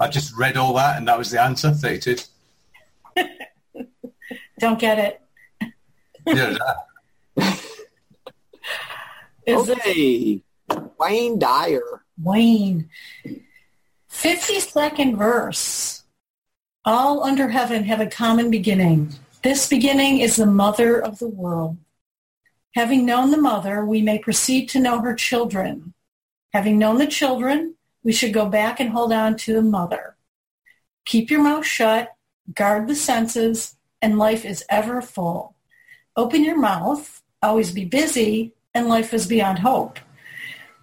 I 0.00 0.08
just 0.08 0.34
read 0.36 0.56
all 0.56 0.72
that, 0.74 0.96
and 0.96 1.06
that 1.06 1.18
was 1.18 1.30
the 1.30 1.40
answer, 1.42 1.70
32. 1.72 2.16
Don't 4.58 4.78
get 4.80 4.98
it. 4.98 5.20
Yeah, 6.26 6.56
that. 7.36 7.60
Is 9.46 9.68
it? 9.68 9.78
Okay, 9.78 10.42
Wayne 10.98 11.38
Dyer. 11.38 12.02
Wayne. 12.22 12.88
52nd 14.10 15.16
verse. 15.16 16.04
All 16.84 17.24
under 17.24 17.48
heaven 17.48 17.84
have 17.84 18.00
a 18.00 18.06
common 18.06 18.50
beginning. 18.50 19.14
This 19.42 19.68
beginning 19.68 20.20
is 20.20 20.36
the 20.36 20.46
mother 20.46 20.98
of 20.98 21.18
the 21.18 21.28
world. 21.28 21.76
Having 22.74 23.06
known 23.06 23.30
the 23.30 23.36
mother, 23.36 23.84
we 23.84 24.02
may 24.02 24.18
proceed 24.18 24.68
to 24.70 24.80
know 24.80 25.00
her 25.00 25.14
children. 25.14 25.94
Having 26.52 26.78
known 26.78 26.98
the 26.98 27.06
children, 27.06 27.74
we 28.02 28.12
should 28.12 28.32
go 28.32 28.46
back 28.46 28.80
and 28.80 28.90
hold 28.90 29.12
on 29.12 29.36
to 29.38 29.52
the 29.52 29.62
mother. 29.62 30.16
Keep 31.04 31.30
your 31.30 31.42
mouth 31.42 31.66
shut, 31.66 32.14
guard 32.54 32.88
the 32.88 32.94
senses, 32.94 33.76
and 34.00 34.18
life 34.18 34.44
is 34.44 34.64
ever 34.68 35.02
full. 35.02 35.53
Open 36.16 36.44
your 36.44 36.58
mouth, 36.58 37.22
always 37.42 37.72
be 37.72 37.84
busy, 37.84 38.54
and 38.72 38.88
life 38.88 39.12
is 39.12 39.26
beyond 39.26 39.60
hope. 39.60 39.98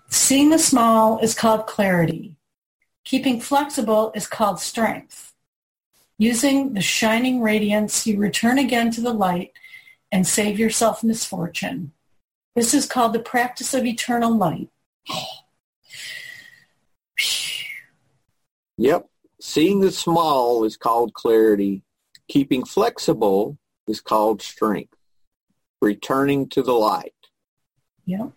Seeing 0.09 0.49
the 0.49 0.59
small 0.59 1.19
is 1.19 1.33
called 1.33 1.67
clarity. 1.67 2.35
Keeping 3.05 3.39
flexible 3.39 4.11
is 4.13 4.27
called 4.27 4.59
strength. 4.59 5.33
Using 6.17 6.73
the 6.73 6.81
shining 6.81 7.41
radiance, 7.41 8.05
you 8.05 8.17
return 8.17 8.59
again 8.59 8.91
to 8.91 9.01
the 9.01 9.13
light 9.13 9.53
and 10.11 10.27
save 10.27 10.59
yourself 10.59 11.03
misfortune. 11.03 11.93
This 12.53 12.73
is 12.73 12.85
called 12.85 13.13
the 13.13 13.19
practice 13.19 13.73
of 13.73 13.85
eternal 13.85 14.35
light. 14.35 14.69
Yep. 18.77 19.09
Seeing 19.39 19.81
the 19.81 19.91
small 19.91 20.63
is 20.63 20.75
called 20.75 21.13
clarity. 21.13 21.83
Keeping 22.27 22.65
flexible 22.65 23.59
is 23.87 24.01
called 24.01 24.41
strength. 24.41 24.95
Returning 25.81 26.47
to 26.49 26.61
the 26.61 26.73
light. 26.73 27.13
Yep. 28.05 28.31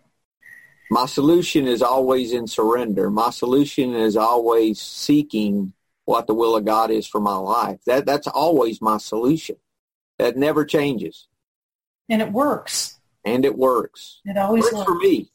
My 0.89 1.05
solution 1.05 1.67
is 1.67 1.81
always 1.81 2.31
in 2.31 2.47
surrender. 2.47 3.09
My 3.09 3.29
solution 3.29 3.93
is 3.95 4.15
always 4.15 4.79
seeking 4.79 5.73
what 6.05 6.27
the 6.27 6.33
will 6.33 6.55
of 6.55 6.65
God 6.65 6.91
is 6.91 7.07
for 7.07 7.19
my 7.19 7.35
life. 7.35 7.79
That 7.85 8.05
that's 8.05 8.27
always 8.27 8.81
my 8.81 8.97
solution. 8.97 9.57
That 10.19 10.37
never 10.37 10.63
changes. 10.63 11.27
And 12.09 12.21
it 12.21 12.31
works. 12.31 12.99
And 13.23 13.43
it 13.43 13.57
works. 13.57 14.21
It 14.25 14.37
always 14.37 14.63
works 14.63 14.75
works. 14.75 14.85
for 14.85 14.95
me. 14.95 15.31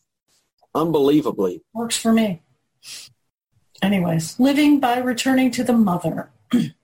Unbelievably. 0.74 1.62
Works 1.74 1.96
for 1.96 2.12
me. 2.12 2.42
Anyways, 3.82 4.38
living 4.38 4.78
by 4.78 4.98
returning 4.98 5.50
to 5.52 5.64
the 5.64 5.72
mother. 5.72 6.30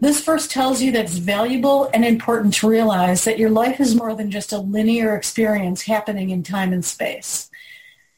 this 0.00 0.22
verse 0.24 0.46
tells 0.46 0.80
you 0.80 0.92
that 0.92 1.06
it's 1.06 1.18
valuable 1.18 1.90
and 1.92 2.04
important 2.04 2.54
to 2.54 2.68
realize 2.68 3.24
that 3.24 3.38
your 3.38 3.50
life 3.50 3.80
is 3.80 3.96
more 3.96 4.14
than 4.14 4.30
just 4.30 4.52
a 4.52 4.58
linear 4.58 5.16
experience 5.16 5.82
happening 5.82 6.30
in 6.30 6.42
time 6.44 6.72
and 6.72 6.84
space. 6.84 7.50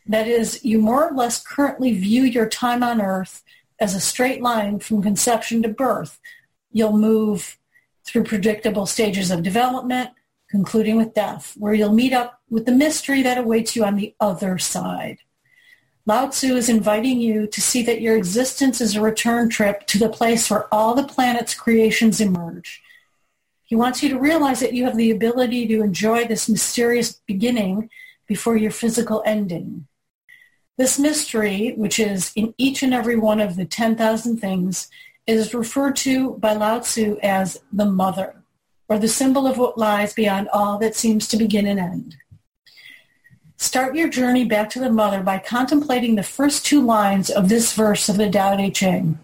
That 0.06 0.28
is, 0.28 0.62
you 0.64 0.78
more 0.78 1.08
or 1.08 1.14
less 1.14 1.42
currently 1.42 1.92
view 1.92 2.24
your 2.24 2.48
time 2.48 2.82
on 2.82 3.00
earth 3.00 3.42
as 3.78 3.94
a 3.94 4.00
straight 4.00 4.42
line 4.42 4.78
from 4.78 5.02
conception 5.02 5.62
to 5.62 5.68
birth. 5.68 6.20
You'll 6.70 6.96
move 6.96 7.58
through 8.04 8.24
predictable 8.24 8.84
stages 8.84 9.30
of 9.30 9.42
development, 9.42 10.10
concluding 10.50 10.96
with 10.96 11.14
death, 11.14 11.54
where 11.56 11.72
you'll 11.72 11.94
meet 11.94 12.12
up 12.12 12.40
with 12.50 12.66
the 12.66 12.72
mystery 12.72 13.22
that 13.22 13.38
awaits 13.38 13.74
you 13.74 13.84
on 13.84 13.96
the 13.96 14.14
other 14.20 14.58
side. 14.58 15.18
Lao 16.06 16.28
Tzu 16.28 16.56
is 16.56 16.68
inviting 16.68 17.20
you 17.20 17.46
to 17.46 17.60
see 17.60 17.82
that 17.82 18.00
your 18.00 18.16
existence 18.16 18.80
is 18.80 18.96
a 18.96 19.00
return 19.00 19.48
trip 19.48 19.86
to 19.88 19.98
the 19.98 20.08
place 20.08 20.50
where 20.50 20.72
all 20.72 20.94
the 20.94 21.06
planet's 21.06 21.54
creations 21.54 22.20
emerge. 22.20 22.82
He 23.64 23.76
wants 23.76 24.02
you 24.02 24.08
to 24.08 24.18
realize 24.18 24.60
that 24.60 24.72
you 24.72 24.84
have 24.84 24.96
the 24.96 25.10
ability 25.10 25.68
to 25.68 25.82
enjoy 25.82 26.24
this 26.24 26.48
mysterious 26.48 27.20
beginning 27.26 27.90
before 28.26 28.56
your 28.56 28.70
physical 28.70 29.22
ending. 29.26 29.86
This 30.76 30.98
mystery, 30.98 31.74
which 31.76 31.98
is 31.98 32.32
in 32.34 32.54
each 32.56 32.82
and 32.82 32.94
every 32.94 33.16
one 33.16 33.38
of 33.38 33.56
the 33.56 33.66
10,000 33.66 34.38
things, 34.38 34.88
is 35.26 35.54
referred 35.54 35.94
to 35.96 36.32
by 36.38 36.54
Lao 36.54 36.80
Tzu 36.80 37.18
as 37.22 37.60
the 37.72 37.84
mother, 37.84 38.42
or 38.88 38.98
the 38.98 39.06
symbol 39.06 39.46
of 39.46 39.58
what 39.58 39.76
lies 39.76 40.14
beyond 40.14 40.48
all 40.52 40.78
that 40.78 40.96
seems 40.96 41.28
to 41.28 41.36
begin 41.36 41.66
and 41.66 41.78
end. 41.78 42.16
Start 43.60 43.94
your 43.94 44.08
journey 44.08 44.46
back 44.46 44.70
to 44.70 44.80
the 44.80 44.90
mother 44.90 45.22
by 45.22 45.38
contemplating 45.38 46.14
the 46.14 46.22
first 46.22 46.64
two 46.64 46.80
lines 46.80 47.28
of 47.28 47.50
this 47.50 47.74
verse 47.74 48.08
of 48.08 48.16
the 48.16 48.30
Tao 48.30 48.56
Te 48.56 48.70
Ching. 48.70 49.18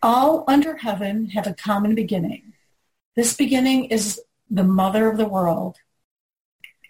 All 0.00 0.44
under 0.46 0.76
heaven 0.76 1.30
have 1.30 1.48
a 1.48 1.54
common 1.54 1.96
beginning. 1.96 2.52
This 3.16 3.34
beginning 3.34 3.86
is 3.86 4.20
the 4.48 4.62
mother 4.62 5.10
of 5.10 5.16
the 5.16 5.26
world. 5.26 5.78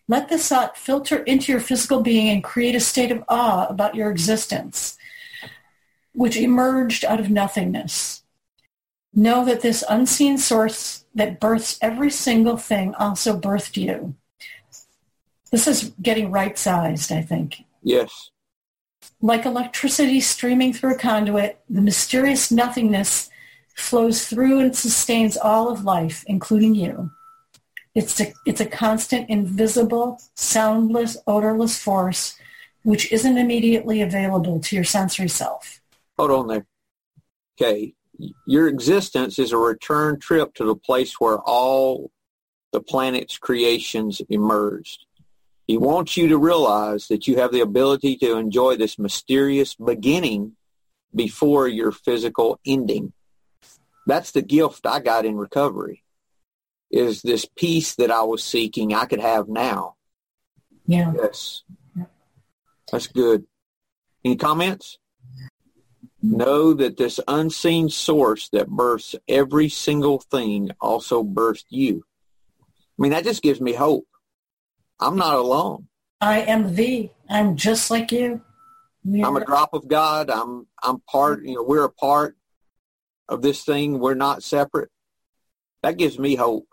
Let 0.08 0.28
this 0.28 0.46
thought 0.46 0.76
filter 0.76 1.22
into 1.22 1.52
your 1.52 1.60
physical 1.62 2.02
being 2.02 2.28
and 2.28 2.44
create 2.44 2.74
a 2.74 2.80
state 2.80 3.12
of 3.12 3.24
awe 3.30 3.66
about 3.68 3.94
your 3.94 4.10
existence, 4.10 4.98
which 6.12 6.36
emerged 6.36 7.02
out 7.02 7.18
of 7.18 7.30
nothingness. 7.30 8.24
Know 9.14 9.42
that 9.46 9.62
this 9.62 9.82
unseen 9.88 10.36
source 10.36 11.06
that 11.14 11.40
births 11.40 11.78
every 11.80 12.10
single 12.10 12.58
thing 12.58 12.94
also 12.96 13.40
birthed 13.40 13.78
you. 13.78 14.16
This 15.50 15.66
is 15.66 15.92
getting 16.02 16.30
right-sized, 16.30 17.12
I 17.12 17.22
think. 17.22 17.64
Yes. 17.82 18.30
Like 19.20 19.46
electricity 19.46 20.20
streaming 20.20 20.72
through 20.72 20.94
a 20.94 20.98
conduit, 20.98 21.60
the 21.68 21.80
mysterious 21.80 22.50
nothingness 22.50 23.30
flows 23.74 24.26
through 24.26 24.60
and 24.60 24.76
sustains 24.76 25.36
all 25.36 25.70
of 25.70 25.84
life, 25.84 26.24
including 26.26 26.74
you. 26.74 27.10
It's 27.94 28.20
a, 28.20 28.32
it's 28.46 28.60
a 28.60 28.66
constant, 28.66 29.30
invisible, 29.30 30.20
soundless, 30.34 31.16
odorless 31.26 31.78
force 31.78 32.38
which 32.82 33.12
isn't 33.12 33.36
immediately 33.36 34.00
available 34.00 34.60
to 34.60 34.74
your 34.74 34.84
sensory 34.84 35.28
self. 35.28 35.82
Hold 36.18 36.30
on 36.30 36.46
there. 36.46 36.66
Okay. 37.60 37.92
Your 38.46 38.66
existence 38.66 39.38
is 39.38 39.52
a 39.52 39.58
return 39.58 40.18
trip 40.18 40.54
to 40.54 40.64
the 40.64 40.74
place 40.74 41.20
where 41.20 41.38
all 41.38 42.10
the 42.72 42.80
planet's 42.80 43.36
creations 43.36 44.22
emerged. 44.28 45.04
He 45.68 45.76
wants 45.76 46.16
you 46.16 46.28
to 46.28 46.38
realize 46.38 47.08
that 47.08 47.28
you 47.28 47.36
have 47.36 47.52
the 47.52 47.60
ability 47.60 48.16
to 48.16 48.38
enjoy 48.38 48.76
this 48.76 48.98
mysterious 48.98 49.74
beginning 49.74 50.56
before 51.14 51.68
your 51.68 51.92
physical 51.92 52.58
ending. 52.66 53.12
That's 54.06 54.30
the 54.30 54.40
gift 54.40 54.86
I 54.86 55.00
got 55.00 55.26
in 55.26 55.36
recovery 55.36 56.02
is 56.90 57.20
this 57.20 57.44
peace 57.44 57.94
that 57.96 58.10
I 58.10 58.22
was 58.22 58.42
seeking 58.42 58.94
I 58.94 59.04
could 59.04 59.20
have 59.20 59.46
now. 59.46 59.96
Yeah. 60.86 61.12
Yes. 61.14 61.64
That's 62.90 63.06
good. 63.06 63.44
Any 64.24 64.36
comments? 64.36 64.96
Know 66.22 66.72
that 66.72 66.96
this 66.96 67.20
unseen 67.28 67.90
source 67.90 68.48
that 68.54 68.70
births 68.70 69.14
every 69.28 69.68
single 69.68 70.18
thing 70.18 70.70
also 70.80 71.22
birthed 71.22 71.66
you. 71.68 72.04
I 72.62 73.02
mean, 73.02 73.12
that 73.12 73.24
just 73.24 73.42
gives 73.42 73.60
me 73.60 73.74
hope. 73.74 74.06
I'm 75.00 75.16
not 75.16 75.34
alone. 75.34 75.88
I 76.20 76.40
am 76.40 76.74
thee. 76.74 77.12
I'm 77.28 77.56
just 77.56 77.90
like 77.90 78.10
you. 78.10 78.42
I'm 79.06 79.36
a 79.36 79.44
drop 79.44 79.72
of 79.72 79.88
God. 79.88 80.28
I'm 80.30 80.66
I'm 80.82 81.00
part. 81.00 81.44
You 81.44 81.56
know, 81.56 81.62
we're 81.62 81.84
a 81.84 81.90
part 81.90 82.36
of 83.28 83.42
this 83.42 83.64
thing. 83.64 84.00
We're 84.00 84.14
not 84.14 84.42
separate. 84.42 84.90
That 85.82 85.96
gives 85.96 86.18
me 86.18 86.34
hope. 86.34 86.66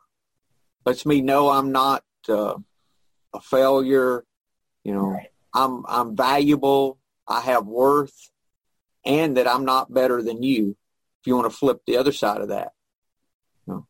Lets 0.85 1.05
me 1.05 1.21
know 1.21 1.49
I'm 1.49 1.71
not 1.71 2.03
uh, 2.27 2.55
a 3.33 3.41
failure. 3.41 4.25
You 4.83 4.93
know, 4.93 5.07
Right. 5.07 5.29
I'm 5.53 5.85
I'm 5.87 6.15
valuable. 6.15 6.99
I 7.27 7.41
have 7.41 7.65
worth, 7.65 8.31
and 9.05 9.37
that 9.37 9.47
I'm 9.47 9.65
not 9.65 9.93
better 9.93 10.21
than 10.21 10.43
you. 10.43 10.75
If 11.21 11.27
you 11.27 11.35
want 11.35 11.49
to 11.49 11.57
flip 11.57 11.81
the 11.87 11.97
other 11.97 12.11
side 12.11 12.41
of 12.41 12.49
that. 12.49 12.73
No. 13.65 13.87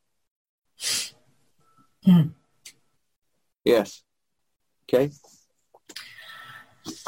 Hmm. 2.05 2.27
Yes. 3.65 4.04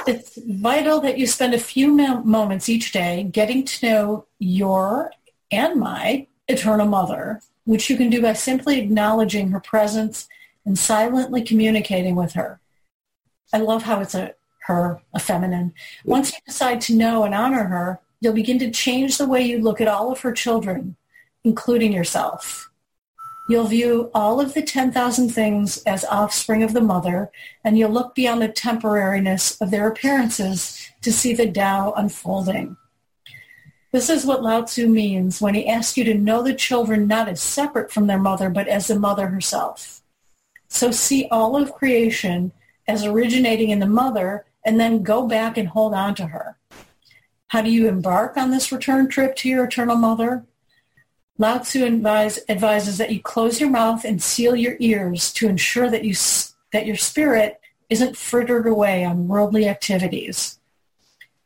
It's 0.06 0.38
vital 0.38 1.02
that 1.02 1.18
you 1.18 1.28
spend 1.28 1.54
a 1.54 1.60
few 1.60 1.88
mo- 1.94 2.24
moments 2.24 2.70
each 2.70 2.92
day 2.92 3.24
getting 3.32 3.66
to 3.66 3.86
know 3.86 4.26
your 4.40 5.12
and 5.52 5.80
my 5.80 6.28
eternal 6.48 6.88
mother, 6.88 7.42
which 7.66 7.90
you 7.90 7.98
can 7.98 8.10
do 8.10 8.22
by 8.22 8.34
simply 8.34 8.80
acknowledging 8.80 9.50
her 9.52 9.60
presence 9.60 10.28
and 10.66 10.78
silently 10.78 11.42
communicating 11.42 12.16
with 12.16 12.34
her. 12.34 12.60
I 13.54 13.60
love 13.60 13.84
how 13.84 14.02
it's 14.02 14.16
a 14.16 14.34
her, 14.68 15.02
a 15.14 15.20
feminine. 15.20 15.74
Once 16.04 16.34
you 16.34 16.40
decide 16.46 16.82
to 16.82 16.94
know 16.94 17.24
and 17.24 17.34
honor 17.34 17.64
her, 17.64 18.00
you'll 18.20 18.34
begin 18.34 18.60
to 18.60 18.70
change 18.70 19.18
the 19.18 19.28
way 19.28 19.42
you 19.42 19.60
look 19.60 19.80
at 19.80 19.88
all 19.88 20.12
of 20.12 20.20
her 20.20 20.34
children, 20.34 20.98
including 21.46 21.94
yourself. 21.94 22.70
You'll 23.50 23.68
view 23.68 24.12
all 24.14 24.42
of 24.42 24.54
the 24.54 24.62
10,000 24.62 25.30
things 25.30 25.78
as 25.84 26.04
offspring 26.04 26.64
of 26.64 26.74
the 26.74 26.82
mother, 26.82 27.32
and 27.64 27.78
you'll 27.78 27.92
look 27.92 28.14
beyond 28.14 28.42
the 28.42 28.50
temporariness 28.50 29.60
of 29.62 29.72
their 29.72 29.88
appearances 29.88 30.92
to 31.02 31.14
see 31.14 31.34
the 31.34 31.50
Tao 31.50 31.94
unfolding. 31.96 32.76
This 33.94 34.10
is 34.10 34.26
what 34.26 34.44
Lao 34.44 34.64
Tzu 34.64 34.88
means 34.88 35.40
when 35.40 35.56
he 35.56 35.68
asks 35.68 35.98
you 35.98 36.04
to 36.04 36.14
know 36.14 36.44
the 36.44 36.54
children 36.54 37.08
not 37.08 37.30
as 37.30 37.42
separate 37.42 37.90
from 37.90 38.08
their 38.08 38.20
mother, 38.20 38.50
but 38.50 38.68
as 38.68 38.88
the 38.88 39.00
mother 39.00 39.28
herself. 39.28 40.02
So 40.68 40.92
see 40.92 41.28
all 41.32 41.56
of 41.56 41.74
creation 41.74 42.52
as 42.86 43.06
originating 43.06 43.70
in 43.70 43.80
the 43.80 43.88
mother 43.88 44.46
and 44.66 44.78
then 44.78 45.04
go 45.04 45.26
back 45.26 45.58
and 45.58 45.70
hold 45.70 45.94
on 45.94 46.16
to 46.16 46.28
her. 46.28 46.58
How 47.48 47.62
do 47.62 47.72
you 47.72 47.88
embark 47.88 48.36
on 48.36 48.52
this 48.52 48.74
return 48.74 49.08
trip 49.08 49.38
to 49.38 49.50
your 49.50 49.64
eternal 49.64 49.96
mother? 49.96 50.46
Lao 51.40 51.60
Tzu 51.60 51.86
advise, 51.86 52.40
advises 52.50 52.98
that 52.98 53.12
you 53.12 53.22
close 53.22 53.62
your 53.62 53.70
mouth 53.70 54.04
and 54.04 54.22
seal 54.22 54.56
your 54.56 54.76
ears 54.80 55.32
to 55.34 55.48
ensure 55.48 55.90
that 55.90 56.04
you 56.04 56.16
that 56.74 56.86
your 56.86 56.96
spirit 56.96 57.62
isn't 57.90 58.18
frittered 58.18 58.68
away 58.68 59.06
on 59.06 59.28
worldly 59.28 59.68
activities. 59.68 60.60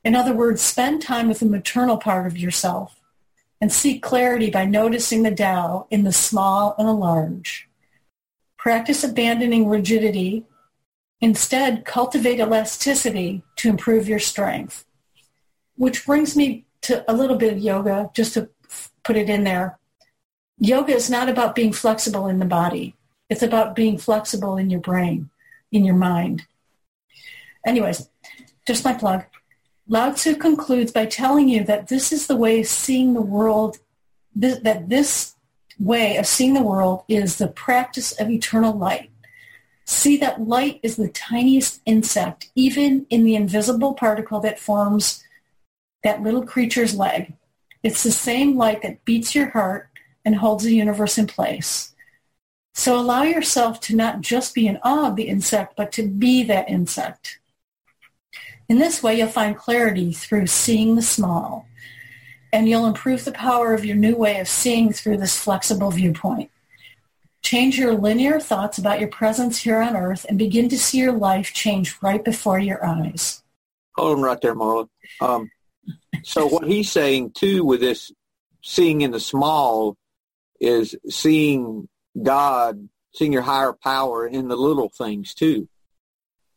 In 0.04 0.16
other 0.16 0.34
words, 0.34 0.62
spend 0.62 1.02
time 1.02 1.28
with 1.28 1.40
the 1.40 1.46
maternal 1.46 1.98
part 1.98 2.26
of 2.26 2.38
yourself 2.38 3.00
and 3.60 3.72
seek 3.72 4.02
clarity 4.02 4.50
by 4.50 4.66
noticing 4.66 5.22
the 5.22 5.36
Tao 5.36 5.86
in 5.92 6.04
the 6.04 6.12
small 6.12 6.74
and 6.80 6.88
the 6.88 6.94
large. 6.94 7.70
Practice 8.58 9.04
abandoning 9.04 9.68
rigidity. 9.68 10.46
Instead, 11.20 11.86
cultivate 11.86 12.40
elasticity 12.40 13.44
to 13.58 13.70
improve 13.70 14.08
your 14.08 14.20
strength. 14.20 14.86
Which 15.76 16.06
brings 16.06 16.36
me 16.36 16.66
to 16.82 17.10
a 17.12 17.14
little 17.14 17.38
bit 17.38 17.54
of 17.54 17.60
yoga, 17.60 18.10
just 18.16 18.34
to 18.34 18.50
put 19.04 19.18
it 19.18 19.30
in 19.30 19.44
there. 19.44 19.78
Yoga 20.64 20.94
is 20.94 21.10
not 21.10 21.28
about 21.28 21.56
being 21.56 21.74
flexible 21.74 22.28
in 22.28 22.38
the 22.38 22.46
body. 22.46 22.96
It's 23.32 23.42
about 23.42 23.76
being 23.76 23.98
flexible 23.98 24.58
in 24.58 24.70
your 24.70 24.80
brain, 24.80 25.32
in 25.72 25.84
your 25.84 25.96
mind. 25.96 26.46
Anyways, 27.66 28.08
just 28.68 28.86
my 28.86 28.94
plug. 28.94 29.24
Lao 29.88 30.12
Tzu 30.12 30.36
concludes 30.36 30.92
by 30.92 31.08
telling 31.08 31.50
you 31.50 31.64
that 31.64 31.88
this 31.88 32.12
is 32.12 32.28
the 32.28 32.36
way 32.36 32.60
of 32.60 32.68
seeing 32.68 33.16
the 33.16 33.22
world, 33.24 33.80
that 34.36 34.88
this 34.88 35.34
way 35.80 36.18
of 36.18 36.28
seeing 36.28 36.54
the 36.54 36.62
world 36.62 37.06
is 37.08 37.38
the 37.38 37.48
practice 37.48 38.12
of 38.20 38.30
eternal 38.30 38.74
light. 38.74 39.10
See 39.86 40.16
that 40.18 40.48
light 40.48 40.80
is 40.84 40.96
the 40.96 41.10
tiniest 41.10 41.82
insect, 41.88 42.52
even 42.54 43.08
in 43.10 43.24
the 43.24 43.34
invisible 43.34 43.96
particle 43.96 44.40
that 44.42 44.60
forms 44.60 45.24
that 46.04 46.22
little 46.22 46.46
creature's 46.46 46.94
leg. 46.96 47.34
It's 47.82 48.04
the 48.04 48.12
same 48.12 48.56
light 48.58 48.84
that 48.84 49.04
beats 49.06 49.34
your 49.34 49.50
heart 49.50 49.88
and 50.26 50.36
holds 50.36 50.64
the 50.64 50.76
universe 50.76 51.18
in 51.18 51.28
place. 51.28 51.94
So 52.74 52.98
allow 52.98 53.24
yourself 53.24 53.80
to 53.82 53.96
not 53.96 54.22
just 54.22 54.54
be 54.56 54.68
in 54.68 54.80
awe 54.84 55.10
of 55.10 55.16
the 55.16 55.28
insect, 55.28 55.76
but 55.76 55.92
to 55.94 56.08
be 56.08 56.44
that 56.44 56.70
insect. 56.70 57.40
In 58.70 58.80
this 58.80 59.04
way, 59.04 59.18
you'll 59.18 59.28
find 59.28 59.58
clarity 59.58 60.14
through 60.14 60.48
seeing 60.48 60.96
the 60.96 61.02
small, 61.02 61.68
and 62.54 62.70
you'll 62.70 62.86
improve 62.86 63.26
the 63.26 63.34
power 63.34 63.74
of 63.74 63.84
your 63.84 63.98
new 63.98 64.16
way 64.16 64.40
of 64.40 64.48
seeing 64.48 64.94
through 64.94 65.18
this 65.18 65.38
flexible 65.38 65.92
viewpoint. 65.92 66.50
Change 67.42 67.78
your 67.78 67.94
linear 67.94 68.40
thoughts 68.40 68.78
about 68.78 69.00
your 69.00 69.10
presence 69.10 69.58
here 69.58 69.82
on 69.82 69.98
earth 69.98 70.26
and 70.30 70.38
begin 70.38 70.70
to 70.70 70.78
see 70.78 71.00
your 71.00 71.12
life 71.12 71.54
change 71.54 71.98
right 72.02 72.24
before 72.24 72.60
your 72.60 72.86
eyes. 72.86 73.44
Hold 73.98 74.20
on 74.20 74.24
right 74.24 74.40
there, 74.40 74.56
Marla. 74.56 74.88
Um, 75.20 75.50
so 76.24 76.48
what 76.48 76.68
he's 76.68 76.92
saying 76.92 77.32
too 77.32 77.66
with 77.66 77.82
this 77.82 78.12
seeing 78.62 79.02
in 79.02 79.12
the 79.12 79.20
small 79.20 79.98
is 80.62 80.96
seeing 81.10 81.90
God, 82.22 82.88
seeing 83.14 83.34
your 83.34 83.42
higher 83.42 83.74
power 83.74 84.28
in 84.28 84.48
the 84.48 84.56
little 84.56 84.90
things 84.90 85.34
too. 85.34 85.68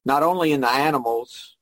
Not 0.04 0.22
only 0.22 0.52
in 0.52 0.60
the 0.60 0.70
animals, 0.70 1.56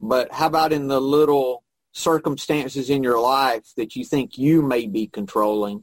but 0.00 0.30
how 0.32 0.46
about 0.46 0.72
in 0.72 0.86
the 0.86 1.00
little 1.00 1.64
circumstances 1.92 2.90
in 2.90 3.02
your 3.02 3.18
life 3.18 3.64
that 3.76 3.96
you 3.96 4.04
think 4.04 4.36
you 4.36 4.62
may 4.62 4.86
be 4.86 5.06
controlling? 5.06 5.82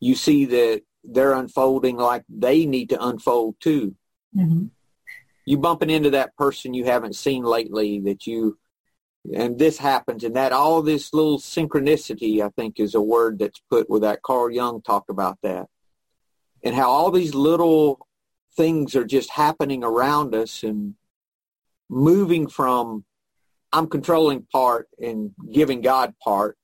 You 0.00 0.14
see 0.14 0.46
that 0.46 0.82
they're 1.04 1.34
unfolding 1.34 1.96
like 1.96 2.24
they 2.28 2.64
need 2.64 2.88
to 2.88 3.06
unfold 3.06 3.56
too. 3.60 3.94
Mm-hmm. 4.36 4.66
You 5.44 5.58
bumping 5.58 5.90
into 5.90 6.10
that 6.10 6.36
person 6.36 6.72
you 6.72 6.84
haven't 6.84 7.16
seen 7.16 7.44
lately 7.44 8.00
that 8.00 8.26
you, 8.26 8.58
and 9.34 9.58
this 9.58 9.78
happens 9.78 10.24
and 10.24 10.36
that 10.36 10.52
all 10.52 10.82
this 10.82 11.14
little 11.14 11.38
synchronicity, 11.38 12.44
I 12.44 12.48
think 12.50 12.80
is 12.80 12.94
a 12.94 13.00
word 13.00 13.38
that's 13.38 13.62
put 13.70 13.88
with 13.88 14.02
that 14.02 14.22
Carl 14.22 14.50
Jung 14.50 14.82
talked 14.82 15.10
about 15.10 15.38
that. 15.42 15.66
And 16.64 16.74
how 16.74 16.90
all 16.90 17.10
these 17.10 17.34
little 17.34 18.06
things 18.56 18.94
are 18.96 19.04
just 19.04 19.30
happening 19.30 19.84
around 19.84 20.34
us 20.34 20.62
and 20.62 20.94
moving 21.88 22.48
from 22.48 23.04
I'm 23.72 23.86
controlling 23.86 24.42
part 24.52 24.88
and 25.00 25.32
giving 25.50 25.80
God 25.80 26.14
part 26.22 26.58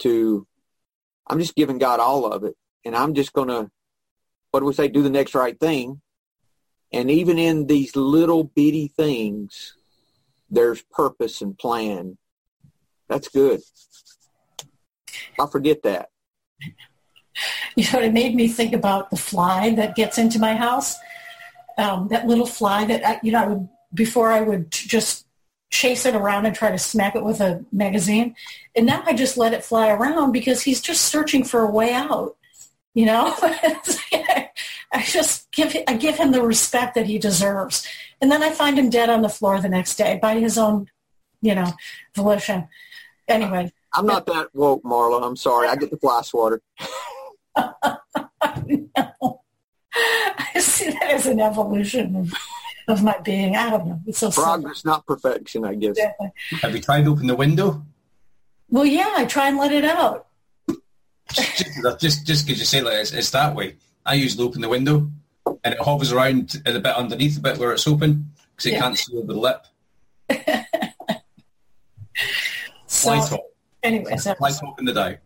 to 0.00 0.46
I'm 1.26 1.38
just 1.38 1.54
giving 1.54 1.78
God 1.78 2.00
all 2.00 2.26
of 2.26 2.42
it. 2.44 2.56
And 2.84 2.96
I'm 2.96 3.14
just 3.14 3.32
going 3.32 3.48
to, 3.48 3.70
what 4.50 4.60
do 4.60 4.66
we 4.66 4.72
say, 4.72 4.88
do 4.88 5.02
the 5.02 5.10
next 5.10 5.34
right 5.34 5.58
thing. 5.58 6.00
And 6.92 7.08
even 7.08 7.38
in 7.38 7.66
these 7.66 7.94
little 7.94 8.42
bitty 8.42 8.88
things, 8.88 9.74
there's 10.50 10.82
purpose 10.82 11.40
and 11.40 11.56
plan. 11.56 12.18
That's 13.08 13.28
good. 13.28 13.60
I'll 15.38 15.46
forget 15.46 15.82
that. 15.82 16.10
You 17.76 17.84
know, 17.92 18.00
it 18.00 18.12
made 18.12 18.34
me 18.34 18.48
think 18.48 18.72
about 18.72 19.10
the 19.10 19.16
fly 19.16 19.74
that 19.76 19.96
gets 19.96 20.18
into 20.18 20.38
my 20.38 20.54
house. 20.54 20.96
Um, 21.78 22.08
that 22.08 22.26
little 22.26 22.46
fly 22.46 22.84
that, 22.84 23.06
I, 23.06 23.20
you 23.22 23.32
know, 23.32 23.42
I 23.42 23.46
would, 23.46 23.68
before 23.94 24.30
I 24.30 24.40
would 24.40 24.70
just 24.70 25.26
chase 25.70 26.04
it 26.04 26.14
around 26.14 26.46
and 26.46 26.54
try 26.54 26.70
to 26.70 26.78
smack 26.78 27.14
it 27.14 27.24
with 27.24 27.40
a 27.40 27.64
magazine. 27.72 28.34
And 28.76 28.86
now 28.86 29.02
I 29.06 29.14
just 29.14 29.38
let 29.38 29.54
it 29.54 29.64
fly 29.64 29.88
around 29.88 30.32
because 30.32 30.62
he's 30.62 30.80
just 30.80 31.06
searching 31.06 31.44
for 31.44 31.60
a 31.60 31.70
way 31.70 31.92
out. 31.92 32.36
You 32.92 33.06
know, 33.06 33.34
I 34.92 35.02
just 35.04 35.50
give 35.52 35.76
I 35.86 35.94
give 35.94 36.16
him 36.16 36.32
the 36.32 36.42
respect 36.42 36.96
that 36.96 37.06
he 37.06 37.18
deserves, 37.18 37.86
and 38.20 38.30
then 38.30 38.42
I 38.42 38.50
find 38.50 38.78
him 38.78 38.90
dead 38.90 39.10
on 39.10 39.22
the 39.22 39.28
floor 39.28 39.60
the 39.60 39.68
next 39.68 39.96
day 39.96 40.18
by 40.20 40.38
his 40.38 40.58
own, 40.58 40.88
you 41.40 41.54
know, 41.54 41.72
volition. 42.14 42.68
Anyway, 43.28 43.72
I'm 43.94 44.06
not 44.06 44.26
that 44.26 44.48
woke, 44.54 44.82
Marla. 44.82 45.22
I'm 45.22 45.36
sorry. 45.36 45.68
I 45.68 45.76
get 45.76 45.90
the 45.90 45.96
fly 45.96 46.22
swatter. 46.22 46.60
no. 47.56 49.40
I 49.92 50.60
see 50.60 50.90
that 50.90 51.10
as 51.10 51.26
an 51.26 51.40
evolution 51.40 52.30
of 52.86 53.02
my 53.02 53.18
being. 53.18 53.56
I 53.56 53.70
don't 53.70 53.86
know. 53.86 54.00
It's 54.06 54.18
so 54.18 54.30
progress, 54.30 54.84
not 54.84 55.06
perfection, 55.06 55.64
I 55.64 55.74
guess. 55.74 55.96
Yeah. 55.96 56.12
Have 56.62 56.74
you 56.74 56.80
tried 56.80 57.04
to 57.04 57.10
open 57.10 57.26
the 57.26 57.34
window? 57.34 57.84
Well, 58.68 58.86
yeah, 58.86 59.12
I 59.16 59.24
try 59.24 59.48
and 59.48 59.58
let 59.58 59.72
it 59.72 59.84
out. 59.84 60.26
just 61.98 62.26
just 62.26 62.46
because 62.46 62.58
you 62.60 62.66
say 62.66 62.80
like 62.80 62.94
it's, 62.94 63.12
it's, 63.12 63.30
that 63.30 63.54
way. 63.54 63.76
I 64.04 64.14
usually 64.14 64.46
open 64.46 64.60
the 64.60 64.68
window 64.68 65.10
and 65.64 65.74
it 65.74 65.80
hovers 65.80 66.12
around 66.12 66.62
a 66.66 66.78
bit 66.78 66.96
underneath 66.96 67.34
the 67.34 67.40
bit 67.40 67.58
where 67.58 67.72
it's 67.72 67.86
open 67.86 68.30
because 68.56 68.66
it 68.66 68.72
yeah. 68.72 68.80
can't 68.80 68.98
see 68.98 69.16
over 69.16 69.32
the 69.32 69.38
lip. 69.38 69.66
so, 72.86 73.20
top. 73.26 73.40
Anyways, 73.82 74.26
light 74.40 74.54
top 74.60 74.78
in 74.78 74.84
the 74.84 74.94
day. 74.94 75.18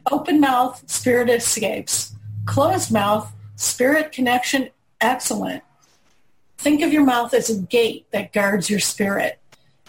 open 0.10 0.40
mouth, 0.40 0.82
spirit 0.90 1.30
escapes. 1.30 2.14
Closed 2.46 2.90
mouth, 2.90 3.32
Spirit 3.58 4.12
connection, 4.12 4.70
excellent. 5.00 5.64
Think 6.58 6.80
of 6.80 6.92
your 6.92 7.04
mouth 7.04 7.34
as 7.34 7.50
a 7.50 7.60
gate 7.60 8.06
that 8.12 8.32
guards 8.32 8.70
your 8.70 8.78
spirit. 8.78 9.40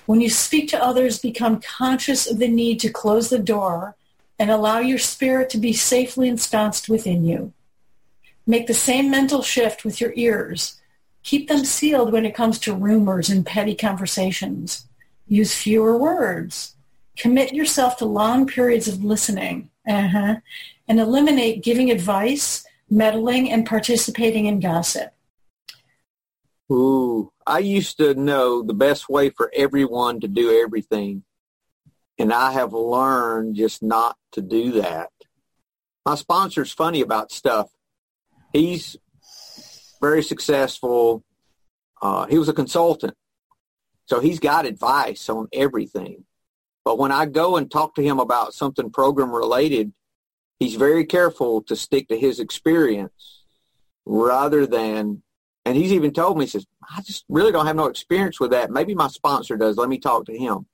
When 0.08 0.22
you 0.22 0.30
speak 0.32 0.70
to 0.70 0.84
others, 0.84 1.20
become 1.20 1.62
conscious 1.62 2.26
of 2.26 2.40
the 2.40 2.48
need 2.48 2.80
to 2.80 2.90
close 2.90 3.30
the 3.30 3.38
door 3.38 3.96
and 4.40 4.50
allow 4.50 4.80
your 4.80 4.98
spirit 4.98 5.50
to 5.50 5.58
be 5.58 5.74
safely 5.74 6.30
ensconced 6.30 6.90
within 6.90 7.26
you. 7.26 7.54
Make 8.48 8.68
the 8.68 8.74
same 8.74 9.12
mental 9.12 9.44
shift 9.44 9.84
with 9.84 10.02
your 10.02 10.14
ears. 10.16 10.80
Keep 11.24 11.50
them 11.50 11.66
sealed 11.66 12.12
when 12.12 12.26
it 12.26 12.34
comes 12.34 12.58
to 12.60 12.74
rumors 12.74 13.30
and 13.30 13.46
petty 13.46 13.76
conversations. 13.76 14.88
Use 15.28 15.54
fewer 15.54 15.98
words. 15.98 16.76
Commit 17.18 17.54
yourself 17.54 17.98
to 17.98 18.06
long 18.06 18.48
periods 18.48 18.88
of 18.88 19.04
listening. 19.04 19.70
Uh-huh. 19.88 20.38
And 20.88 21.00
eliminate 21.00 21.64
giving 21.64 21.92
advice 21.92 22.66
meddling 22.90 23.52
and 23.52 23.66
participating 23.66 24.46
in 24.46 24.60
gossip? 24.60 25.14
Ooh, 26.72 27.32
I 27.46 27.60
used 27.60 27.98
to 27.98 28.14
know 28.14 28.62
the 28.62 28.74
best 28.74 29.10
way 29.10 29.30
for 29.30 29.52
everyone 29.56 30.20
to 30.22 30.28
do 30.28 30.62
everything. 30.62 31.24
And 32.20 32.34
I 32.34 32.52
have 32.52 32.74
learned 32.74 33.56
just 33.56 33.82
not 33.82 34.18
to 34.34 34.42
do 34.42 34.74
that. 34.74 35.10
My 36.06 36.16
sponsor's 36.16 36.72
funny 36.72 37.02
about 37.02 37.32
stuff. 37.32 37.70
He's 38.52 38.98
very 40.02 40.22
successful. 40.22 41.24
Uh, 42.02 42.26
he 42.26 42.38
was 42.38 42.50
a 42.50 42.54
consultant. 42.54 43.16
So 44.06 44.20
he's 44.20 44.40
got 44.40 44.66
advice 44.66 45.30
on 45.30 45.48
everything. 45.54 46.26
But 46.84 46.98
when 46.98 47.12
I 47.12 47.26
go 47.26 47.58
and 47.58 47.70
talk 47.70 47.96
to 47.96 48.04
him 48.04 48.20
about 48.20 48.54
something 48.54 48.92
program 48.92 49.32
related, 49.32 49.94
he's 50.60 50.76
very 50.76 51.06
careful 51.06 51.62
to 51.64 51.76
stick 51.76 52.08
to 52.10 52.18
his 52.18 52.40
experience 52.40 53.44
rather 54.06 54.66
than 54.66 55.22
and 55.66 55.78
he's 55.78 55.94
even 55.94 56.12
told 56.12 56.38
me 56.38 56.46
he 56.46 56.50
says 56.50 56.66
i 56.90 57.02
just 57.02 57.26
really 57.30 57.52
don't 57.52 57.68
have 57.68 57.76
no 57.76 57.86
experience 57.88 58.40
with 58.40 58.52
that 58.52 58.72
maybe 58.72 58.96
my 58.96 59.08
sponsor 59.08 59.56
does 59.56 59.78
let 59.78 59.90
me 59.90 60.00
talk 60.00 60.26
to 60.26 60.36
him 60.36 60.66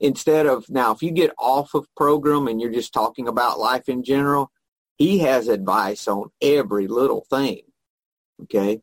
instead 0.00 0.46
of 0.46 0.68
now 0.70 0.92
if 0.92 1.02
you 1.02 1.10
get 1.10 1.32
off 1.38 1.74
of 1.74 1.86
program 1.96 2.48
and 2.48 2.60
you're 2.60 2.70
just 2.72 2.92
talking 2.92 3.28
about 3.28 3.58
life 3.58 3.88
in 3.88 4.02
general 4.02 4.50
he 4.96 5.18
has 5.18 5.48
advice 5.48 6.08
on 6.08 6.30
every 6.40 6.86
little 6.86 7.24
thing 7.30 7.62
okay 8.42 8.80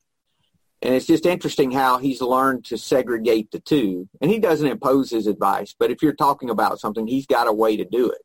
And 0.82 0.94
it's 0.94 1.08
just 1.08 1.26
interesting 1.26 1.72
how 1.72 1.98
he's 1.98 2.22
learned 2.22 2.66
to 2.66 2.78
segregate 2.78 3.50
the 3.50 3.60
two. 3.60 4.08
And 4.22 4.30
he 4.30 4.40
doesn't 4.40 4.68
impose 4.68 5.10
his 5.10 5.26
advice, 5.26 5.74
but 5.78 5.90
if 5.90 6.04
you're 6.04 6.14
talking 6.14 6.50
about 6.50 6.80
something, 6.80 7.08
he's 7.08 7.26
got 7.26 7.48
a 7.48 7.54
way 7.54 7.78
to 7.78 7.86
do 7.86 8.12
it. 8.12 8.22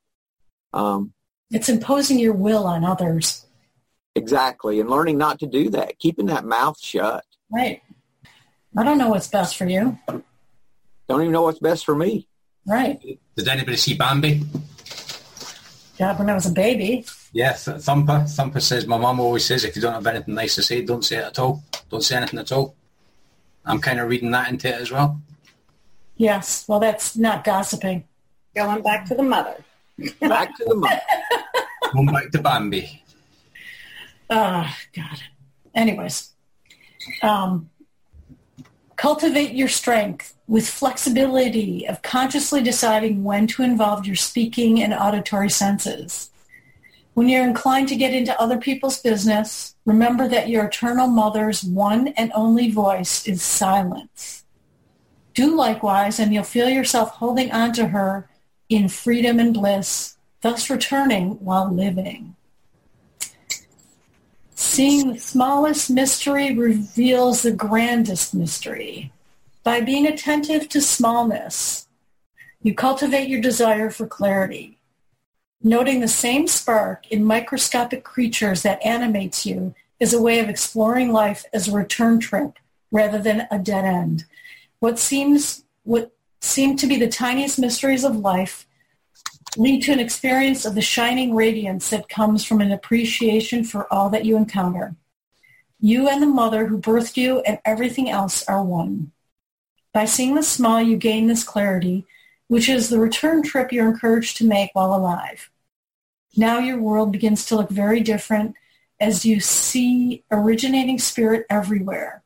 Um, 0.75 1.13
it's 1.51 1.69
imposing 1.69 2.19
your 2.19 2.35
will 2.35 2.67
on 2.67 2.85
others. 2.85 3.47
Exactly. 4.15 4.81
And 4.81 4.91
learning 4.91 5.17
not 5.17 5.39
to 5.41 5.47
do 5.47 5.71
that, 5.71 5.99
keeping 5.99 6.27
that 6.27 6.45
mouth 6.45 6.79
shut. 6.79 7.25
Right. 7.51 7.83
I 8.77 8.85
don't 8.85 8.99
know 8.99 9.09
what's 9.09 9.29
best 9.29 9.57
for 9.57 9.67
you. 9.67 9.99
Don't 11.09 11.23
even 11.23 11.33
know 11.33 11.43
what's 11.43 11.61
best 11.61 11.87
for 11.87 11.95
me. 11.95 12.29
Right. 12.67 13.01
Did 13.37 13.49
anybody 13.49 13.77
see 13.77 13.95
Bambi? 13.95 14.43
Yeah, 15.99 16.17
when 16.19 16.31
I 16.31 16.35
was 16.35 16.47
a 16.47 16.53
baby. 16.53 17.05
Yeah, 17.33 17.53
Th- 17.53 17.79
Thumper. 17.79 18.25
Thumper 18.27 18.61
says, 18.61 18.87
my 18.87 18.97
mum 18.97 19.21
always 19.21 19.45
says, 19.45 19.65
if 19.65 19.77
you 19.77 19.83
don't 19.83 19.93
have 19.93 20.07
anything 20.07 20.35
nice 20.35 20.55
to 20.57 20.63
say, 20.63 20.83
don't 20.83 21.05
say 21.05 21.17
it 21.17 21.25
at 21.25 21.39
all. 21.39 21.63
Don't 21.91 22.03
say 22.03 22.17
anything 22.17 22.39
at 22.39 22.53
all. 22.53 22.75
I'm 23.65 23.81
kind 23.81 24.01
of 24.01 24.09
reading 24.09 24.31
that 24.31 24.49
into 24.49 24.69
it 24.69 24.81
as 24.81 24.91
well. 24.91 25.21
Yes. 26.17 26.65
Well, 26.67 26.81
that's 26.81 27.17
not 27.17 27.45
gossiping. 27.45 28.05
Going 28.55 28.83
back 28.83 29.07
to 29.07 29.15
the 29.15 29.23
mother. 29.23 29.63
Back 30.21 30.57
to 30.57 30.65
the 30.65 30.75
mother. 30.75 31.01
Going 31.93 32.07
back 32.07 32.31
to 32.31 32.41
Bambi. 32.43 33.03
Oh, 34.31 34.75
God. 34.95 35.21
Anyways, 35.75 36.33
um, 37.23 37.69
cultivate 39.01 39.55
your 39.55 39.67
strength 39.67 40.37
with 40.47 40.69
flexibility 40.69 41.89
of 41.89 42.03
consciously 42.03 42.63
deciding 42.63 43.25
when 43.25 43.47
to 43.47 43.63
involve 43.63 44.05
your 44.07 44.15
speaking 44.15 44.83
and 44.83 44.93
auditory 44.93 45.49
senses. 45.49 46.29
When 47.15 47.27
you're 47.27 47.43
inclined 47.43 47.89
to 47.89 47.97
get 47.97 48.13
into 48.13 48.39
other 48.39 48.59
people's 48.59 49.01
business, 49.01 49.75
remember 49.87 50.29
that 50.29 50.51
your 50.51 50.67
eternal 50.67 51.07
mother's 51.07 51.65
one 51.65 52.09
and 52.09 52.31
only 52.35 52.71
voice 52.71 53.27
is 53.27 53.41
silence. 53.41 54.45
Do 55.33 55.57
likewise, 55.57 56.19
and 56.19 56.35
you'll 56.35 56.45
feel 56.45 56.69
yourself 56.69 57.13
holding 57.13 57.51
on 57.53 57.73
to 57.73 57.89
her 57.89 58.29
in 58.69 58.91
freedom 58.91 59.41
and 59.41 59.55
bliss, 59.55 60.19
thus 60.43 60.69
returning 60.69 61.43
while 61.43 61.73
living. 61.73 62.37
Seeing 64.61 65.15
the 65.15 65.19
smallest 65.19 65.89
mystery 65.89 66.55
reveals 66.55 67.41
the 67.41 67.51
grandest 67.51 68.35
mystery. 68.35 69.11
By 69.65 69.81
being 69.81 70.07
attentive 70.07 70.69
to 70.69 70.83
smallness, 70.83 71.89
you 72.63 72.75
cultivate 72.75 73.31
your 73.31 73.41
desire 73.41 73.89
for 73.89 74.07
clarity. 74.07 74.79
Noting 75.63 76.01
the 76.01 76.09
same 76.09 76.47
spark 76.47 77.11
in 77.11 77.25
microscopic 77.25 78.05
creatures 78.05 78.61
that 78.63 78.85
animates 78.85 79.47
you 79.47 79.75
is 79.99 80.13
a 80.13 80.21
way 80.21 80.41
of 80.41 80.51
exploring 80.51 81.11
life 81.11 81.47
as 81.55 81.67
a 81.67 81.73
return 81.73 82.21
trip 82.21 82.59
rather 82.93 83.19
than 83.19 83.49
a 83.51 83.59
dead 83.59 83.87
end. 83.87 84.27
What 84.79 84.99
seems 84.99 85.65
what 85.85 86.13
seem 86.43 86.77
to 86.77 86.87
be 86.87 86.97
the 86.97 87.09
tiniest 87.09 87.59
mysteries 87.59 88.05
of 88.05 88.17
life 88.17 88.67
lead 89.57 89.83
to 89.83 89.93
an 89.93 90.01
experience 90.01 90.65
of 90.65 90.75
the 90.75 90.81
shining 90.81 91.35
radiance 91.35 91.91
that 91.91 92.09
comes 92.09 92.45
from 92.45 92.61
an 92.61 92.71
appreciation 92.71 93.65
for 93.65 93.93
all 93.93 94.09
that 94.11 94.25
you 94.25 94.37
encounter. 94.37 94.95
You 95.81 96.09
and 96.09 96.23
the 96.23 96.27
mother 96.27 96.67
who 96.67 96.79
birthed 96.79 97.17
you 97.17 97.41
and 97.41 97.59
everything 97.65 98.09
else 98.11 98.47
are 98.47 98.63
one. 98.63 99.13
By 99.93 100.05
seeing 100.05 100.35
the 100.35 100.43
small, 100.43 100.81
you 100.81 100.97
gain 100.97 101.27
this 101.27 101.43
clarity, 101.43 102.07
which 102.49 102.69
is 102.69 102.89
the 102.89 103.01
return 103.01 103.43
trip 103.43 103.73
you're 103.73 103.89
encouraged 103.89 104.37
to 104.37 104.47
make 104.47 104.71
while 104.73 104.95
alive. 104.95 105.51
Now 106.37 106.59
your 106.59 106.79
world 106.79 107.11
begins 107.11 107.47
to 107.47 107.57
look 107.57 107.71
very 107.71 108.01
different 108.01 108.55
as 109.01 109.25
you 109.25 109.41
see 109.41 110.23
originating 110.31 110.99
spirit 110.99 111.47
everywhere. 111.51 112.23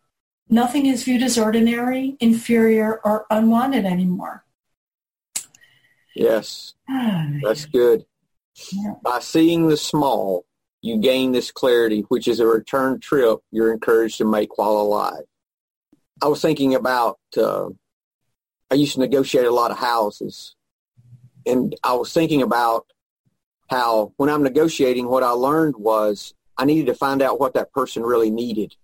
Nothing 0.48 0.86
is 0.86 1.04
viewed 1.04 1.22
as 1.22 1.38
ordinary, 1.38 2.16
inferior, 2.20 3.00
or 3.04 3.26
unwanted 3.30 3.86
anymore. 3.86 4.43
Yes, 6.14 6.74
that's 7.42 7.66
good. 7.66 8.04
Yeah. 8.72 8.94
By 9.02 9.18
seeing 9.18 9.68
the 9.68 9.76
small, 9.76 10.44
you 10.80 10.98
gain 10.98 11.32
this 11.32 11.50
clarity, 11.50 12.02
which 12.08 12.28
is 12.28 12.40
a 12.40 12.46
return 12.46 13.00
trip 13.00 13.38
you're 13.50 13.72
encouraged 13.72 14.18
to 14.18 14.24
make 14.24 14.58
while 14.58 14.72
alive. 14.72 15.24
I 16.22 16.28
was 16.28 16.40
thinking 16.40 16.74
about, 16.74 17.18
uh, 17.36 17.70
I 18.70 18.74
used 18.74 18.94
to 18.94 19.00
negotiate 19.00 19.46
a 19.46 19.50
lot 19.50 19.70
of 19.70 19.78
houses. 19.78 20.54
And 21.46 21.74
I 21.82 21.94
was 21.94 22.12
thinking 22.12 22.42
about 22.42 22.86
how 23.68 24.12
when 24.16 24.30
I'm 24.30 24.42
negotiating, 24.42 25.08
what 25.08 25.22
I 25.22 25.30
learned 25.30 25.76
was 25.76 26.34
I 26.56 26.64
needed 26.64 26.86
to 26.86 26.94
find 26.94 27.22
out 27.22 27.40
what 27.40 27.54
that 27.54 27.72
person 27.72 28.02
really 28.02 28.30
needed. 28.30 28.76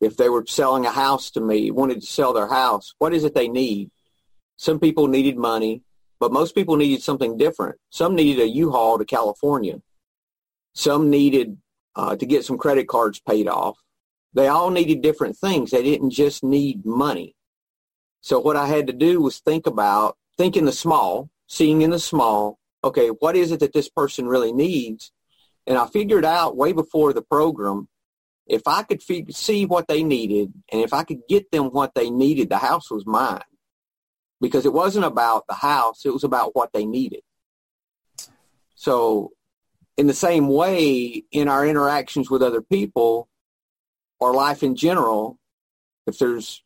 If 0.00 0.16
they 0.16 0.28
were 0.28 0.44
selling 0.46 0.86
a 0.86 0.90
house 0.90 1.30
to 1.32 1.40
me, 1.40 1.70
wanted 1.70 2.00
to 2.00 2.06
sell 2.06 2.32
their 2.32 2.48
house, 2.48 2.94
what 2.98 3.14
is 3.14 3.24
it 3.24 3.34
they 3.34 3.48
need? 3.48 3.90
Some 4.56 4.80
people 4.80 5.06
needed 5.06 5.36
money, 5.36 5.82
but 6.20 6.32
most 6.32 6.54
people 6.54 6.76
needed 6.76 7.02
something 7.02 7.36
different. 7.38 7.78
Some 7.88 8.14
needed 8.14 8.42
a 8.42 8.48
U-Haul 8.48 8.98
to 8.98 9.04
California. 9.04 9.80
Some 10.74 11.10
needed 11.10 11.56
uh, 11.96 12.14
to 12.16 12.26
get 12.26 12.44
some 12.44 12.58
credit 12.58 12.86
cards 12.86 13.20
paid 13.20 13.48
off. 13.48 13.78
They 14.34 14.46
all 14.46 14.70
needed 14.70 15.02
different 15.02 15.36
things. 15.36 15.70
They 15.70 15.82
didn't 15.82 16.10
just 16.10 16.44
need 16.44 16.86
money. 16.86 17.34
So 18.20 18.38
what 18.38 18.56
I 18.56 18.66
had 18.66 18.86
to 18.86 18.92
do 18.92 19.20
was 19.20 19.40
think 19.40 19.66
about, 19.66 20.16
think 20.36 20.56
in 20.56 20.66
the 20.66 20.72
small, 20.72 21.30
seeing 21.48 21.82
in 21.82 21.90
the 21.90 21.98
small, 21.98 22.58
okay, 22.84 23.08
what 23.08 23.34
is 23.34 23.50
it 23.50 23.60
that 23.60 23.72
this 23.72 23.88
person 23.88 24.28
really 24.28 24.52
needs? 24.52 25.10
And 25.66 25.78
I 25.78 25.86
figured 25.86 26.24
out 26.24 26.56
way 26.56 26.72
before 26.72 27.12
the 27.12 27.22
program, 27.22 27.88
if 28.46 28.62
I 28.66 28.82
could 28.82 29.02
see 29.02 29.64
what 29.64 29.88
they 29.88 30.02
needed 30.02 30.52
and 30.70 30.82
if 30.82 30.92
I 30.92 31.04
could 31.04 31.20
get 31.28 31.50
them 31.50 31.66
what 31.66 31.94
they 31.94 32.10
needed, 32.10 32.50
the 32.50 32.58
house 32.58 32.90
was 32.90 33.06
mine. 33.06 33.42
Because 34.40 34.64
it 34.64 34.72
wasn't 34.72 35.04
about 35.04 35.46
the 35.46 35.54
house, 35.54 36.06
it 36.06 36.12
was 36.12 36.24
about 36.24 36.54
what 36.54 36.72
they 36.72 36.86
needed. 36.86 37.22
So 38.74 39.32
in 39.96 40.06
the 40.06 40.14
same 40.14 40.48
way, 40.48 41.24
in 41.30 41.48
our 41.48 41.66
interactions 41.66 42.30
with 42.30 42.42
other 42.42 42.62
people 42.62 43.28
or 44.18 44.32
life 44.32 44.62
in 44.62 44.76
general, 44.76 45.38
if 46.06 46.18
there's 46.18 46.64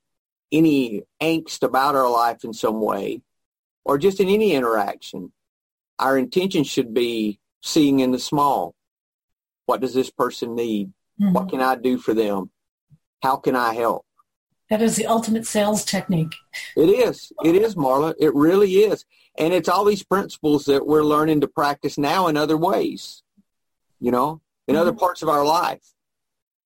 any 0.52 1.02
angst 1.20 1.64
about 1.64 1.96
our 1.96 2.08
life 2.08 2.44
in 2.44 2.52
some 2.52 2.80
way, 2.80 3.22
or 3.84 3.98
just 3.98 4.20
in 4.20 4.28
any 4.28 4.52
interaction, 4.52 5.32
our 5.98 6.16
intention 6.16 6.62
should 6.64 6.94
be 6.94 7.40
seeing 7.60 8.00
in 8.00 8.12
the 8.12 8.18
small. 8.18 8.74
What 9.66 9.80
does 9.80 9.94
this 9.94 10.10
person 10.10 10.54
need? 10.54 10.92
Mhm. 11.20 11.32
What 11.32 11.48
can 11.48 11.60
I 11.60 11.74
do 11.74 11.98
for 11.98 12.14
them? 12.14 12.50
How 13.22 13.36
can 13.36 13.56
I 13.56 13.74
help? 13.74 14.06
That 14.70 14.80
is 14.80 14.96
the 14.96 15.06
ultimate 15.06 15.46
sales 15.46 15.84
technique. 15.84 16.34
It 16.76 16.88
is. 16.88 17.32
It 17.44 17.54
is, 17.54 17.74
Marla. 17.74 18.14
It 18.18 18.34
really 18.34 18.72
is. 18.76 19.04
And 19.36 19.52
it's 19.52 19.68
all 19.68 19.84
these 19.84 20.02
principles 20.02 20.64
that 20.66 20.86
we're 20.86 21.02
learning 21.02 21.40
to 21.42 21.48
practice 21.48 21.98
now 21.98 22.28
in 22.28 22.36
other 22.36 22.56
ways, 22.56 23.22
you 24.00 24.10
know, 24.10 24.40
in 24.66 24.76
other 24.76 24.90
mm-hmm. 24.90 25.00
parts 25.00 25.22
of 25.22 25.28
our 25.28 25.44
life. 25.44 25.82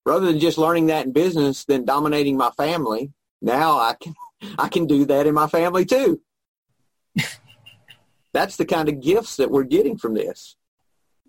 Rather 0.05 0.27
than 0.27 0.39
just 0.39 0.57
learning 0.57 0.87
that 0.87 1.05
in 1.05 1.11
business, 1.11 1.65
then 1.65 1.83
dominating 1.83 2.37
my 2.37 2.51
family, 2.51 3.11
now 3.41 3.77
I 3.77 3.95
can, 3.99 4.15
I 4.57 4.69
can 4.69 4.87
do 4.87 5.05
that 5.05 5.27
in 5.27 5.33
my 5.33 5.47
family 5.47 5.85
too. 5.85 6.21
That's 8.33 8.55
the 8.55 8.65
kind 8.65 8.87
of 8.87 9.01
gifts 9.01 9.35
that 9.37 9.51
we're 9.51 9.63
getting 9.63 9.97
from 9.97 10.13
this. 10.13 10.55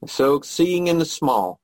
So 0.06 0.40
seeing 0.40 0.86
in 0.86 0.98
the 0.98 1.04
small. 1.04 1.60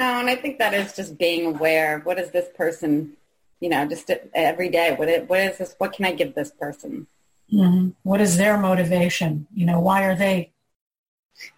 No, 0.00 0.06
and 0.06 0.28
I 0.28 0.36
think 0.36 0.58
that 0.58 0.74
is 0.74 0.94
just 0.94 1.18
being 1.18 1.46
aware. 1.46 2.00
What 2.00 2.18
is 2.18 2.30
this 2.30 2.48
person, 2.54 3.16
you 3.60 3.68
know, 3.68 3.86
just 3.86 4.10
every 4.34 4.68
day? 4.68 4.94
What 4.96 5.08
is, 5.08 5.28
what 5.28 5.40
is 5.40 5.58
this? 5.58 5.74
What 5.78 5.92
can 5.92 6.04
I 6.04 6.12
give 6.12 6.34
this 6.34 6.50
person? 6.50 7.06
Mhm. 7.52 7.94
What 8.02 8.20
is 8.20 8.36
their 8.36 8.58
motivation? 8.58 9.46
You 9.54 9.66
know, 9.66 9.80
why 9.80 10.04
are 10.04 10.14
they? 10.14 10.52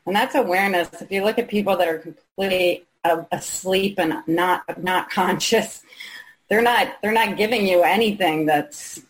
And 0.07 0.15
that's 0.15 0.35
awareness. 0.35 0.89
If 1.01 1.11
you 1.11 1.25
look 1.25 1.39
at 1.39 1.49
people 1.49 1.77
that 1.77 1.89
are 1.89 1.99
completely 1.99 2.85
asleep 3.33 3.99
and 3.99 4.23
not 4.27 4.83
not 4.83 5.11
conscious, 5.11 5.83
they're 6.49 6.63
not 6.63 6.97
they're 7.03 7.13
not 7.13 7.37
giving 7.37 7.67
you 7.67 7.83
anything 7.83 8.47
that's 8.47 9.01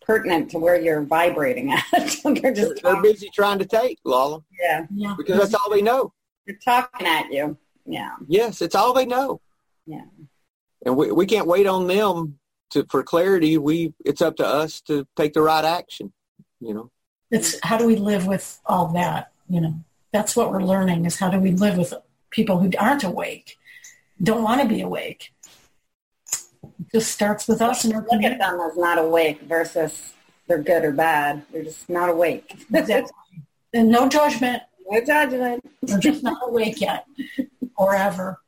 pertinent 0.00 0.50
to 0.52 0.58
where 0.58 0.80
you're 0.80 1.02
vibrating 1.02 1.72
at. 1.72 1.84
they're 1.92 2.34
They're, 2.34 2.54
just 2.54 2.82
they're 2.82 3.02
busy 3.02 3.28
trying 3.34 3.58
to 3.58 3.66
take, 3.66 3.98
Lala, 4.04 4.42
yeah, 4.58 4.86
Yeah. 4.94 5.14
because 5.18 5.38
that's 5.38 5.54
all 5.54 5.70
they 5.70 5.82
know. 5.82 6.12
they're 6.46 6.58
talking 6.64 7.06
at 7.06 7.30
you. 7.32 7.56
Yeah, 7.84 8.12
Yes, 8.26 8.62
it's 8.62 8.74
all 8.74 8.92
they 8.94 9.04
know. 9.06 9.40
yeah. 9.86 10.04
And 10.88 10.96
we, 10.96 11.12
we 11.12 11.26
can't 11.26 11.46
wait 11.46 11.66
on 11.66 11.86
them 11.86 12.38
to 12.70 12.84
for 12.90 13.02
clarity 13.02 13.56
we 13.58 13.92
it's 14.04 14.22
up 14.22 14.36
to 14.36 14.46
us 14.46 14.80
to 14.80 15.06
take 15.16 15.32
the 15.34 15.42
right 15.42 15.64
action 15.64 16.12
you 16.60 16.74
know 16.74 16.90
It's 17.30 17.58
how 17.62 17.76
do 17.76 17.86
we 17.86 17.96
live 17.96 18.26
with 18.26 18.58
all 18.64 18.88
that? 18.94 19.32
You 19.48 19.60
know, 19.60 19.74
that's 20.12 20.34
what 20.36 20.50
we're 20.50 20.62
learning 20.62 21.04
is 21.04 21.18
how 21.18 21.28
do 21.30 21.38
we 21.38 21.52
live 21.52 21.76
with 21.76 21.92
people 22.30 22.58
who 22.58 22.70
aren't 22.78 23.04
awake, 23.04 23.56
don't 24.22 24.42
want 24.42 24.62
to 24.62 24.68
be 24.68 24.80
awake. 24.80 25.32
It 26.32 26.92
just 26.94 27.12
starts 27.12 27.46
with 27.48 27.60
us 27.60 27.84
and 27.84 27.94
our 27.94 28.06
Look 28.10 28.22
at 28.22 28.38
them 28.38 28.60
as 28.60 28.76
not 28.76 28.98
awake 28.98 29.42
versus 29.42 30.14
they're 30.46 30.62
good 30.62 30.84
or 30.84 30.92
bad. 30.92 31.42
They're 31.52 31.64
just 31.64 31.88
not 31.88 32.08
awake. 32.08 32.64
Exactly. 32.72 33.12
And 33.74 33.90
no 33.90 34.08
judgment. 34.08 34.62
no 34.90 35.04
judgment. 35.04 35.62
They're 35.82 35.98
just 35.98 36.22
not 36.22 36.38
awake 36.48 36.80
yet 36.80 37.04
or 37.76 37.94
ever. 37.94 38.40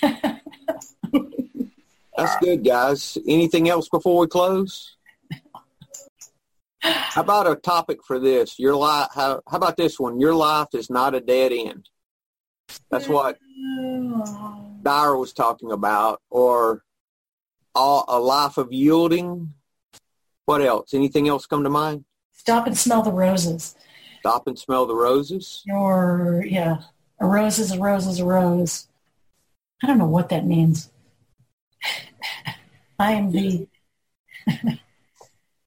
That's 2.18 2.36
good, 2.38 2.64
guys. 2.64 3.16
Anything 3.28 3.68
else 3.68 3.88
before 3.88 4.18
we 4.18 4.26
close? 4.26 4.96
How 6.82 7.20
about 7.20 7.46
a 7.46 7.54
topic 7.54 8.00
for 8.04 8.18
this? 8.18 8.58
Your 8.58 8.74
life. 8.74 9.08
How, 9.14 9.40
how 9.48 9.56
about 9.56 9.76
this 9.76 10.00
one? 10.00 10.18
Your 10.18 10.34
life 10.34 10.68
is 10.74 10.90
not 10.90 11.14
a 11.14 11.20
dead 11.20 11.52
end. 11.52 11.88
That's 12.90 13.08
what 13.08 13.38
Dyer 14.82 15.16
was 15.16 15.32
talking 15.32 15.70
about, 15.70 16.20
or 16.28 16.82
all, 17.72 18.04
a 18.08 18.18
life 18.18 18.58
of 18.58 18.72
yielding. 18.72 19.54
What 20.46 20.60
else? 20.60 20.94
Anything 20.94 21.28
else 21.28 21.46
come 21.46 21.62
to 21.62 21.70
mind? 21.70 22.04
Stop 22.32 22.66
and 22.66 22.76
smell 22.76 23.02
the 23.02 23.12
roses. 23.12 23.76
Stop 24.18 24.48
and 24.48 24.58
smell 24.58 24.86
the 24.86 24.94
roses. 24.94 25.62
Or 25.70 26.44
yeah, 26.44 26.78
a 27.20 27.26
rose 27.26 27.60
is 27.60 27.70
a 27.70 27.78
rose 27.78 28.08
is 28.08 28.18
a 28.18 28.24
rose. 28.24 28.88
I 29.84 29.86
don't 29.86 29.98
know 29.98 30.08
what 30.08 30.30
that 30.30 30.44
means. 30.44 30.90
I 32.98 33.12
am 33.12 33.32
the. 33.32 33.68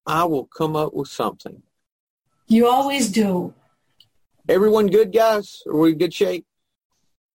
I 0.05 0.24
will 0.26 0.45
come 0.45 0.76
up 0.76 0.93
with 0.93 1.07
something. 1.07 1.62
You 2.47 2.68
always 2.68 3.09
do. 3.09 3.53
Everyone 4.49 4.88
good, 4.88 5.14
guys? 5.14 5.62
Are 5.68 5.78
we 5.78 5.91
in 5.91 5.97
good 5.97 6.14
shape? 6.14 6.45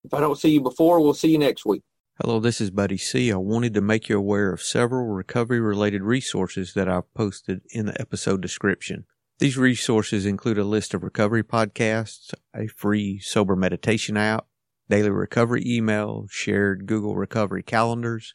If 0.05 0.13
I 0.13 0.21
don't 0.21 0.39
see 0.39 0.51
you 0.51 0.61
before, 0.61 1.01
we'll 1.01 1.15
see 1.15 1.31
you 1.31 1.39
next 1.39 1.65
week. 1.65 1.83
Hello, 2.23 2.41
this 2.41 2.61
is 2.61 2.71
Buddy 2.71 2.97
C. 2.97 3.31
I 3.31 3.37
wanted 3.37 3.75
to 3.75 3.81
make 3.81 4.09
you 4.09 4.19
aware 4.19 4.53
of 4.53 4.63
several 4.63 5.07
recovery 5.07 5.61
related 5.61 6.03
resources 6.03 6.73
that 6.75 6.89
I've 6.89 7.13
posted 7.15 7.61
in 7.71 7.87
the 7.87 8.01
episode 8.01 8.41
description. 8.41 9.05
These 9.39 9.59
resources 9.59 10.25
include 10.25 10.57
a 10.57 10.65
list 10.65 10.95
of 10.95 11.03
recovery 11.03 11.45
podcasts, 11.45 12.33
a 12.55 12.69
free 12.69 13.19
sober 13.19 13.55
meditation 13.55 14.17
app, 14.17 14.47
daily 14.89 15.11
recovery 15.11 15.63
email, 15.67 16.27
shared 16.31 16.87
Google 16.87 17.17
recovery 17.17 17.63
calendars. 17.63 18.35